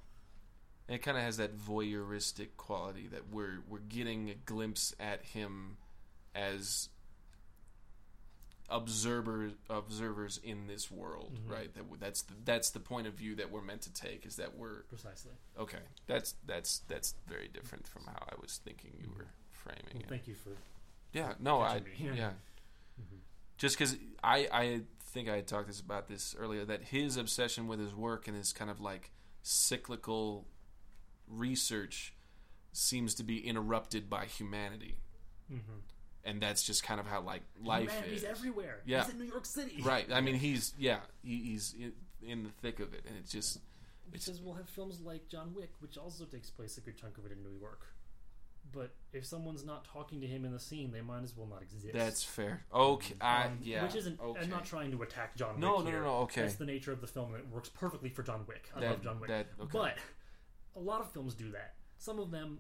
[0.88, 5.24] And it kind of has that voyeuristic quality that we're we're getting a glimpse at
[5.24, 5.78] him
[6.36, 6.90] as
[8.72, 11.52] observers observers in this world, Mhm.
[11.52, 11.74] right?
[11.74, 14.56] That that's the, that's the point of view that we're meant to take is that
[14.56, 15.32] we're Precisely.
[15.58, 15.80] okay.
[16.06, 20.10] That's that's that's very different from how I was thinking you were framing Well, it.
[20.10, 20.52] thank you for.
[21.14, 21.92] Yeah, no, I me.
[22.16, 22.34] yeah.
[23.00, 23.20] Mhm.
[23.58, 27.68] Just because I I think I had talked this about this earlier that his obsession
[27.68, 29.12] with his work and his kind of like
[29.42, 30.48] cyclical
[31.28, 32.14] research
[32.72, 35.00] seems to be interrupted by humanity,
[35.52, 35.80] Mm-hmm.
[36.24, 38.30] and that's just kind of how like life Humanity's is.
[38.30, 38.82] everywhere.
[38.86, 39.04] Yeah.
[39.04, 39.82] He's in New York City.
[39.82, 40.12] Right.
[40.12, 43.60] I mean, he's yeah, he, he's in, in the thick of it, and it's just
[44.12, 47.26] Because we'll have films like John Wick, which also takes place a good chunk of
[47.26, 47.82] it in New York.
[48.72, 51.62] But if someone's not talking to him in the scene, they might as well not
[51.64, 51.88] exist.
[51.94, 52.66] that's fair.
[52.74, 53.84] Okay, I Um, yeah.
[53.84, 54.20] Which isn't.
[54.20, 54.42] okay.
[54.42, 56.04] I'm not trying to attack John No, Wick no, no, here.
[56.04, 56.16] no.
[56.20, 58.70] Okay, That's the nature of the film, and it works perfectly for John Wick.
[58.76, 59.30] I that, love John Wick.
[59.30, 59.70] That, okay.
[59.72, 59.98] But
[60.76, 61.74] a lot of films do that.
[61.98, 62.60] Some of them,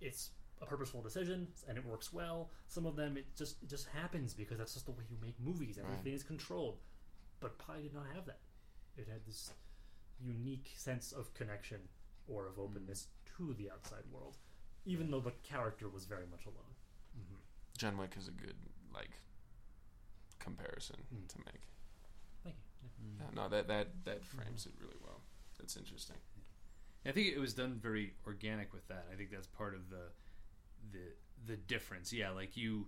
[0.00, 0.30] it's
[0.62, 2.50] a purposeful decision and it works well.
[2.68, 5.34] Some of them, it just it just happens because that's just the way you make
[5.40, 5.76] movies.
[5.78, 5.86] Right.
[5.90, 6.78] Everything is controlled.
[7.40, 8.38] But Pi did not have that.
[8.96, 9.50] It had this
[10.18, 11.78] unique sense of connection
[12.28, 14.36] or of openness to the outside world,
[14.86, 16.74] even though the character was very much alone.
[17.18, 17.36] Mm-hmm.
[17.76, 18.56] John Wick is a good
[18.94, 19.10] like
[20.38, 21.28] comparison Mm.
[21.28, 21.62] to make.
[22.44, 22.88] Thank you.
[23.18, 23.24] Yeah.
[23.26, 25.20] Yeah, no, that that that frames it really well.
[25.58, 26.16] That's interesting.
[27.04, 29.06] I think it was done very organic with that.
[29.12, 30.10] I think that's part of the
[30.92, 31.14] the
[31.46, 32.12] the difference.
[32.12, 32.86] Yeah, like you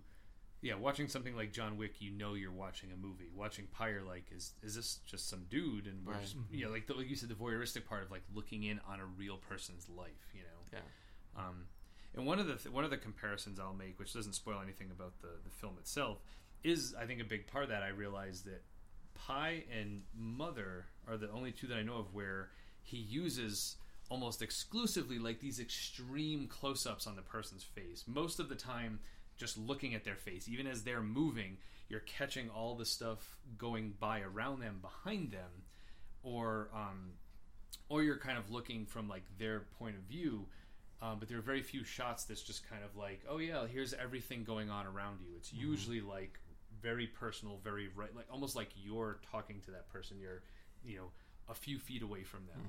[0.61, 3.29] yeah, watching something like John Wick, you know you're watching a movie.
[3.33, 5.87] Watching Pi, like, is is this just some dude?
[5.87, 6.21] And we're Right.
[6.21, 8.99] just, yeah, like the, like you said, the voyeuristic part of like looking in on
[8.99, 10.27] a real person's life.
[10.33, 10.59] You know.
[10.73, 11.41] Yeah.
[11.45, 11.67] Um,
[12.15, 14.91] and one of the th- one of the comparisons I'll make, which doesn't spoil anything
[14.91, 16.19] about the the film itself,
[16.63, 17.83] is I think a big part of that.
[17.83, 18.63] I realized that
[19.15, 22.49] Pi and Mother are the only two that I know of where
[22.81, 23.75] he uses
[24.09, 28.03] almost exclusively like these extreme close-ups on the person's face.
[28.07, 28.99] Most of the time,
[29.37, 31.57] just looking at their face, even as they're moving,
[31.89, 35.63] you're catching all the stuff going by around them, behind them,
[36.23, 37.11] or um,
[37.87, 40.47] or you're kind of looking from like their point of view.
[41.01, 43.93] Um, but there are very few shots that's just kind of like, oh yeah, here's
[43.93, 45.35] everything going on around you.
[45.37, 46.39] It's usually like
[46.81, 50.17] very personal, very right, like almost like you're talking to that person.
[50.19, 50.41] You're,
[50.83, 51.11] you know,
[51.49, 52.61] a few feet away from them.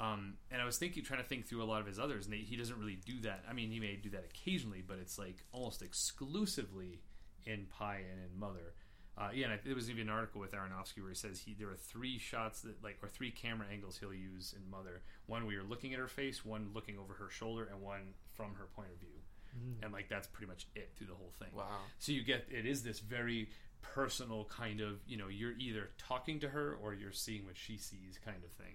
[0.00, 2.32] Um, and I was thinking, trying to think through a lot of his others, and
[2.32, 3.44] they, he doesn't really do that.
[3.48, 7.00] I mean, he may do that occasionally, but it's like almost exclusively
[7.44, 8.72] in Pi and in Mother.
[9.16, 11.54] Uh, yeah, and I, there was even an article with Aronofsky where he says he
[11.54, 15.02] there are three shots that like or three camera angles he'll use in Mother.
[15.26, 18.54] One where you're looking at her face, one looking over her shoulder, and one from
[18.56, 19.20] her point of view.
[19.56, 19.84] Mm.
[19.84, 21.48] And like that's pretty much it through the whole thing.
[21.54, 21.68] Wow.
[22.00, 23.50] So you get it is this very
[23.82, 27.76] personal kind of you know you're either talking to her or you're seeing what she
[27.76, 28.74] sees kind of thing.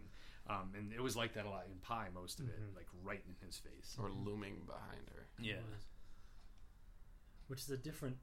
[0.50, 2.76] Um, and it was like that a lot in Pi, most of it, Mhm.
[2.76, 3.98] like right in his face.
[4.00, 5.28] Or looming behind her.
[5.38, 5.56] Yeah.
[7.48, 8.18] Which is a different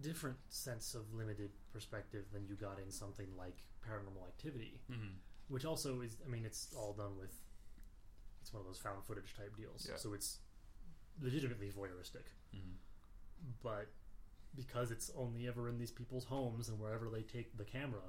[0.00, 3.56] different sense of limited perspective than you got in something like
[3.86, 4.80] paranormal activity.
[4.90, 5.14] Mm-hmm.
[5.48, 7.34] Which also is I mean it's all done with
[8.40, 9.86] it's one of those found footage type deals.
[9.88, 9.96] Yeah.
[9.96, 10.38] So it's
[11.20, 12.26] legitimately voyeuristic.
[12.54, 12.76] Mm-hmm.
[13.62, 13.88] But
[14.56, 18.00] because it's only ever in these people's homes and wherever they take the camera,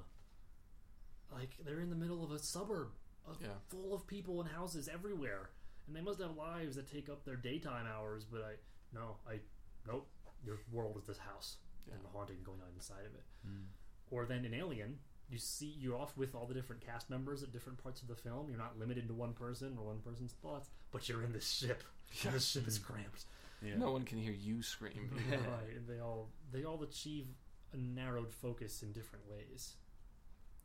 [1.32, 2.88] like they're in the middle of a suburb
[3.28, 3.48] of, Yeah.
[3.68, 5.50] full of people and houses everywhere,
[5.86, 8.24] and they must have lives that take up their daytime hours.
[8.24, 8.52] But I
[8.94, 9.40] no, I
[9.86, 10.08] nope.
[10.44, 11.56] Your world is this house
[11.92, 13.24] and the haunting going on inside of it.
[13.46, 13.64] Mm.
[14.10, 14.98] Or then in Alien,
[15.28, 18.16] you see you're off with all the different cast members at different parts of the
[18.16, 18.48] film.
[18.48, 21.82] You're not limited to one person or one person's thoughts, but you're in this ship.
[22.24, 23.26] And the ship is cramped.
[23.62, 23.76] Yeah.
[23.76, 25.10] No one can hear you scream.
[25.30, 27.26] right, and they all they all achieve
[27.72, 29.74] a narrowed focus in different ways.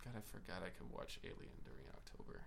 [0.03, 2.41] God, I forgot I could watch Alien during October.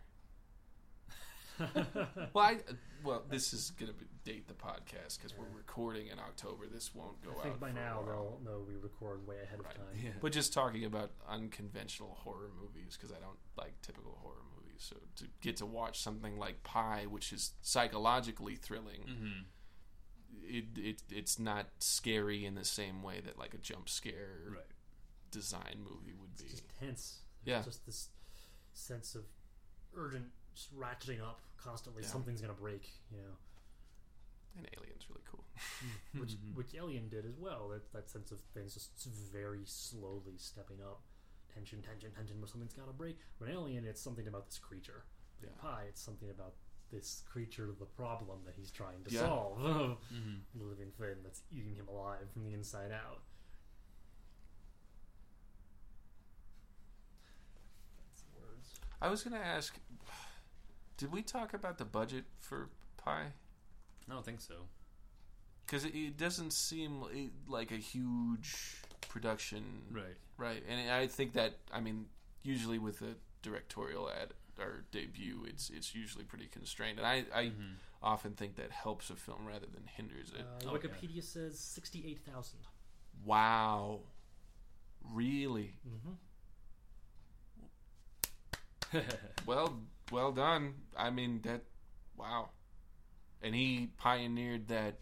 [2.34, 2.58] Well, I,
[3.04, 6.66] well, this is gonna be, date the podcast because we're recording in October.
[6.72, 9.58] This won't go I think out by for now they'll know we record way ahead
[9.62, 9.70] Right.
[9.72, 9.86] of time.
[10.02, 10.10] Yeah.
[10.20, 14.76] But just talking about unconventional horror movies because I don't like typical horror movies.
[14.78, 19.40] So to get to watch something like Pi, which is psychologically thrilling, Mm-hmm.
[20.44, 24.60] it, it it's not scary in the same way that like a jump scare Right.
[25.30, 26.48] design movie would It's be.
[26.50, 27.18] just tense.
[27.44, 27.62] Yeah.
[27.62, 28.08] Just this
[28.72, 29.24] sense of
[29.96, 30.26] urgent,
[30.58, 32.02] just ratcheting up constantly.
[32.02, 32.08] Yeah.
[32.08, 33.36] Something's gonna break, you know.
[34.56, 35.44] And Alien's really cool.
[36.20, 37.68] Which which Alien did as well.
[37.68, 38.90] That that sense of things just
[39.32, 41.00] very slowly stepping up.
[41.54, 43.16] Tension, tension, tension, where something's gotta break.
[43.38, 45.04] But Alien, it's something about this creature.
[45.42, 45.50] Yeah.
[45.60, 46.54] Pi, it's something about
[46.90, 49.20] this creature, the problem that he's trying to Yeah.
[49.20, 49.58] solve.
[50.12, 50.58] Mm-hmm.
[50.58, 53.20] the living thing that's eating him alive from the inside out.
[59.00, 59.74] I was gonna ask,
[60.98, 62.68] did we talk about the budget for
[62.98, 63.22] Pi?
[64.08, 64.54] I don't think so.
[65.64, 67.02] Because it, it doesn't seem
[67.48, 68.76] like a huge
[69.08, 70.16] production, Right.
[70.36, 70.62] right?
[70.68, 72.06] And I think that I mean,
[72.42, 77.44] usually with a directorial ad or debut, it's it's usually pretty constrained, and I I
[77.46, 77.74] Mm-hmm.
[78.02, 80.40] often think that helps a film rather than hinders it.
[80.40, 80.78] Uh, Oh, yeah.
[80.78, 82.60] Wikipedia says sixty-eight thousand.
[83.24, 84.00] wow,
[85.14, 85.74] really?
[85.86, 86.14] Mm-hmm.
[89.46, 90.74] Well, well done.
[90.96, 91.62] I mean that.
[92.16, 92.50] Wow,
[93.42, 94.98] and he pioneered that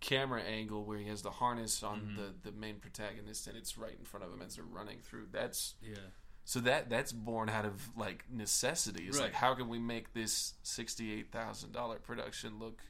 [0.00, 2.16] camera angle where he has the harness on Mhm.
[2.42, 5.28] the the main protagonist, and it's right in front of him as they're running through.
[5.32, 5.96] That's yeah.
[6.44, 9.06] so that that's born out of like necessity.
[9.06, 12.80] It's like how can we make this sixty eight thousand dollar production look?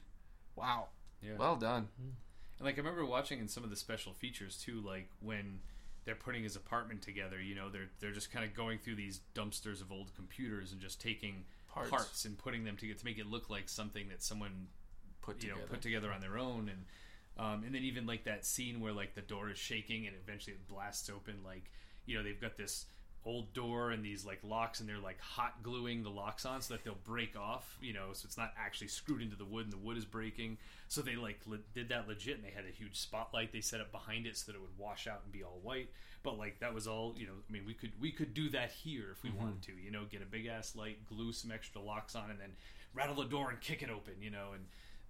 [0.55, 0.89] Wow,
[1.21, 1.35] Yeah.
[1.37, 1.89] well done.
[1.97, 5.59] And like I remember watching in some of the special features too, like when
[6.07, 9.19] they're putting his apartment together, you know, they're they're just kind of going through these
[9.35, 13.19] dumpsters of old computers and just taking Parts, parts, and putting them together to make
[13.19, 14.67] it look like something that someone
[15.21, 15.61] put you together.
[15.61, 16.85] know put together on their own and
[17.37, 20.53] um, and then even like that scene where like the door is shaking and eventually
[20.53, 21.69] it blasts open like
[22.05, 22.85] you know they've got this
[23.25, 26.73] old door and these like locks and they're like hot gluing the locks on so
[26.73, 29.73] that they'll break off you know so it's not actually screwed into the wood and
[29.73, 30.57] the wood is breaking.
[30.87, 33.51] So they like le- did that legit and they had a huge spotlight.
[33.51, 35.89] They set up behind it so that it would wash out and be all white.
[36.23, 38.71] But like that was all you know i mean we could we could do that
[38.71, 39.39] here if we mm-hmm.
[39.39, 42.39] wanted to you know get a big ass light glue some extra locks on and
[42.39, 42.51] then
[42.93, 44.65] rattle the door and kick it open you know and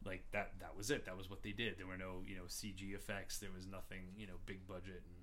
[0.05, 1.05] like that that was it.
[1.05, 1.77] That was what they did.
[1.77, 3.39] There were no you know cg effects.
[3.39, 5.16] There was nothing you know big budget and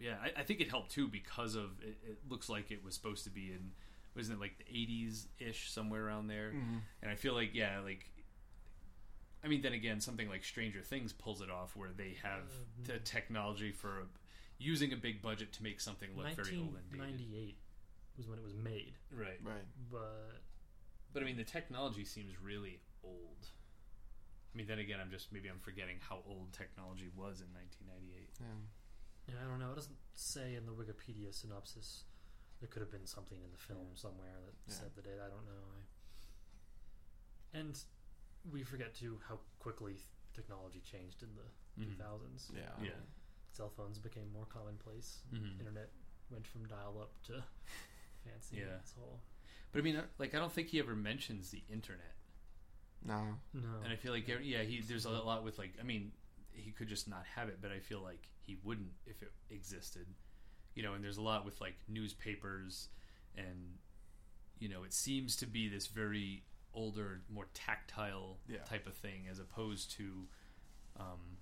[0.00, 2.94] yeah i, I think it helped too because of it, it looks like it was
[2.94, 3.72] supposed to be in
[4.16, 6.80] wasn't it like the 80s ish somewhere around there Mhm.
[7.02, 8.10] and i feel like yeah like
[9.44, 12.44] i mean then again something like stranger things pulls it off where they have
[12.84, 14.04] the technology for a,
[14.58, 17.56] using a big budget to make something look very old and dated 1998
[18.16, 19.64] was when it was made, right Right.
[19.90, 20.42] but
[21.12, 23.48] But I mean, the technology seems really old.
[24.52, 28.28] I mean, then again, I'm just maybe I'm forgetting how old technology was in 1998.
[28.40, 28.46] Yeah.
[29.30, 29.70] Yeah, I don't know.
[29.72, 32.04] It doesn't say in the Wikipedia synopsis.
[32.60, 34.74] There could have been something in the film somewhere that Yeah.
[34.78, 35.20] said the date.
[35.24, 35.64] I don't know.
[37.54, 37.58] I...
[37.58, 37.78] And
[38.52, 39.96] we forget too how quickly
[40.34, 41.96] technology changed in the Mhm.
[41.96, 42.50] 2000s.
[42.54, 42.82] Yeah.
[42.82, 43.00] Yeah.
[43.52, 45.22] Cell phones became more commonplace.
[45.32, 45.58] Mhm.
[45.58, 45.90] Internet
[46.30, 47.42] went from dial-up to
[48.24, 48.56] fancy.
[48.56, 48.78] Yeah.
[48.78, 49.20] It's all
[49.72, 52.16] But I mean, uh, like, I don't think he ever mentions the internet,
[53.02, 53.38] No.
[53.52, 53.80] no.
[53.82, 56.12] and I feel like yeah, he there's a lot with like I mean,
[56.52, 60.06] he could just not have it, but I feel like he wouldn't if it existed,
[60.74, 60.94] you know.
[60.94, 62.88] And there's a lot with like newspapers,
[63.36, 63.78] and
[64.58, 66.44] you know, it seems to be this very
[66.74, 68.58] older, more tactile Yeah.
[68.64, 70.28] type of thing as opposed to,
[70.96, 71.38] um,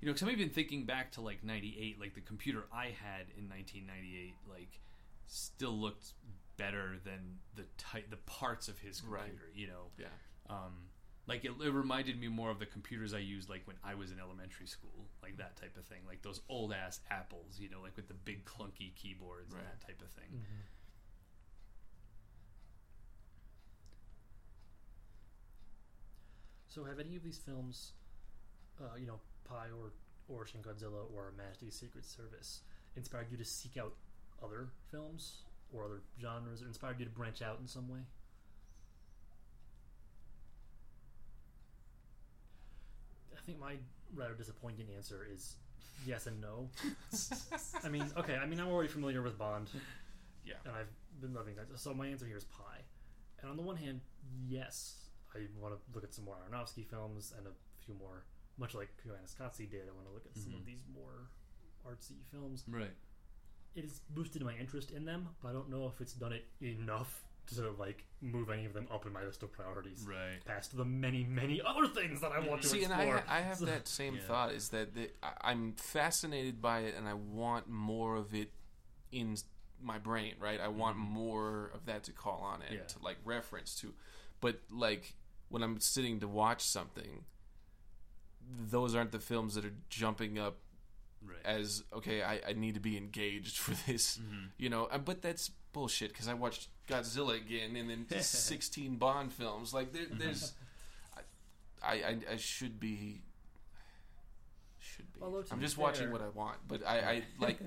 [0.00, 3.26] you know, because I'm even thinking back to like '98, like the computer I had
[3.36, 4.80] in 1998, like
[5.26, 6.12] still looked
[6.56, 9.24] better than the type, the parts of his Right.
[9.24, 9.90] computer, you know.
[9.98, 10.06] Yeah.
[10.48, 10.89] Um,
[11.30, 14.10] like it, it reminded me more of the computers I used like when I was
[14.10, 17.80] in elementary school, like that type of thing, like those old ass apples, you know,
[17.80, 19.60] like with the big clunky keyboards Right.
[19.62, 20.26] and that type of thing.
[20.28, 20.66] Mhm.
[26.68, 27.92] So, have any of these films,
[28.80, 29.92] uh, you know, Pi or
[30.28, 32.60] or Shin Godzilla or Majesty's Secret Service,
[32.96, 33.94] inspired you to seek out
[34.42, 35.42] other films
[35.72, 38.00] or other genres, or inspired you to branch out in some way?
[43.50, 43.74] Think my
[44.14, 45.56] rather disappointing answer is
[46.06, 46.68] yes and no.
[47.84, 48.36] I mean, okay.
[48.36, 49.68] I mean, I'm already familiar with Bond.
[50.44, 50.54] Yeah.
[50.64, 50.88] and I've
[51.20, 51.66] been loving that.
[51.78, 52.78] So my answer here is Pi.
[53.42, 54.00] And on the one hand,
[54.48, 54.96] yes,
[55.34, 57.50] I want to look at some more Aronofsky films and a
[57.84, 58.24] few more,
[58.58, 59.82] much like Koyaanisqatsi did.
[59.88, 60.66] I want to look at some of Mhm.
[60.66, 61.28] these more
[61.86, 62.64] artsy films.
[62.68, 62.90] Right.
[63.74, 66.46] It has boosted my interest in them, but I don't know if it's done it
[66.60, 70.06] enough to sort of like move any of them up in my list of priorities.
[70.08, 70.44] Right.
[70.44, 72.92] Past the many, many other things that I want to See, and.
[72.92, 74.22] I, I have So- that same Yeah.
[74.22, 74.52] thought.
[74.52, 78.52] Is that the, I- I'm fascinated by it, and I want more of it
[79.12, 79.36] in
[79.82, 80.34] my brain.
[80.38, 81.12] Right, I want mm-hmm.
[81.12, 82.84] more of that to call on and Yeah.
[82.84, 83.94] to like reference to.
[84.40, 85.14] But like
[85.48, 87.24] when I'm sitting to watch something,
[88.48, 90.58] those aren't the films that are jumping up
[91.22, 91.38] Right.
[91.44, 92.22] as okay.
[92.22, 94.18] I, I need to be engaged for this.
[94.18, 94.48] Mhm.
[94.58, 99.32] You know, uh, but that's bullshit because I watched Godzilla again and then 16 Bond
[99.32, 99.72] films.
[99.74, 100.52] Like there, there's,
[101.82, 103.22] I, I, I should be,
[104.78, 105.20] should be.
[105.22, 107.58] Although I'm be just watching what I want, but I, I like.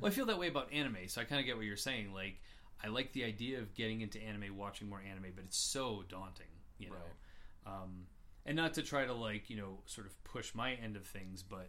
[0.00, 2.12] Well, I feel that way about anime, so I kind of get what you're saying.
[2.12, 2.40] Like,
[2.82, 6.46] I like the idea of getting into anime, watching more anime, but it's so daunting,
[6.78, 7.70] you know.
[7.72, 8.06] Um,
[8.44, 11.42] and not to try to like you know sort of push my end of things,
[11.42, 11.68] but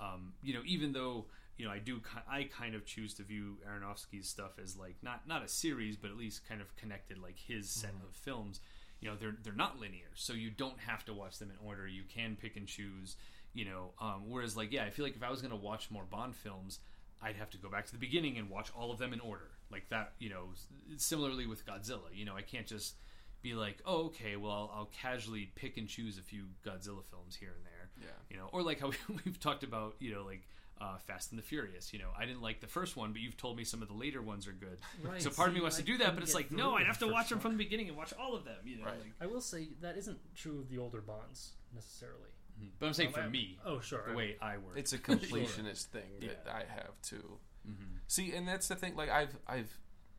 [0.00, 1.26] um, you know, even though
[1.56, 2.00] you know I do,
[2.30, 6.10] I kind of choose to view Aronofsky's stuff as like not not a series, but
[6.10, 8.60] at least kind of connected, like his set of films.
[9.00, 11.86] You know, they're they're not linear, so you don't have to watch them in order.
[11.86, 13.16] You can pick and choose.
[13.54, 15.90] You know, um, whereas like yeah, I feel like if I was going to watch
[15.90, 16.80] more Bond films,
[17.22, 19.50] I'd have to go back to the beginning and watch all of them in order,
[19.70, 20.12] like that.
[20.18, 20.48] You know,
[20.96, 22.10] similarly with Godzilla.
[22.12, 22.94] You know, I can't just
[23.42, 27.36] be like, oh, okay, well, I'll, I'll casually pick and choose a few Godzilla films
[27.36, 27.67] here and there.
[28.00, 28.06] Yeah.
[28.30, 30.46] You know, or like how we, we've talked about, you know, like
[30.80, 31.92] uh, Fast and the Furious.
[31.92, 33.94] You know, I didn't like the first one, but you've told me some of the
[33.94, 34.78] later ones are good.
[35.02, 36.86] Right, so part of me see, wants to do that, but it's like, no, I'd
[36.86, 37.42] have to watch them one.
[37.42, 38.56] from the beginning and watch all of them.
[38.64, 39.00] You know, Right.
[39.00, 42.30] like, I will say that isn't true of the older Bonds necessarily.
[42.78, 44.04] but I'm saying Um, for I- me, Oh, sure.
[44.08, 46.52] the way I work, It's a completionist thing that Yeah.
[46.54, 47.38] I have too.
[47.68, 47.98] Mhm.
[48.06, 48.94] See, and that's the thing.
[48.96, 49.76] Like I've I've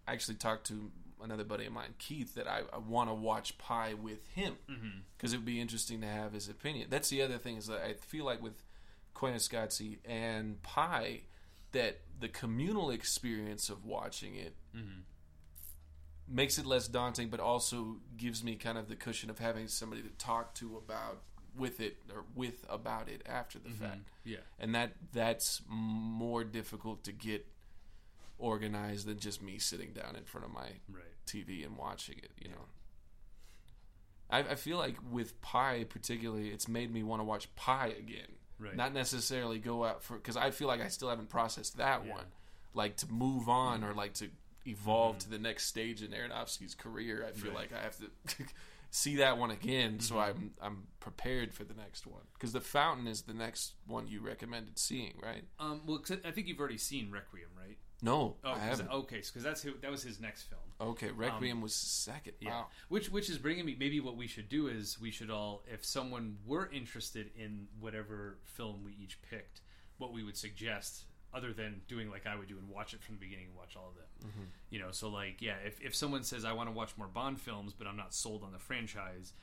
[0.07, 3.93] actually talked to another buddy of mine, Keith, that I, I want to watch Pi
[3.93, 4.55] with him.
[5.17, 6.87] Because it would be interesting to have his opinion.
[6.89, 8.63] That's the other thing is that I feel like with
[9.15, 11.21] Koyaanisqatsi and Pi,
[11.71, 15.01] that the communal experience of watching it Mhm.
[16.27, 20.01] makes it less daunting, but also gives me kind of the cushion of having somebody
[20.01, 21.21] to talk to about
[21.55, 27.03] with it or with about it after the fact, yeah, and that that's more difficult
[27.03, 27.45] to get
[28.39, 31.03] organized than just me sitting down in front of my right.
[31.27, 32.31] TV and watching it.
[32.41, 32.65] You know,
[34.29, 38.27] I, I feel like with Pi particularly, it's made me want to watch Pi again.
[38.59, 38.75] Right.
[38.75, 42.13] Not necessarily go out for because I feel like I still haven't processed that Yeah.
[42.13, 42.25] one.
[42.73, 44.29] Like to move on or like to
[44.65, 45.19] evolve Mhm.
[45.21, 47.25] to the next stage in Aronofsky's career.
[47.27, 47.71] I feel Right.
[47.71, 48.11] like I have to
[48.91, 50.19] see that one again, so Mhm.
[50.21, 52.23] I'm I'm prepared for the next one.
[52.33, 55.45] Because the Fountain is the next one you recommended seeing, right?
[55.57, 57.77] Um, well, 'cause I think you've already seen Requiem, right?
[58.01, 58.89] No, Oh, I haven't.
[58.89, 60.61] okay, because that's who that was his next film.
[60.91, 62.34] Okay, Requiem was second.
[62.39, 62.51] Yeah.
[62.51, 62.67] Wow.
[62.88, 65.84] Which which is bringing me maybe what we should do is we should all if
[65.84, 69.61] someone were interested in whatever film we each picked,
[69.97, 71.03] what we would suggest
[71.34, 73.76] other than doing like I would do and watch it from the beginning and watch
[73.76, 74.31] all of them.
[74.31, 74.43] Mm-hmm.
[74.69, 77.41] You know, so like yeah, if if someone says I want to watch more Bond
[77.41, 79.34] films but I'm not sold on the franchise,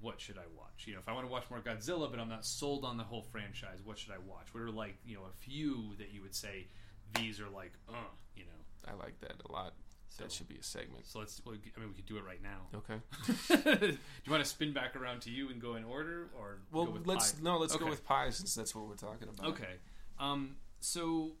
[0.00, 0.84] what should I watch?
[0.86, 3.04] You know, if I want to watch more Godzilla but I'm not sold on the
[3.04, 4.46] whole franchise, what should I watch?
[4.52, 6.68] What are like, you know, a few that you would say
[7.14, 7.94] these are like, uh,
[8.36, 8.90] you know.
[8.90, 9.74] I like that a lot.
[10.10, 11.06] So, that should be a segment.
[11.06, 12.66] so let's well, I mean we could do it right now.
[12.74, 13.76] Okay.
[13.86, 16.98] do you want to spin back around to you and go in order, or Well,
[17.04, 17.38] let's Pi?
[17.42, 19.50] no, let's go with Pi since that's what we're talking about.
[19.50, 19.76] Okay.
[20.18, 21.32] Um, so,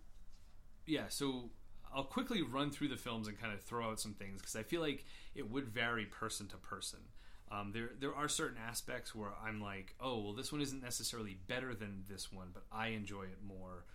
[0.86, 1.04] yeah.
[1.08, 1.50] So
[1.94, 4.62] I'll quickly run through the films and kind of throw out some things because I
[4.62, 5.04] feel like
[5.34, 7.00] it would vary person to person.
[7.50, 11.38] Um, there, there are certain aspects where I'm like, oh, well, this one isn't necessarily
[11.46, 13.86] better than this one, but I enjoy it more.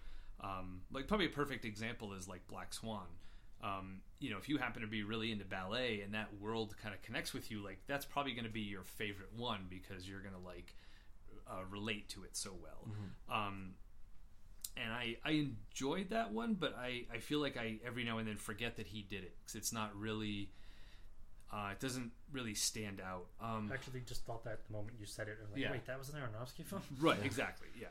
[0.44, 3.08] Um, like probably a perfect example is like Black Swan.
[3.64, 6.94] Um, you know, if you happen to be really into ballet and that world kind
[6.94, 10.20] of connects with you, like that's probably going to be your favorite one because you're
[10.20, 10.76] going to like
[11.50, 12.94] uh, relate to it so well.
[13.32, 13.76] Um,
[14.76, 18.28] and I, I enjoyed that one, but I, I feel like I every now and
[18.28, 20.50] then forget that he did it because it's not really,
[21.52, 23.28] uh, it doesn't really stand out.
[23.42, 25.38] Um, Actually, just thought that the moment you said it.
[25.52, 25.72] Like, Yeah.
[25.72, 26.82] wait, that was an Aronofsky film?
[27.00, 27.68] Right, exactly.
[27.80, 27.88] Yeah.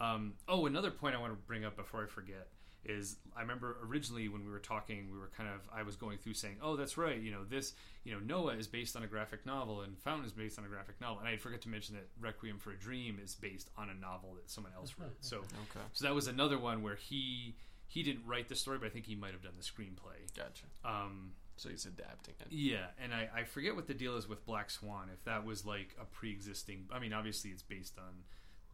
[0.00, 2.48] Um, oh, another point I want to bring up before I forget
[2.86, 6.18] is I remember originally when we were talking, we were kind of I was going
[6.18, 7.18] through saying, "Oh, that's right.
[7.18, 7.72] You know this.
[8.04, 10.68] You know Noah is based on a graphic novel, and Fountain is based on a
[10.68, 13.88] graphic novel." And I forgot to mention that Requiem for a Dream is based on
[13.88, 15.16] a novel that someone else wrote.
[15.20, 15.84] So, Okay.
[15.94, 17.54] so that was another one where he
[17.86, 20.18] he didn't write the story, but I think he might have done the screenplay.
[20.36, 20.64] Gotcha.
[20.84, 22.48] Um, So he's adapting it.
[22.50, 25.08] yeah, and I, I forget what the deal is with Black Swan.
[25.14, 28.24] If that was like a pre-existing, I mean, obviously it's based on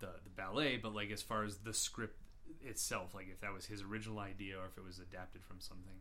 [0.01, 2.17] the the ballet, but like as far as the script
[2.63, 6.01] itself, like if that was his original idea or if it was adapted from something.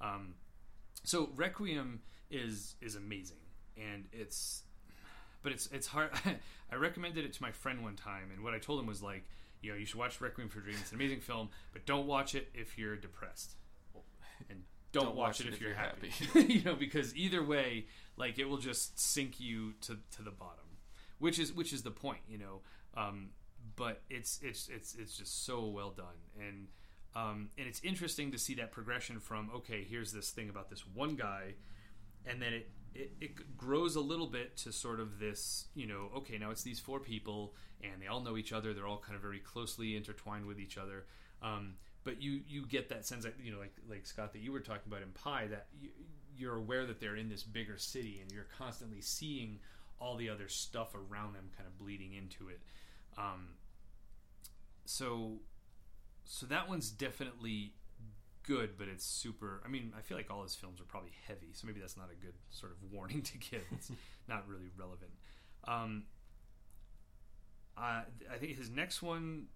[0.00, 0.34] Um,
[1.04, 2.00] so Requiem
[2.30, 3.38] is is amazing,
[3.76, 4.62] and it's
[5.42, 6.10] but it's it's hard.
[6.72, 9.24] I recommended it to my friend one time, and what I told him was like,
[9.60, 10.76] you know, you should watch Requiem for a Dream.
[10.80, 13.56] It's an amazing film, but don't watch it if you're depressed,
[14.48, 14.62] and
[14.92, 16.10] don't, Don't watch, it if, you're, happy.
[16.52, 17.86] you know, because either way,
[18.16, 20.64] like it will just sink you to to the bottom,
[21.18, 22.60] which is which is the point, you know.
[22.96, 23.30] Um,
[23.76, 26.06] but it's it's it's it's just so well done,
[26.38, 26.68] and
[27.14, 30.84] um, and it's interesting to see that progression from okay, here's this thing about this
[30.94, 31.54] one guy,
[32.26, 36.10] and then it, it it grows a little bit to sort of this, you know,
[36.18, 38.74] okay, now it's these four people, and they all know each other.
[38.74, 41.06] They're all kind of very closely intertwined with each other.
[41.42, 44.52] Um, but you you get that sense that you know, like like Scott that you
[44.52, 45.90] were talking about in Pi, that you,
[46.36, 49.58] you're aware that they're in this bigger city, and you're constantly seeing
[50.00, 52.60] all the other stuff around them kind of bleeding into it.
[53.18, 53.54] Um,
[54.84, 55.40] so
[56.24, 57.74] so that one's definitely
[58.44, 59.60] good, but it's super.
[59.64, 62.08] I mean, I feel like all his films are probably heavy, so maybe that's not
[62.10, 63.62] a good sort of warning to give.
[63.72, 63.90] It's
[64.28, 65.12] not really relevant.
[65.66, 66.04] Um,
[67.76, 69.46] I, I think his next one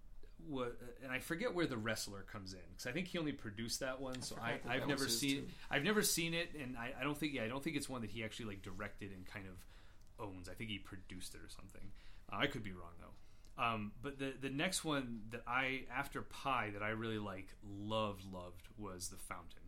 [0.47, 0.73] was,
[1.03, 3.99] and I forget where the wrestler comes in because I think he only produced that
[3.99, 4.21] one.
[4.21, 5.37] So I, I've never seen.
[5.37, 5.47] too.
[5.69, 7.33] I've never seen it, and I, I don't think.
[7.33, 10.49] Yeah, I don't think it's one that he actually like directed and kind of owns.
[10.49, 11.91] I think he produced it or something.
[12.31, 13.13] Uh, I could be wrong though.
[13.57, 18.23] Um, but the the next one that I after Pi that I really like loved
[18.31, 19.61] loved was The Fountain.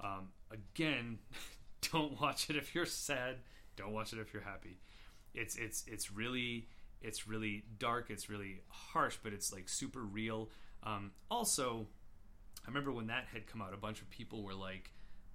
[0.00, 1.18] Um, again,
[1.92, 3.36] don't watch it if you're sad.
[3.76, 4.78] Don't watch it if you're happy.
[5.34, 6.68] It's it's it's really
[7.00, 8.10] it's really dark.
[8.10, 10.50] It's really harsh, but it's like super real.
[10.82, 11.86] Um, also,
[12.64, 14.90] I remember when that had come out, a bunch of people were like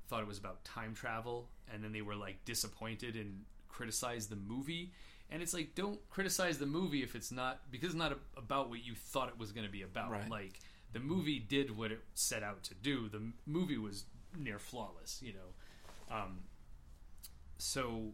[0.09, 4.35] thought it was about time travel, and then they were like disappointed and criticized the
[4.35, 4.91] movie.
[5.31, 8.69] And it's like, don't criticize the movie if it's not because it's not a, about
[8.69, 10.11] what you thought it was going to be about.
[10.11, 10.29] Right.
[10.29, 10.59] Like
[10.91, 13.07] the movie did what it set out to do.
[13.07, 14.05] The movie was
[14.37, 16.15] near flawless, you know.
[16.15, 16.39] Um,
[17.57, 18.11] so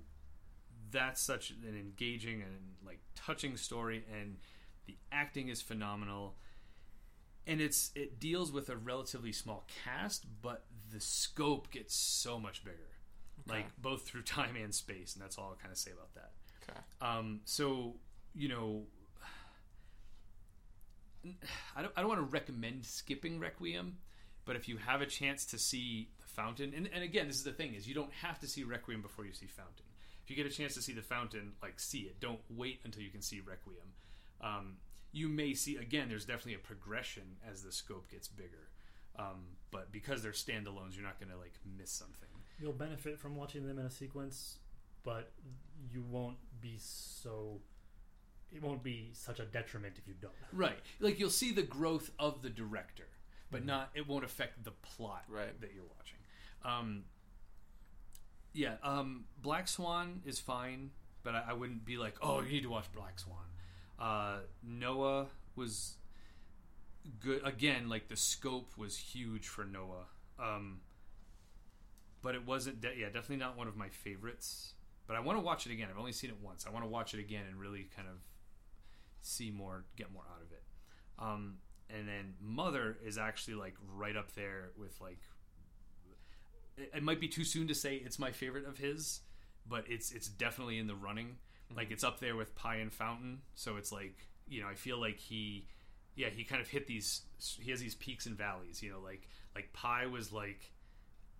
[0.92, 4.38] that's such an engaging and like touching story, and
[4.86, 6.36] the acting is phenomenal.
[7.48, 12.64] And it's it deals with a relatively small cast, but the scope gets so much
[12.64, 12.90] bigger,
[13.50, 13.60] Okay.
[13.60, 16.32] like both through time and space, and that's all I'll kind of say about that.
[16.70, 16.80] Okay.
[17.02, 17.96] Um, so
[18.34, 18.84] you know,
[21.76, 23.98] I don't I don't want to recommend skipping Requiem,
[24.46, 27.44] but if you have a chance to see the Fountain, and, and again, this is
[27.44, 29.86] the thing is you don't have to see Requiem before you see Fountain.
[30.24, 32.20] If you get a chance to see the Fountain, like see it.
[32.20, 33.94] Don't wait until you can see Requiem.
[34.42, 34.78] Um,
[35.12, 36.10] you may see again.
[36.10, 38.70] There's definitely a progression as the scope gets bigger.
[39.18, 42.30] Um, but because they're standalones, you're not going to like miss something.
[42.60, 44.60] You'll benefit from watching them in a sequence,
[45.04, 45.32] but
[45.92, 47.60] you won't be so.
[48.52, 50.32] It won't be such a detriment if you don't.
[50.54, 50.78] Right.
[51.00, 53.08] Like you'll see the growth of the director,
[53.52, 55.60] but not it won't affect the plot Right.
[55.60, 56.18] that you're watching.
[56.64, 57.04] Um,
[58.54, 60.92] yeah, um, Black Swan is fine,
[61.24, 63.38] but I, I wouldn't be like, oh, you need to watch Black Swan.
[64.00, 65.98] Uh, Noah was
[67.20, 67.90] good again.
[67.90, 70.06] Like the scope was huge for Noah,
[70.40, 70.80] um,
[72.22, 72.80] but it wasn't.
[72.82, 74.74] De- yeah, definitely not one of my favorites.
[75.08, 75.88] But I want to watch it again.
[75.90, 76.66] I've only seen it once.
[76.68, 78.16] I want to watch it again and really kind of
[79.22, 80.64] see more, get more out of it.
[81.18, 81.56] Um,
[81.90, 85.20] and then Mother is actually like right up there with like.
[86.78, 89.22] It, it might be too soon to say it's my favorite of his,
[89.68, 91.38] but it's it's definitely in the running.
[91.76, 93.40] Like it's up there with Pi and Fountain.
[93.56, 95.68] So it's like you know I feel like he,
[96.16, 97.22] yeah, he kind of hit these.
[97.60, 98.84] He has these peaks and valleys.
[98.84, 100.72] You know, like like Pi was like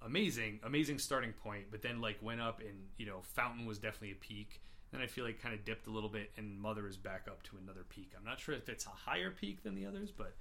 [0.06, 4.12] amazing, amazing starting point, but then like went up and you know Fountain was definitely
[4.12, 4.62] a peak.
[4.92, 7.44] Then I feel like kind of dipped a little bit, and Mother is back up
[7.44, 8.14] to another peak.
[8.18, 10.36] I'm not sure if it's a higher peak than the others, but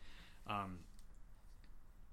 [0.47, 0.79] um,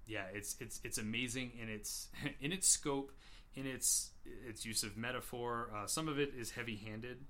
[0.08, 2.10] yeah, it's it's it's amazing in its
[2.42, 3.12] in its scope,
[3.56, 4.12] in its
[4.48, 5.70] its use of metaphor.
[5.76, 7.26] Uh, some of it is heavy handed,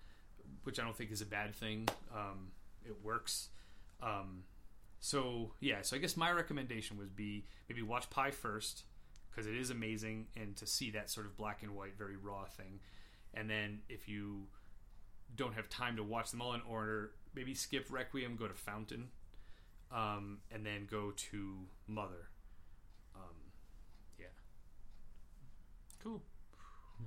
[0.63, 1.87] which I don't think is a bad thing.
[2.13, 2.51] Um,
[2.85, 3.49] it works.
[4.01, 4.43] Um,
[4.99, 8.83] so yeah, so I guess my recommendation would be maybe watch Pi first
[9.33, 12.45] because it is amazing, and to see that sort of black and white, very raw
[12.45, 12.79] thing,
[13.33, 14.43] and then if you
[15.35, 19.09] don't have time to watch them all in order, maybe skip Requiem, go to Fountain,
[19.91, 21.55] um, and then go to
[21.87, 22.29] Mother.
[23.15, 23.35] Um,
[24.19, 24.25] yeah.
[26.03, 26.21] Cool.
[26.99, 27.05] All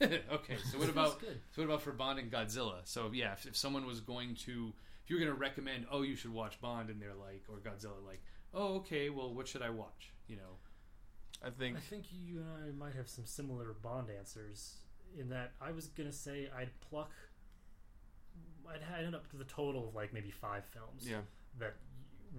[0.00, 0.22] right.
[0.32, 2.80] okay, so what about so what about for Bond and Godzilla?
[2.84, 4.72] So yeah, if, if someone was going to,
[5.04, 8.04] if you're going to recommend, oh, you should watch Bond, and they're like, or Godzilla,
[8.06, 8.22] like,
[8.54, 10.12] oh, okay, well, what should I watch?
[10.28, 10.58] You know,
[11.44, 14.76] I think I think you and I might have some similar Bond answers
[15.18, 17.12] in that I was gonna say I'd pluck.
[18.68, 21.20] I'd, I'd end up with a total of like maybe five films yeah.
[21.58, 21.74] that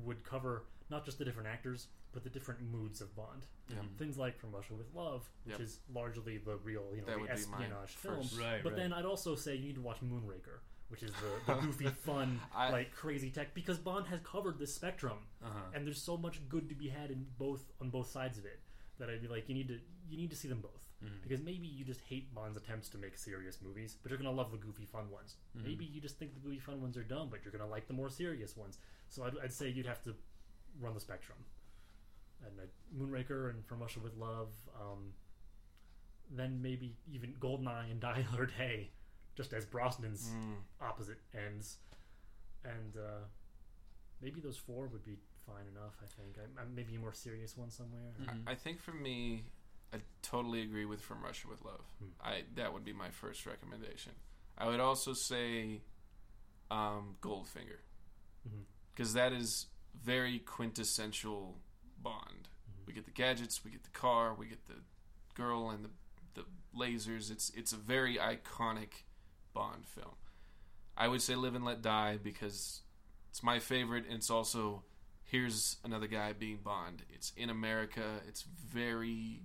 [0.06, 3.46] would cover not just the different actors, but the different moods of Bond.
[3.70, 3.78] Yeah.
[3.98, 5.62] Things like From Russia with Love, which Yep.
[5.62, 8.28] is largely the real, you know, That the would be my espionage film.
[8.40, 8.76] Right, But right.
[8.76, 10.60] then I'd also say you need to watch Moonraker,
[10.90, 14.74] which is the, the goofy, fun, I- like crazy tech, because Bond has covered this
[14.74, 15.58] spectrum, Uh-huh.
[15.74, 18.60] and there's so much good to be had in both on both sides of it
[18.98, 19.80] that I'd be like, you need to
[20.10, 20.86] you need to see them both.
[21.06, 21.22] Mhm.
[21.24, 24.52] Because maybe you just hate Bond's attempts to make serious movies, but you're gonna love
[24.52, 25.36] the goofy, fun ones.
[25.58, 25.64] Mhm.
[25.66, 27.94] Maybe you just think the goofy, fun ones are dumb, but you're gonna like the
[27.94, 28.80] more serious ones.
[29.08, 30.16] So I'd, I'd say you'd have to
[30.82, 31.38] run the spectrum.
[32.46, 32.64] And uh,
[32.98, 34.50] Moonraker and From Russia with Love,
[34.82, 35.14] um,
[36.32, 38.92] then maybe even Goldeneye and Die Another Day,
[39.40, 40.58] just as Brosnan's Mm.
[40.82, 41.78] opposite ends,
[42.66, 43.24] and uh,
[44.20, 45.96] maybe those four would be fine enough.
[46.04, 48.12] I think I, I, maybe a more serious one somewhere.
[48.20, 48.44] Mhm.
[48.46, 49.46] I think for me,
[49.94, 51.86] I totally agree with From Russia with Love.
[52.00, 52.10] Hmm.
[52.20, 54.12] I that would be my first recommendation.
[54.58, 55.84] I would also say
[56.70, 57.80] um, Goldfinger
[58.92, 61.62] because that is very quintessential
[62.04, 62.50] Bond.
[62.70, 62.86] Mhm.
[62.88, 64.82] We get the gadgets, we get the car, we get the
[65.34, 65.92] girl and the
[66.34, 66.46] the
[66.76, 67.32] lasers.
[67.32, 69.04] It's it's a very iconic
[69.54, 70.16] Bond film.
[70.98, 72.82] I would say Live and Let Die because
[73.30, 74.84] it's my favorite and it's also
[75.24, 77.04] here's another guy being Bond.
[77.14, 78.22] It's in America.
[78.28, 79.42] It's very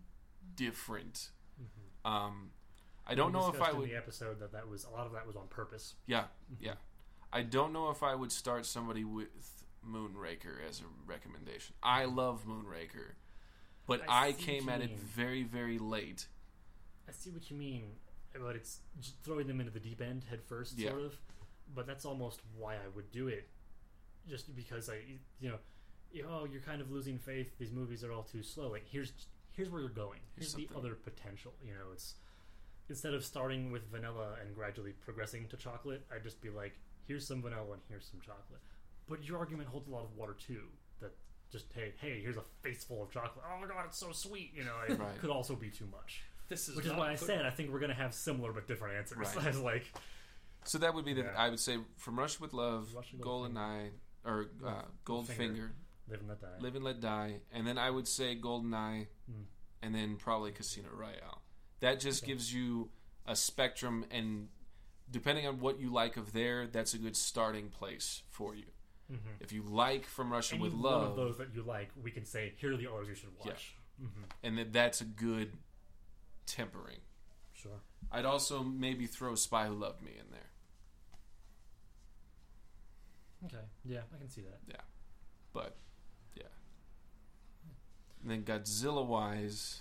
[0.56, 1.31] different.
[1.60, 2.10] Mhm.
[2.10, 2.51] Um,
[3.06, 3.89] I don't We know if I would.
[3.89, 5.94] the episode that that was a lot of that was on purpose.
[6.06, 6.56] Yeah, Mhm.
[6.60, 6.74] yeah.
[7.32, 11.74] I don't know if I would start somebody with Moonraker as a recommendation.
[11.82, 13.14] I love Moonraker,
[13.86, 16.28] but I I, came at it very, very late.
[17.06, 17.98] I see what you mean,
[18.40, 20.90] but it's just throwing them into the deep end head first, Yeah.
[20.90, 21.16] sort of.
[21.74, 23.48] But that's almost why I would do it,
[24.28, 25.01] just because I,
[25.40, 25.59] you know,
[26.12, 27.56] you- oh, you're kind of losing faith.
[27.59, 28.69] These movies are all too slow.
[28.69, 29.12] Like here's
[29.52, 30.20] here's where you're going.
[30.36, 31.55] Here's Here's, the other potential.
[31.65, 32.15] You know, it's
[32.89, 37.27] instead of starting with vanilla and gradually progressing to chocolate, I'd just be like, here's
[37.27, 38.61] some vanilla and here's some chocolate.
[39.09, 40.69] But your argument holds a lot of water too.
[41.01, 41.12] That
[41.51, 43.44] just hey, hey, here's a face full of chocolate.
[43.51, 44.52] Oh my god, it's so sweet.
[44.55, 45.19] You know, it Right.
[45.19, 46.24] could also be too much.
[46.49, 48.66] This is Which is not why I said I think we're gonna have similar but
[48.69, 49.19] different answers.
[49.19, 49.37] Right.
[49.45, 49.85] I was like,
[50.65, 51.23] So that would be the.
[51.23, 51.35] Yeah.
[51.37, 53.91] I would say from Rush with Love, Russia, Goldeneye,
[54.25, 55.71] or uh, Goldfinger,
[56.09, 56.49] live and let die.
[56.61, 59.45] Live and Let Die, and then I would say Goldeneye, Mm.
[59.83, 61.43] and then probably Casino Royale.
[61.81, 62.33] That just Okay.
[62.33, 62.91] gives you
[63.27, 64.49] a spectrum, and
[65.11, 68.66] depending on what you like of there, that's a good starting place for you.
[69.11, 69.29] Mm-hmm.
[69.41, 72.11] If you like From Russia Any with one Love, of those that you like, we
[72.11, 73.53] can say here are the others you should Yeah.
[73.53, 73.77] watch.
[74.03, 74.23] Mm-hmm.
[74.43, 75.53] and that that's a good
[76.47, 76.99] tempering.
[77.53, 77.81] Sure.
[78.12, 80.41] I'd also maybe throw Spy Who Loved Me in there.
[83.47, 83.65] Okay.
[83.85, 84.59] Yeah, I can see that.
[84.69, 84.81] Yeah.
[85.53, 85.77] But
[86.35, 86.45] yeah.
[88.23, 89.81] And then Godzilla wise,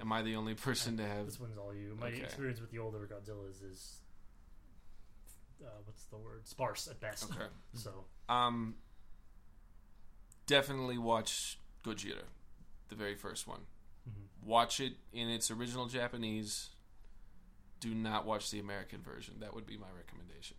[0.00, 1.96] am I the only person to have this one's all you.
[2.00, 2.22] My Okay.
[2.22, 3.96] experience with the older Godzillas is,
[5.62, 6.46] uh, what's the word?
[6.46, 7.24] Sparse at best.
[7.30, 7.46] Okay.
[7.74, 8.76] So Um
[10.46, 12.22] definitely watch Gojira,
[12.88, 13.66] the very first one.
[14.08, 14.46] Mhm.
[14.46, 16.70] Watch it in its original Japanese.
[17.80, 19.34] Do not watch the American version.
[19.40, 20.56] That would be my recommendation.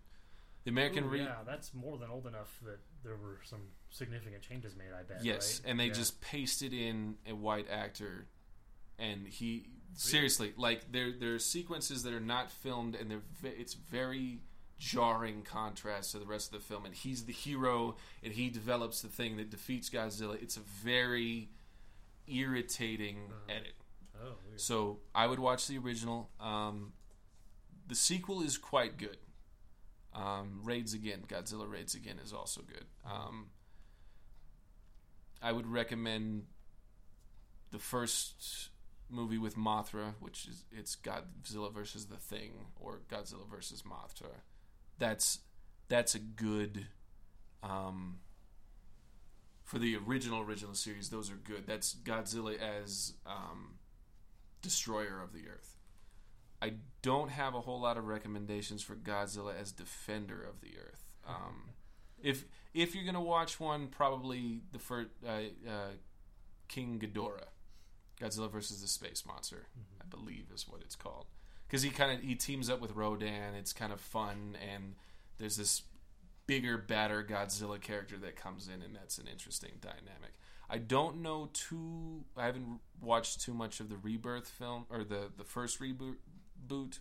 [0.66, 4.42] The American Ooh, re- yeah, that's more than old enough that there were some significant
[4.44, 4.92] changes made.
[4.98, 5.24] I bet.
[5.24, 5.72] Yes, right?
[5.72, 5.94] and they Yeah.
[5.94, 8.28] just pasted in a white actor,
[9.00, 13.74] and he seriously like there there are sequences that are not filmed, and they're it's
[13.76, 14.42] very
[14.78, 16.86] jarring contrast to the rest of the film.
[16.86, 20.40] And he's the hero, and he develops the thing that defeats Godzilla.
[20.42, 21.50] It's a very
[22.28, 23.54] irritating Uh-huh.
[23.56, 23.74] edit.
[24.20, 24.60] Oh, weird.
[24.62, 26.30] So I would watch the original.
[26.40, 26.94] Um,
[27.88, 29.18] the sequel is quite good.
[30.14, 32.86] Um, Raids Again, Godzilla Raids Again is also good.
[33.06, 33.50] Um,
[35.42, 36.48] I would recommend
[37.72, 38.70] the first
[39.10, 44.42] movie with Mothra, which is it's Godzilla versus the Thing or Godzilla versus Mothra.
[44.98, 45.40] That's
[45.88, 46.88] that's a good.
[47.64, 48.20] Um,
[49.68, 51.68] for the original original series, those are good.
[51.68, 53.76] That's Godzilla as um,
[54.62, 55.76] destroyer of the earth.
[56.62, 61.04] I don't have a whole lot of recommendations for Godzilla as defender of the earth.
[61.28, 61.72] Um,
[62.24, 65.90] if if you're gonna watch one, probably the first uh, uh,
[66.70, 67.50] King Ghidorah,
[68.22, 70.02] Godzilla versus the Space Monster, Mhm.
[70.02, 71.26] I believe is what it's called.
[71.68, 73.54] Because he kind of he teams up with Rodan.
[73.54, 74.96] It's kind of fun, and
[75.40, 75.84] there's this
[76.48, 80.34] bigger, badder Godzilla character that comes in, and that's an interesting dynamic.
[80.70, 82.24] I don't know too.
[82.36, 86.16] I haven't watched too much of the Rebirth film or the the first reboot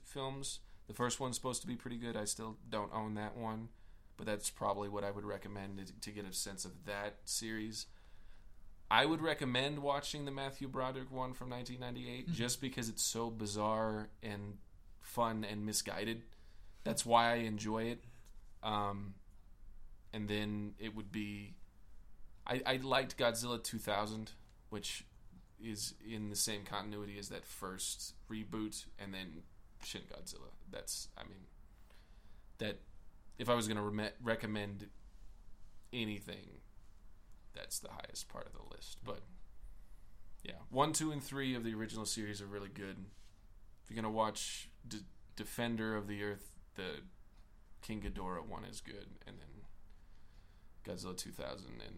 [0.04, 0.60] films.
[0.86, 2.16] The first one's supposed to be pretty good.
[2.16, 3.70] I still don't own that one,
[4.16, 7.86] but that's probably what I would recommend to, to get a sense of that series.
[8.88, 12.32] I would recommend watching the Matthew Broderick one from 1998 Mhm.
[12.34, 14.58] just because it's so bizarre and
[15.00, 16.22] fun and misguided.
[16.84, 18.04] That's why I enjoy it.
[18.62, 19.14] Um,
[20.16, 21.52] and then it would be
[22.46, 24.32] I, I liked Godzilla 2000,
[24.70, 25.04] which
[25.62, 29.42] is in the same continuity as that first reboot, and then
[29.84, 30.52] Shin Godzilla.
[30.70, 31.46] That's, I mean,
[32.58, 32.78] that
[33.38, 34.88] if I was going to re- recommend
[35.92, 36.60] anything,
[37.54, 38.98] that's the highest part of the list.
[39.04, 39.20] But
[40.42, 42.96] yeah, one, two, and three of the original series are really good.
[43.82, 44.98] If you're going to watch D-
[45.34, 47.00] Defender of the Earth, the
[47.82, 49.55] King Ghidorah one is good, and then
[50.86, 51.96] Godzilla 2000 and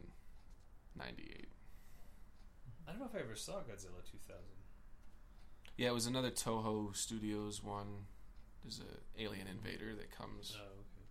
[0.96, 1.48] 98.
[2.86, 4.36] I don't know if I ever saw Godzilla 2000.
[5.76, 8.06] Yeah, it was another Toho Studios one.
[8.64, 10.56] There's a alien invader that comes.
[10.58, 11.06] Oh, okay.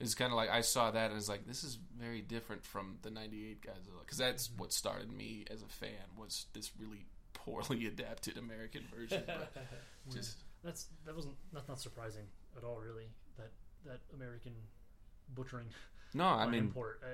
[0.00, 2.96] It's kind of like I saw that and was like, this is very different from
[3.02, 4.62] the '98 Godzilla because that's mm-hmm.
[4.62, 9.22] what started me as a fan was this really poorly adapted American version.
[9.26, 9.54] But
[10.12, 12.24] just That's that wasn't that's not surprising
[12.56, 13.08] at all, really.
[13.36, 13.52] That
[13.84, 14.54] that American
[15.34, 15.68] butchering
[16.14, 17.06] no, I mean import uh,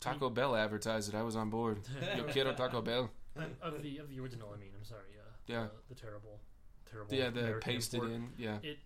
[0.00, 1.16] Taco Bell advertised it.
[1.16, 1.80] I was on board.
[2.16, 3.10] Yo quiero Taco Bell.
[3.38, 4.52] uh, of the of the original.
[4.54, 5.00] I mean, I'm sorry.
[5.18, 5.64] Uh, Yeah.
[5.88, 6.40] the, the terrible,
[6.90, 7.14] terrible.
[7.14, 8.12] Yeah, the American pasted import.
[8.16, 8.28] in.
[8.38, 8.78] Yeah, It.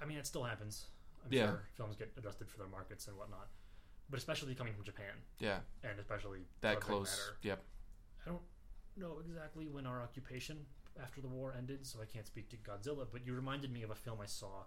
[0.00, 0.84] I mean, it still happens.
[1.24, 1.46] I'm Yeah.
[1.46, 3.48] sure films get adjusted for their markets and whatnot,
[4.10, 7.10] but especially coming from Japan yeah, and especially that close.
[7.10, 7.36] matter.
[7.42, 7.64] Yep.
[8.26, 8.42] I don't
[8.96, 10.66] know exactly when our occupation
[11.02, 13.06] after the war ended, so I can't speak to Godzilla.
[13.10, 14.64] But you reminded me of a film I saw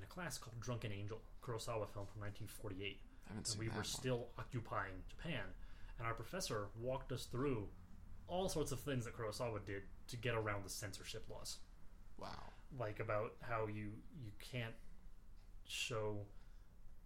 [0.00, 3.00] in a class called Drunken Angel, Kurosawa film from 1948.
[3.26, 3.84] I haven't and seen we that were one.
[3.84, 5.44] still occupying Japan,
[5.98, 7.68] and our professor walked us through
[8.26, 11.58] all sorts of things that Kurosawa did to get around the censorship laws,
[12.18, 12.28] Wow.
[12.78, 13.92] like about how you
[14.24, 14.74] you can't
[15.66, 16.18] show,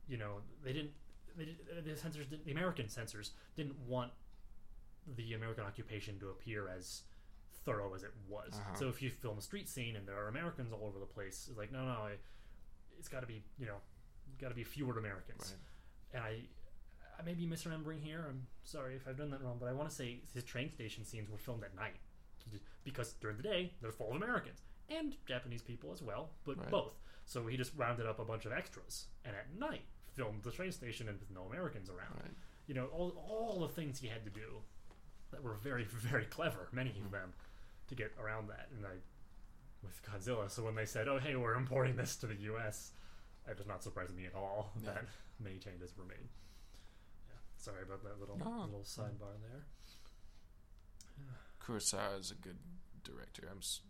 [0.09, 0.93] you know, they didn't.
[1.37, 4.13] They the censors, didn't, the American censors, didn't want
[5.17, 7.03] the American occupation to appear as
[7.65, 8.53] thorough as it was.
[8.55, 8.75] Uh-huh.
[8.79, 11.47] So if you film a street scene and there are Americans all over the place,
[11.49, 12.09] it's like no, no,
[13.05, 13.77] it's got to be you know,
[14.41, 15.55] got to be fewer Americans
[16.15, 16.15] Right.
[16.15, 18.25] and I, I may be misremembering here.
[18.27, 21.05] I'm sorry if I've done that wrong, but I want to say his train station
[21.05, 21.97] scenes were filmed at night
[22.83, 26.71] because during the day they're full of Americans and Japanese people as well, but Right.
[26.71, 26.95] both.
[27.27, 30.73] So he just rounded up a bunch of extras, and at night filmed the train
[30.73, 32.17] station and with no Americans around.
[32.23, 32.35] Right.
[32.67, 34.63] You know, all all the things he had to do
[35.31, 37.13] that were very very clever, many of hmm.
[37.13, 37.35] them,
[37.89, 38.69] to get around that.
[38.75, 38.97] And I,
[39.85, 42.93] with Godzilla, so when they said, "Oh, hey, we're importing this to the U.S."
[43.47, 44.91] It does not surprise me at all Yeah.
[44.95, 45.05] that
[45.39, 46.17] many changes were made.
[47.29, 48.65] Yeah, sorry about that little No.
[48.65, 49.65] little sidebar there.
[51.61, 52.59] Kurosawa is a good
[53.03, 53.49] director.
[53.51, 53.81] I'm s-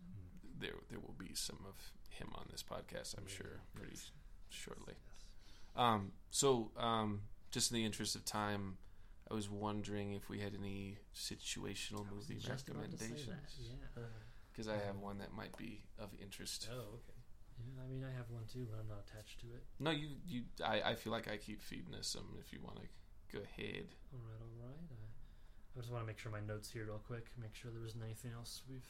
[0.59, 0.73] there.
[0.89, 1.75] There will be some of
[2.09, 3.17] him on this podcast.
[3.17, 3.35] I'm Yeah.
[3.35, 3.97] sure pretty
[4.49, 4.93] shortly.
[4.97, 5.25] Yes.
[5.75, 8.77] Um, so, um, just in the interest of time,
[9.29, 13.07] I was wondering if we had any situational I was movie just about to say
[13.07, 13.69] that, recommendations.
[13.97, 14.03] Yeah.
[14.55, 16.69] Because I have one that might be of interest.
[16.71, 17.19] Oh, okay.
[17.59, 19.63] yeah, I mean, I have one too, but I'm not attached to it.
[19.79, 20.43] No, you, you.
[20.63, 22.37] I, I feel like I keep feeding us some.
[22.39, 22.87] If you want to
[23.35, 23.87] go ahead.
[24.13, 24.79] All right, all right.
[24.91, 27.25] I, I just want to make sure my notes here real quick.
[27.41, 28.87] Make sure there isn't anything else we've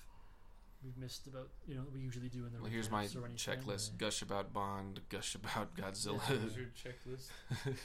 [0.84, 3.94] we've missed about you know we usually do in the Well, here's my or checklist:
[3.94, 6.22] or- gush about Bond, gush about Godzilla.
[6.22, 7.30] Here's your checklist.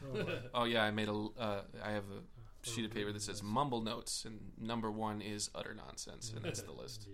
[0.00, 1.12] Oh, oh yeah, I made a.
[1.12, 2.22] Uh, I have a
[2.68, 6.62] sheet of paper that says mumble notes, and number one is utter nonsense, and that's
[6.62, 7.08] the list.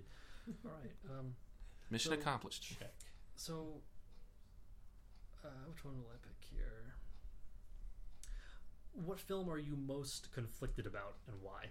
[0.65, 0.93] All right.
[1.19, 1.35] Um,
[1.91, 2.79] Mission So- accomplished.
[2.79, 2.93] Check.
[3.37, 3.81] so,
[5.45, 6.95] uh, which one will I pick here?
[8.93, 11.67] What film are you most conflicted about, and why?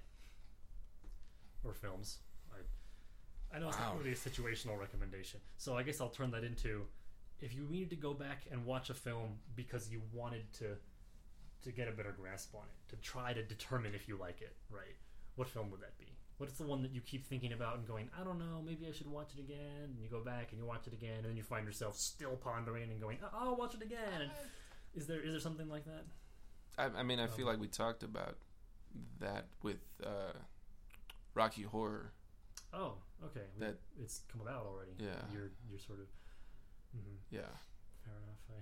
[1.64, 2.20] Or films?
[2.52, 3.90] I, I know it's Wow.
[3.94, 6.86] not really a situational recommendation, so I guess I'll turn that into
[7.40, 10.76] if you needed to go back and watch a film because you wanted to
[11.64, 14.56] to get a better grasp on it, to try to determine if you like it,
[14.70, 14.96] right?
[15.36, 16.06] What film would that be?
[16.38, 18.92] What's the one that you keep thinking about and going, I don't know, maybe I
[18.92, 19.84] should watch it again?
[19.86, 22.36] And you go back and you watch it again, and then you find yourself still
[22.36, 24.30] pondering and going, "Oh, I'll watch it again.
[24.96, 26.04] Is there is there something like that?
[26.78, 28.38] I, I mean, I feel Um, like we talked about
[29.20, 30.34] that with uh,
[31.34, 32.12] Rocky Horror.
[32.74, 32.96] Oh,
[33.26, 33.46] okay.
[33.58, 34.92] We- That- it's come about already.
[34.98, 35.22] Yeah.
[35.32, 36.08] You're you're sort of.
[36.98, 37.16] Mm-hmm.
[37.36, 37.42] Yeah,
[38.04, 38.42] fair enough.
[38.50, 38.62] I,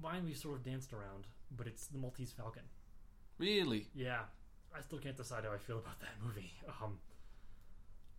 [0.00, 2.62] mine we sort of danced around, but it's the Maltese Falcon.
[3.38, 3.88] really.
[3.94, 4.20] Yeah,
[4.76, 6.52] I still can't decide how I feel about that movie.
[6.82, 6.98] Um,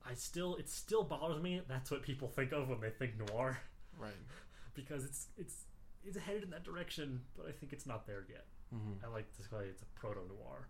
[0.05, 1.61] I still it still bothers me.
[1.67, 3.59] That's what people think of when they think noir,
[3.97, 4.11] Right.
[4.75, 5.63] because it's it's
[6.03, 8.45] it's headed in that direction, but I think it's not there yet.
[8.71, 10.67] hmm I like to say it's a proto noir.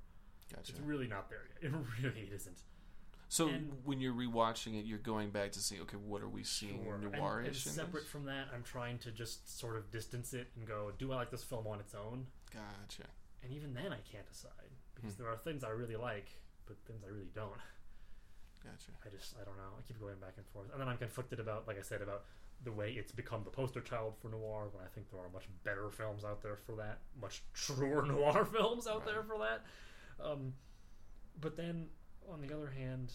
[0.53, 0.71] Gotcha.
[0.73, 1.71] It's really not there yet.
[1.73, 2.57] It really isn't.
[3.33, 6.43] So and- when you're rewatching it, you're going back to see, okay, what are we
[6.43, 6.99] seeing Sure.
[6.99, 10.91] Noirish And, separate from that, I'm trying to just sort of distance it and go,
[10.99, 12.27] do I like this film on its own?
[12.51, 13.09] Gotcha.
[13.41, 15.23] And even then, I can't decide because Hmm.
[15.23, 16.27] there are things I really like,
[16.67, 17.57] but things I really don't.
[18.63, 18.91] Gotcha.
[19.03, 19.73] I just I don't know.
[19.79, 22.25] I keep going back and forth, and then I'm conflicted about, like I said, about
[22.63, 24.69] the way it's become the poster child for noir.
[24.71, 28.45] When I think there are much better films out there for that, much truer noir
[28.45, 29.65] films out there for that.
[30.23, 30.53] Um,
[31.41, 31.89] but then
[32.31, 33.13] on the other hand,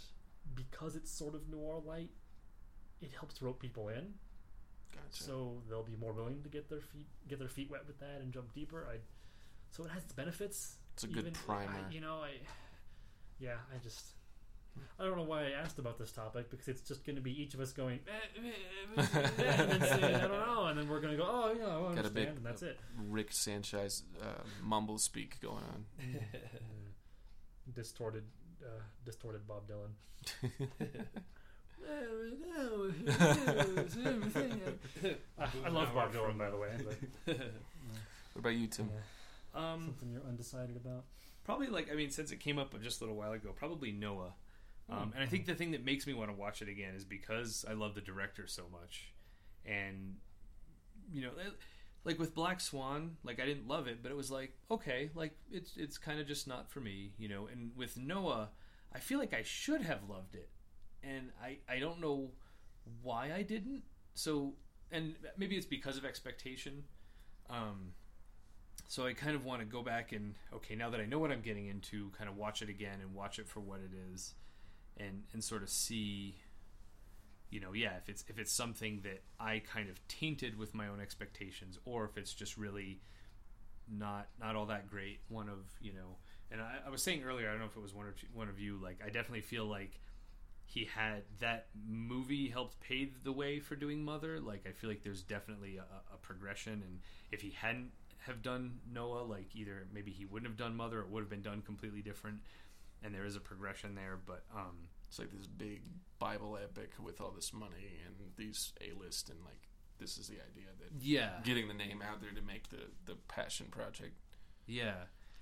[0.55, 2.11] because it's sort of noir light,
[3.01, 4.15] it helps rope people in.
[4.93, 5.23] Gotcha.
[5.23, 8.21] So they'll be more willing to get their feet get their feet wet with that
[8.21, 8.87] and jump deeper.
[8.91, 8.97] I
[9.71, 10.77] so it has its benefits.
[10.95, 11.71] It's a good even- primer.
[11.89, 12.31] I, you know, I
[13.39, 14.01] yeah, I just
[14.99, 17.31] I don't know why I asked about this topic because it's just going to be
[17.41, 18.51] each of us going "Eh, eh,
[18.97, 19.07] eh,
[19.39, 21.65] eh," and then saying I don't know, and then we're going to go oh yeah,
[21.67, 22.79] I Got understand, big- and that's it.
[23.09, 25.85] Rick Sanchez uh, mumble speak going on.
[26.01, 26.39] Uh,
[27.75, 28.25] distorted,
[28.63, 29.93] uh, distorted Bob Dylan.
[35.65, 36.71] I love Bob Dylan, by the way.
[36.85, 37.37] But,
[38.35, 38.91] What about you, Tim?
[38.93, 39.73] yeah.
[39.73, 41.05] um, Something you're undecided about?
[41.45, 44.35] probably like I mean, since it came up just a little while ago, probably Noah.
[44.91, 47.05] Um, and I think the thing that makes me want to watch it again is
[47.05, 49.13] because I love the director so much,
[49.67, 50.17] and
[51.13, 51.31] you know,
[52.09, 55.37] like with Black Swan, like I didn't love it, but it was like okay, like
[55.53, 57.47] it's it's kind of just not for me, you know.
[57.53, 58.49] And with Noah,
[58.95, 60.49] I feel like I should have loved it,
[61.03, 62.31] and I I don't know
[63.03, 63.83] why I didn't.
[64.15, 64.55] So,
[64.91, 66.85] and maybe it's because of expectation.
[67.51, 67.93] Um,
[68.89, 71.31] so I kind of want to go back and okay, now that I know what
[71.31, 74.33] I'm getting into, kind of watch it again and watch it for what it is,
[74.97, 76.37] and and sort of see,
[77.51, 80.89] you know, yeah, if it's if it's something that I kind of tainted with my
[80.89, 83.01] own expectations, or if it's just really
[83.91, 85.21] not not all that great.
[85.29, 86.17] One of you know,
[86.51, 88.27] and I, I was saying earlier, I don't know if it was one or two,
[88.33, 90.01] one of you, like I definitely feel like
[90.67, 94.41] he had that movie helped pave the way for doing Mother.
[94.41, 97.01] Like I feel like there's definitely a, a progression, and
[97.33, 97.91] if he hadn't
[98.27, 101.43] have done Noah, like either maybe he wouldn't have done Mother, it would have been
[101.43, 102.41] done completely different.
[103.03, 104.77] And there is a progression there, but um,
[105.09, 105.83] It's like this big
[106.19, 109.69] Bible epic with all this money and these A list, and like
[109.99, 113.17] this is the idea that yeah, getting the name out there to make the the
[113.29, 114.19] passion project.
[114.67, 114.95] Yeah,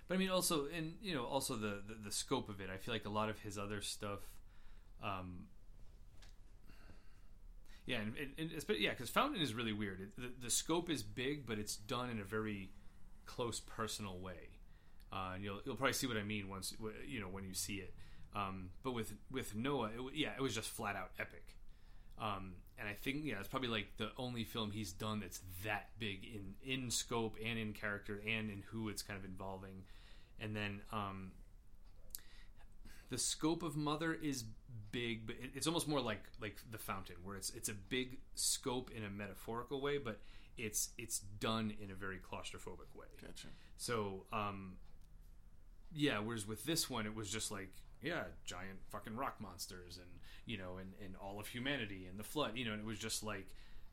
[0.09, 2.69] but I mean, also, and you know, also the, the the scope of it.
[2.73, 4.21] I feel like a lot of his other stuff,
[5.03, 5.47] um,
[7.87, 10.01] yeah, and, and, and it's, but yeah, because Fountain is really weird.
[10.01, 12.71] It, the, the scope is big, but it's done in a very
[13.27, 14.51] close, personal way.
[15.13, 16.75] Uh, and you'll you'll probably see what I mean once
[17.07, 17.95] you know when you see it.
[18.37, 21.57] Um, but with with Noah, it, yeah, it was just flat out epic.
[22.19, 25.89] Um, and I think yeah, it's probably like the only film he's done that's that
[25.99, 29.85] big in in scope and in character and in who it's kind of involving.
[30.39, 31.33] And then um,
[33.09, 34.45] the scope of Mother is
[34.93, 38.19] big, but it, it's almost more like like the Fountain, where it's it's a big
[38.35, 40.21] scope in a metaphorical way, but
[40.59, 43.07] it's it's done in a very claustrophobic way.
[43.21, 43.49] Gotcha.
[43.77, 44.75] So, um,
[45.95, 46.19] yeah.
[46.19, 50.07] Whereas with this one, it was just like, yeah, giant fucking rock monsters, and
[50.45, 52.99] you know, and, and all of humanity, and the flood, you know, and it was
[52.99, 53.47] just like,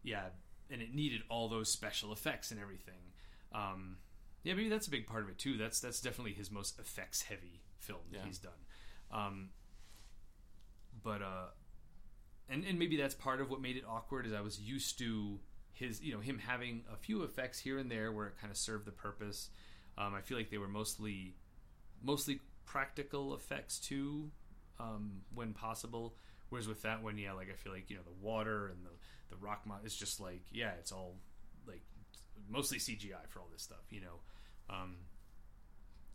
[0.04, 0.26] yeah,
[0.70, 3.12] and it needed all those special effects and everything.
[3.54, 3.98] Um,
[4.44, 5.58] yeah, maybe that's a big part of it too.
[5.58, 8.26] That's that's definitely his most effects heavy film that Yeah.
[8.26, 8.52] he's done.
[9.12, 9.50] Um,
[11.04, 11.48] but uh,
[12.50, 15.40] and and maybe that's part of what made it awkward is I was used to
[15.74, 18.58] his you know him having a few effects here and there where it kind of
[18.58, 19.50] served the purpose.
[19.98, 21.36] Um, I feel like they were mostly
[22.02, 24.32] mostly practical effects too,
[24.80, 26.16] um, when possible.
[26.50, 28.92] Whereas with that one, yeah, like I feel like you know the water and the
[29.30, 31.16] the rock mo- it's just like yeah, it's all
[31.68, 31.82] like
[32.50, 34.20] mostly CGI for all this stuff, you know.
[34.70, 34.96] Um,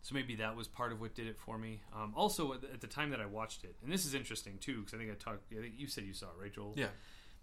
[0.01, 1.81] so maybe that was part of what did it for me.
[1.93, 4.93] Um, also, at the, time that I watched it, and this is interesting too, because
[4.93, 5.51] I think I talked.
[5.51, 6.73] I think you said you saw it, right, Joel?
[6.77, 6.87] Yeah.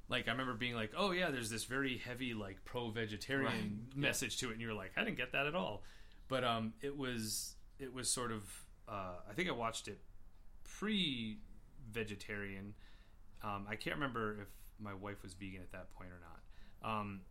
[0.09, 3.53] Like I remember being like, "Oh yeah, there's this very heavy like pro-vegetarian
[3.89, 3.97] Right.
[3.97, 5.83] message to it," and you were like, "I didn't get that at all."
[6.29, 8.45] But um, it was it was sort of.
[8.89, 9.99] Uh, I think I watched it
[10.65, 12.75] pre-vegetarian.
[13.43, 14.49] Um, I can't remember if
[14.79, 16.43] my wife was vegan at that point or not.
[16.89, 17.23] Um,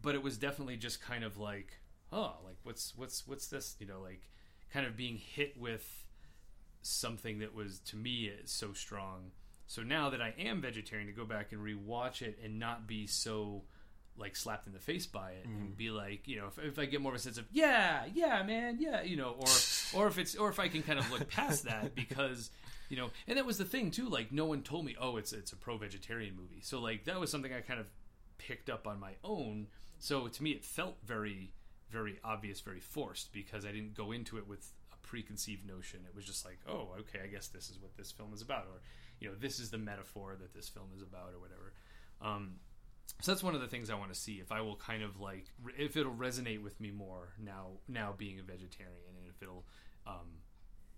[0.00, 1.80] but it was definitely just kind of like,
[2.12, 3.74] oh, like what's what's what's this?
[3.78, 4.30] You know, like
[4.72, 6.06] kind of being hit with
[6.82, 9.32] something that was to me so strong.
[9.66, 13.06] So now that I am vegetarian, to go back and rewatch it and not be
[13.06, 13.64] so
[14.18, 16.86] like slapped in the face by it and be like, you know, if, if I
[16.86, 19.48] get more of a sense of yeah, yeah, man, yeah, you know, or
[19.94, 22.50] or if it's or if I can kind of look past that because
[22.88, 24.08] you know, and that was the thing too.
[24.08, 26.60] Like no one told me, oh, it's it's a pro vegetarian movie.
[26.62, 27.88] So like that was something I kind of
[28.38, 29.66] picked up on my own.
[29.98, 31.52] So to me, it felt very
[31.90, 36.00] very obvious, very forced because I didn't go into it with a preconceived notion.
[36.06, 38.64] It was just like, oh, okay, I guess this is what this film is about,
[38.64, 38.80] or
[39.20, 41.72] you know, this is the metaphor that this film is about, or whatever.
[42.20, 42.56] Um,
[43.20, 45.20] so that's one of the things I want to see if I will kind of
[45.20, 49.64] like if it'll resonate with me more now now being a vegetarian and if it'll
[50.06, 50.42] um,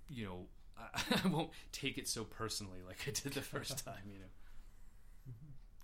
[0.09, 0.47] you know
[0.78, 5.35] I, I won't take it so personally like I did the first time you know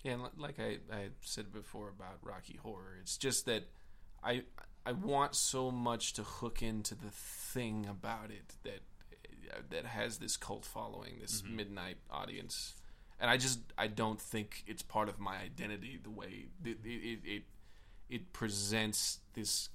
[0.03, 3.65] Yeah, and like I, I said before about Rocky Horror, it's just that
[4.23, 4.43] I
[4.85, 8.81] I want so much to hook into the thing about it that
[9.53, 11.51] uh, that has this cult following, this Mhm.
[11.57, 12.74] midnight audience,
[13.20, 17.20] and I just I don't think it's part of my identity the way it it
[17.24, 17.43] it,
[18.09, 19.70] it presents this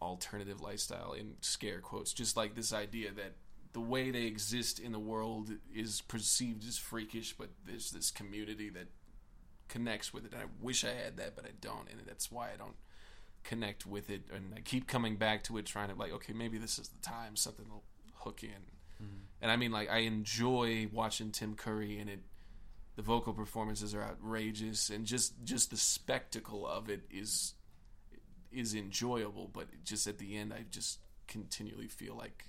[0.00, 3.34] alternative lifestyle in scare quotes, just like this idea that
[3.72, 8.68] the way they exist in the world is perceived as freakish, but there's this community
[8.68, 8.88] that
[9.68, 10.32] connects with it.
[10.32, 12.76] And I wish I had that, but I don't, and that's why I don't
[13.44, 14.22] connect with it.
[14.34, 17.00] And I keep coming back to it, trying to like, okay, maybe this is the
[17.00, 17.84] time something will
[18.16, 18.50] hook in.
[19.40, 22.20] And I mean, like, I enjoy watching Tim Curry, and it.
[22.94, 27.54] The vocal performances are outrageous, and just just the spectacle of it is
[28.52, 29.48] is enjoyable.
[29.52, 32.44] But just at the end, I just continually feel like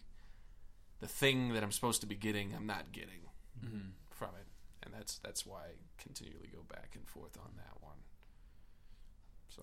[0.99, 3.21] the thing that I'm supposed to be getting, I'm not getting
[3.63, 3.91] Mm-hmm.
[4.09, 4.47] from it,
[4.83, 7.97] and that's that's why I continually go back and forth on that one.
[9.49, 9.61] So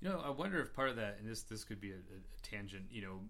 [0.00, 1.98] You know, I wonder if part of that, and this this could be a, a,
[1.98, 2.86] a tangent.
[2.90, 3.20] You know,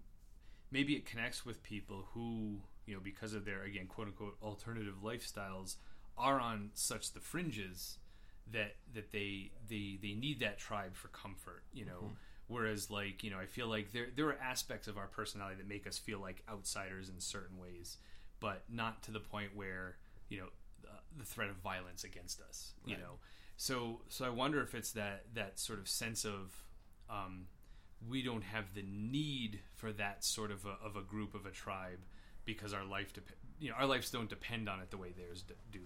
[0.71, 4.95] maybe it connects with people who, you know, because of their again quote unquote alternative
[5.03, 5.75] lifestyles,
[6.17, 7.97] are on such the fringes
[8.51, 11.63] that that they they they need that tribe for comfort.
[11.73, 12.11] You know.
[12.47, 15.67] Whereas, like you know, I feel like there there are aspects of our personality that
[15.67, 17.97] make us feel like outsiders in certain ways,
[18.41, 19.95] but not to the point where
[20.29, 20.47] you know
[20.81, 22.73] the, the threat of violence against us.
[22.85, 23.13] You know,
[23.55, 26.53] so so I wonder if it's that that sort of sense of
[27.09, 27.47] um,
[28.09, 31.51] we don't have the need for that sort of a, of a group of a
[31.51, 31.99] tribe
[32.45, 33.29] because our life dep-
[33.59, 35.79] you know our lives don't depend on it the way theirs d- do.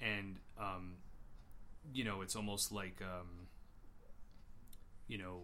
[0.00, 0.94] And um,
[1.92, 3.46] you know it's almost like um,
[5.06, 5.42] you know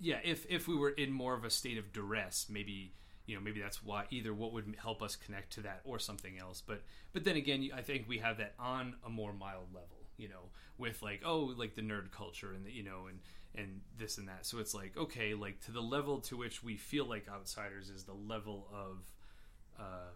[0.00, 2.92] yeah if if we were in more of a state of duress maybe
[3.26, 6.38] you know maybe that's why either what would help us connect to that or something
[6.38, 6.62] else.
[6.66, 6.82] But
[7.12, 10.50] but then again i think we have that on a more mild level you know
[10.78, 13.20] with like oh like the nerd culture and the, you know and
[13.56, 14.44] and this and that.
[14.44, 18.02] So it's like okay like to the level to which we feel like outsiders is
[18.04, 18.98] the level of
[19.78, 20.12] uh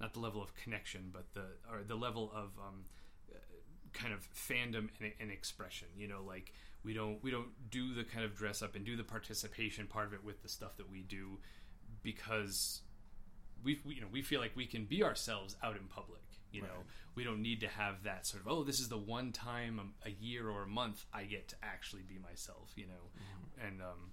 [0.00, 2.84] not the level of connection but the or the level of um
[3.92, 6.52] kind of fandom and, and expression you know like
[6.84, 10.06] we don't we don't do the kind of dress up and do the participation part
[10.06, 11.38] of it with the stuff that we do
[12.02, 12.82] because
[13.64, 16.20] we, we you know we feel like we can be ourselves out in public
[16.52, 16.68] you know.
[16.68, 16.86] Right.
[17.16, 20.08] we don't need to have that sort of oh this is the one time a,
[20.08, 23.10] a year or a month i get to actually be myself you know.
[23.66, 24.12] And um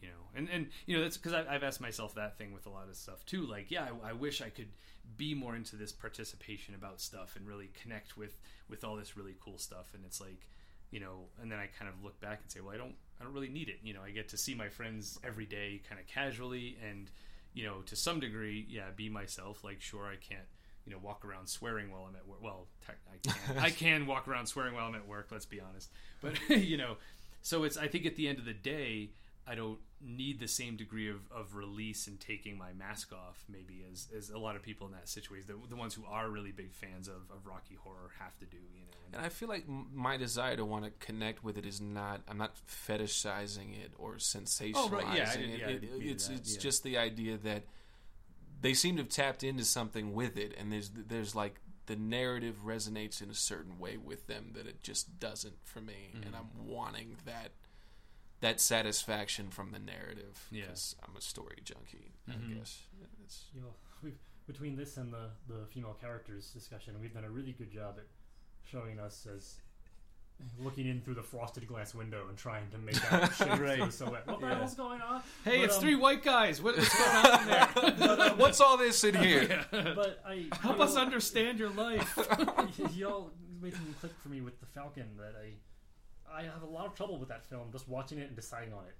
[0.00, 2.70] you know and and you know that's because I've asked myself that thing with a
[2.70, 4.68] lot of stuff too like yeah I, I wish i could
[5.16, 8.38] be more into this participation about stuff and really connect with
[8.68, 9.92] with all this really cool stuff.
[9.94, 10.48] And it's like
[10.90, 13.24] you know and then i kind of look back and say well i don't i
[13.24, 13.78] don't really need it.
[13.82, 17.10] You know i get to see my friends every day kind of casually and
[17.52, 20.46] you know to some degree yeah be myself like sure i can't
[20.84, 24.28] you know walk around swearing while i'm at work well i can i can walk
[24.28, 25.90] around swearing while i'm at work let's be honest.
[26.20, 26.96] But you know
[27.42, 29.10] so it's i think at the end of the day
[29.46, 33.84] I don't need the same degree of, of release and taking my mask off, maybe
[33.90, 36.50] as, as a lot of people in that situation, the, the ones who are really
[36.52, 39.18] big fans of, of Rocky Horror have to do, you know.
[39.18, 42.22] And I feel like my desire to want to connect with it is not.
[42.28, 45.58] I'm not fetishizing it or sensationalizing Oh, right, yeah, did- it.
[45.60, 46.60] yeah, I It- it's that, it's yeah.
[46.60, 47.64] just the idea that
[48.60, 52.56] they seem to have tapped into something with it, and there's there's like the narrative
[52.64, 56.26] resonates in a certain way with them that it just doesn't for me, Mm-hmm.
[56.26, 57.50] and I'm wanting that
[58.40, 60.62] that satisfaction from the narrative Yeah.
[60.62, 62.12] because I'm a story junkie.
[62.28, 62.50] Mhm.
[62.50, 62.82] I guess
[63.22, 67.30] it's, You know, we've, between this and the, the female characters discussion, we've done a
[67.30, 68.06] really good job at
[68.64, 69.56] showing us as
[70.58, 73.76] looking in through the frosted glass window and trying to make out shapes Right.
[73.76, 74.26] through the silhouette.
[74.26, 74.58] What the Yeah.
[74.58, 75.22] hell's going on?
[75.44, 76.60] Hey, But, it's um, three white guys.
[76.60, 77.48] What, what's going on in
[78.18, 78.30] there?
[78.36, 79.64] what's all this in here?
[79.72, 82.18] But I Help you us understand your life.
[82.94, 83.30] y'all
[83.62, 85.52] made something click for me with the Falcon that I
[86.34, 88.84] I have a lot of trouble with that film just watching it and deciding on
[88.84, 88.94] it.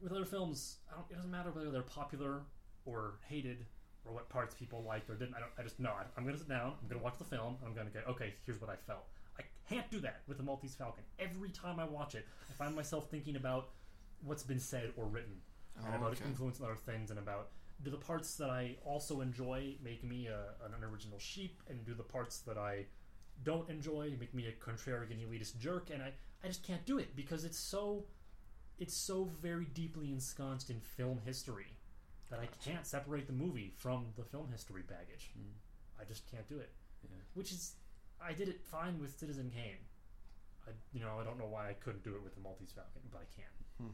[0.00, 2.42] With other films, I don't, it doesn't matter whether they're popular
[2.84, 3.66] or hated
[4.04, 5.34] or what parts people liked or didn't.
[5.34, 5.50] I don't.
[5.58, 5.90] I just know.
[5.90, 6.74] I, I'm going to sit down.
[6.80, 7.56] I'm going to watch the film.
[7.64, 8.00] I'm going to go.
[8.10, 9.06] Okay, here's what I felt.
[9.38, 11.04] I can't do that with the Maltese Falcon.
[11.18, 13.70] Every time I watch it, I find myself thinking about
[14.22, 15.40] what's been said or written
[15.76, 17.48] and Oh, about its influence on other things and about
[17.84, 21.94] do the parts that I also enjoy make me a, an unoriginal sheep and do
[21.94, 22.86] the parts that I
[23.44, 26.12] don't enjoy make me a contrarian elitist jerk and I,
[26.42, 28.04] I just can't do it because it's so
[28.78, 31.66] it's so very deeply ensconced in film history
[32.30, 35.30] that I can't separate the movie from the film history baggage.
[35.34, 35.50] Hmm.
[36.00, 36.70] I just can't do it.
[37.02, 37.16] Yeah.
[37.34, 37.74] Which is
[38.20, 39.78] I did it fine with Citizen Kane.
[40.66, 43.02] I you know, I don't know why I couldn't do it with the Maltese Falcon,
[43.10, 43.52] but I can.
[43.86, 43.92] Hmm.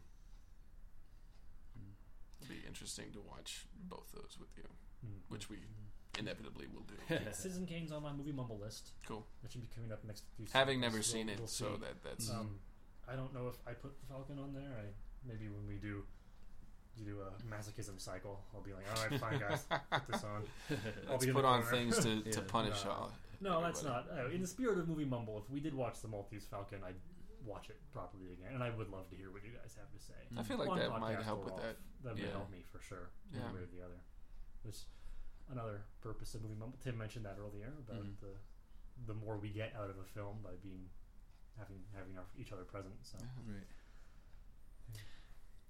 [1.78, 1.92] Hmm.
[2.42, 4.64] It'll be interesting to watch both those with you,
[5.04, 5.20] Mm.
[5.28, 5.58] which we
[6.18, 7.16] inevitably will do.
[7.32, 8.90] Citizen Kane's on my movie mumble list.
[9.06, 9.26] Cool.
[9.42, 10.46] That should be coming up next few.
[10.52, 11.64] Having we'll- never seen we'll it, see.
[11.64, 12.58] so that that's Um,
[13.08, 14.72] I don't know if I put the Falcon on there.
[14.78, 14.84] I
[15.26, 16.04] maybe when we do
[16.96, 18.40] You do a masochism cycle.
[18.54, 20.42] I'll be like, all right, fine, guys, put this on.
[20.70, 21.76] I'll Let's be in put on corner.
[21.76, 22.46] things to, to Yeah.
[22.46, 22.90] punish No.
[22.90, 23.12] all.
[23.40, 24.06] No, that's not.
[24.16, 26.94] Uh, in the spirit of movie mumble, if we did watch the Maltese Falcon, I'd
[27.44, 29.98] watch it properly again, and I would love to hear what you guys have to
[29.98, 30.14] say.
[30.38, 31.76] I feel like One that might podcast help or with off, that.
[32.04, 32.30] That would Yeah.
[32.30, 33.98] help me for sure, one way or the other.
[34.62, 34.86] There's
[35.50, 36.78] another purpose of movie mumble.
[36.82, 38.20] Tim mentioned that earlier about Mhm.
[38.20, 38.34] the
[39.06, 40.88] the more we get out of a film by being
[41.58, 42.94] having having our, each other present.
[43.02, 43.66] So Right.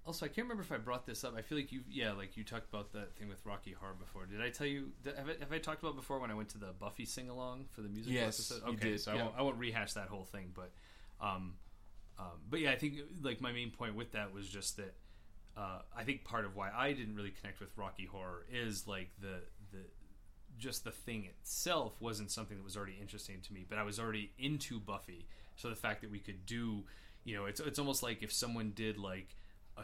[0.05, 1.33] Also, I can't remember if I brought this up.
[1.35, 4.27] I feel like you, yeah, like you talked about that thing with Rocky Horror before.
[4.27, 4.91] Did I tell you?
[5.03, 7.27] Did, have, I, have I talked about before when I went to the Buffy sing
[7.27, 8.67] along for the music Yes, episode?
[8.67, 10.71] you Okay, did, so I, won't, I won't rehash that whole thing, but,
[11.19, 11.55] um,
[12.19, 14.93] um, but yeah, I think like my main point with that was just that
[15.57, 19.09] uh, I think part of why I didn't really connect with Rocky Horror is like
[19.19, 19.41] the
[19.75, 19.85] the
[20.57, 23.99] just the thing itself wasn't something that was already interesting to me, but I was
[23.99, 25.25] already into Buffy.
[25.57, 26.83] So the fact that we could do,
[27.23, 29.35] you know, it's it's almost like if someone did like
[29.77, 29.81] a,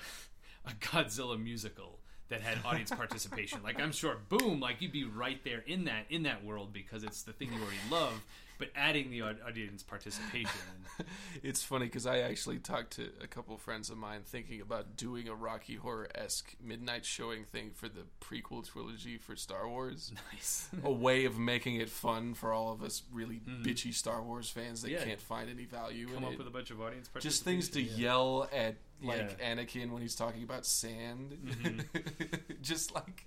[0.69, 1.99] a Godzilla musical
[2.29, 3.59] that had audience participation.
[3.63, 7.03] Like I'm sure, boom, like you'd be right there in that in that world because
[7.03, 8.21] it's the thing you already love.
[8.61, 10.51] But adding the audience participation,
[11.43, 15.27] It's funny because I actually talked to a couple friends of mine thinking about doing
[15.27, 20.11] a Rocky Horror esque midnight showing thing for the prequel trilogy for Star Wars.
[20.31, 20.69] nice.
[20.83, 24.83] a way of making it fun for all of us really bitchy Star Wars fans
[24.83, 24.91] that.
[24.91, 25.03] Yeah.
[25.03, 26.37] can't find any value Come up it.
[26.37, 27.31] with a bunch of audience participation.
[27.31, 28.09] Just things to Yeah.
[28.09, 29.55] yell at like Yeah.
[29.55, 31.35] Anakin when he's talking about sand.
[31.43, 32.35] Mm-hmm.
[32.61, 33.25] Just like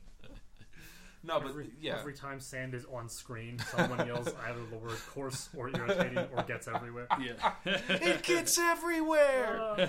[1.26, 4.98] no, but every, yeah, every time sand is on screen, someone yells either the word
[5.12, 7.06] coarse or irritating or gets everywhere.
[7.20, 7.52] Yeah.
[7.88, 9.60] it gets everywhere.
[9.60, 9.86] Uh,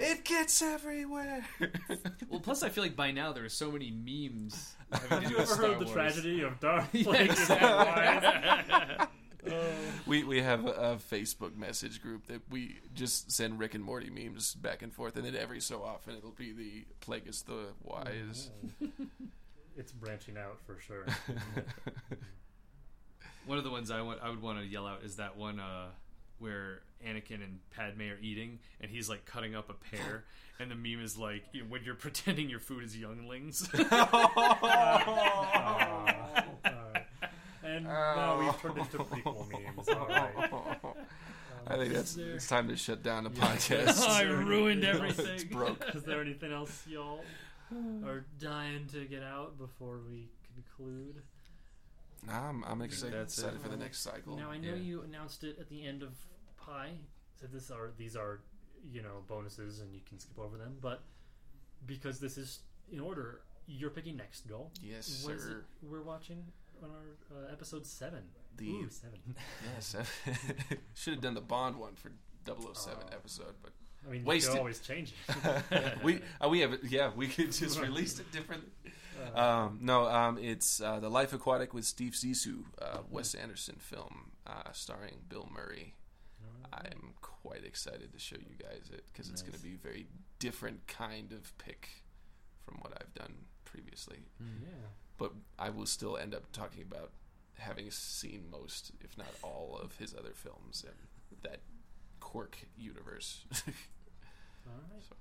[0.00, 1.44] It gets everywhere.
[2.28, 4.76] well, plus I feel like by now there are so many memes.
[4.92, 6.88] Have you ever Star heard the tragedy of Darth?
[6.94, 9.10] Yeah, Like, is that?
[9.48, 9.52] Oh.
[10.06, 14.10] we we have a, a Facebook message group that we just send Rick and Morty
[14.10, 18.50] memes back and forth, and then every so often it'll be the Plagueis the Wise.
[19.76, 21.04] It's branching out for sure.
[23.46, 25.60] One of the ones I want, I would want to yell out is that one
[25.60, 25.86] uh,
[26.40, 30.24] where Anakin and Padme are eating, and he's like cutting up a pear,
[30.58, 33.68] and the meme is like you know, when you're pretending your food is younglings.
[33.72, 33.78] Aw.
[36.66, 37.04] Alright.
[37.62, 39.88] And now we've turned into prequel memes.
[39.90, 40.32] All right.
[41.68, 43.46] I think that's there- it's time to shut down the Yeah.
[43.54, 44.08] podcast.
[44.08, 45.26] I ruined everything.
[45.34, 45.84] It's broke.
[45.94, 47.20] Is there anything else y'all
[48.04, 51.22] are dying to get out before we conclude?
[52.26, 53.60] Nah, I'm, I'm excited, That's it.
[53.62, 54.36] for the next cycle.
[54.36, 54.74] Now I know Yeah.
[54.76, 56.14] you announced it at the end of
[56.56, 56.90] Pi.
[57.40, 58.40] Said this are these are
[58.90, 61.02] you know bonuses and you can skip over them, but
[61.86, 62.60] because this is
[62.90, 64.70] in order, you're picking next goal.
[64.82, 65.64] Yes, What is it sir.
[65.82, 66.44] we're watching
[66.82, 68.22] on our uh, episode seven.
[68.56, 69.18] The Ooh, seven.
[69.74, 69.94] yes,
[70.94, 72.10] should have done the Bond one for
[72.46, 73.14] 007 Oh.
[73.14, 73.72] episode, but
[74.06, 74.52] I mean, you Wasted.
[74.52, 75.94] could always change it.
[76.02, 76.80] we uh, we have it.
[76.88, 78.70] Yeah, we could just release it differently.
[79.34, 83.76] Uh, Um, no, um, it's uh, the Life Aquatic with Steve Zissou, uh, Wes Anderson
[83.78, 85.94] film uh, starring Bill Murray.
[86.72, 90.06] I'm quite excited to show you guys it because it's going to be a very
[90.38, 91.88] different kind of pick
[92.64, 93.34] from what I've done
[93.64, 94.18] previously.
[94.40, 94.68] yeah.
[95.16, 97.12] But I will still end up talking about
[97.58, 101.60] having seen most, if not all, of his other films and that
[102.20, 103.44] Quirk universe.
[104.66, 105.02] All right.
[105.02, 105.14] So.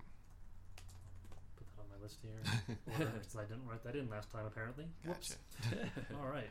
[1.58, 2.78] Put that on my list here.
[2.86, 4.86] Because I didn't write that in last time, apparently.
[5.06, 5.38] Whoops.
[5.62, 5.90] Gotcha.
[6.20, 6.50] All right.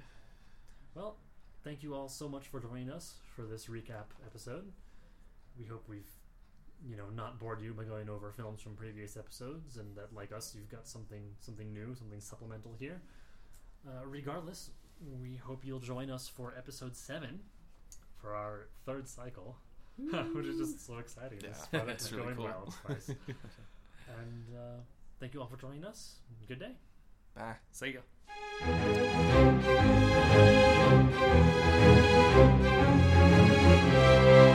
[0.95, 1.17] Well,
[1.65, 4.71] thank you all so much for joining us for this recap episode.
[5.59, 6.11] We hope we've,
[6.89, 10.33] you know, not bored you by going over films from previous episodes, and that, like
[10.33, 13.01] us, you've got something something new, something supplemental here.
[13.87, 14.71] Uh, regardless,
[15.23, 17.41] we hope you'll join us for episode seven
[18.21, 19.57] for our third cycle,
[20.35, 21.39] which is just so exciting.
[21.43, 22.45] Yeah, This project it's really going cool.
[22.45, 22.75] well.
[22.89, 23.09] It's nice.
[24.09, 24.81] and uh,
[25.21, 26.17] thank you all for joining us.
[26.49, 26.73] Good day.
[27.35, 27.57] Bye.
[27.73, 28.01] Sega.
[33.17, 34.54] Thank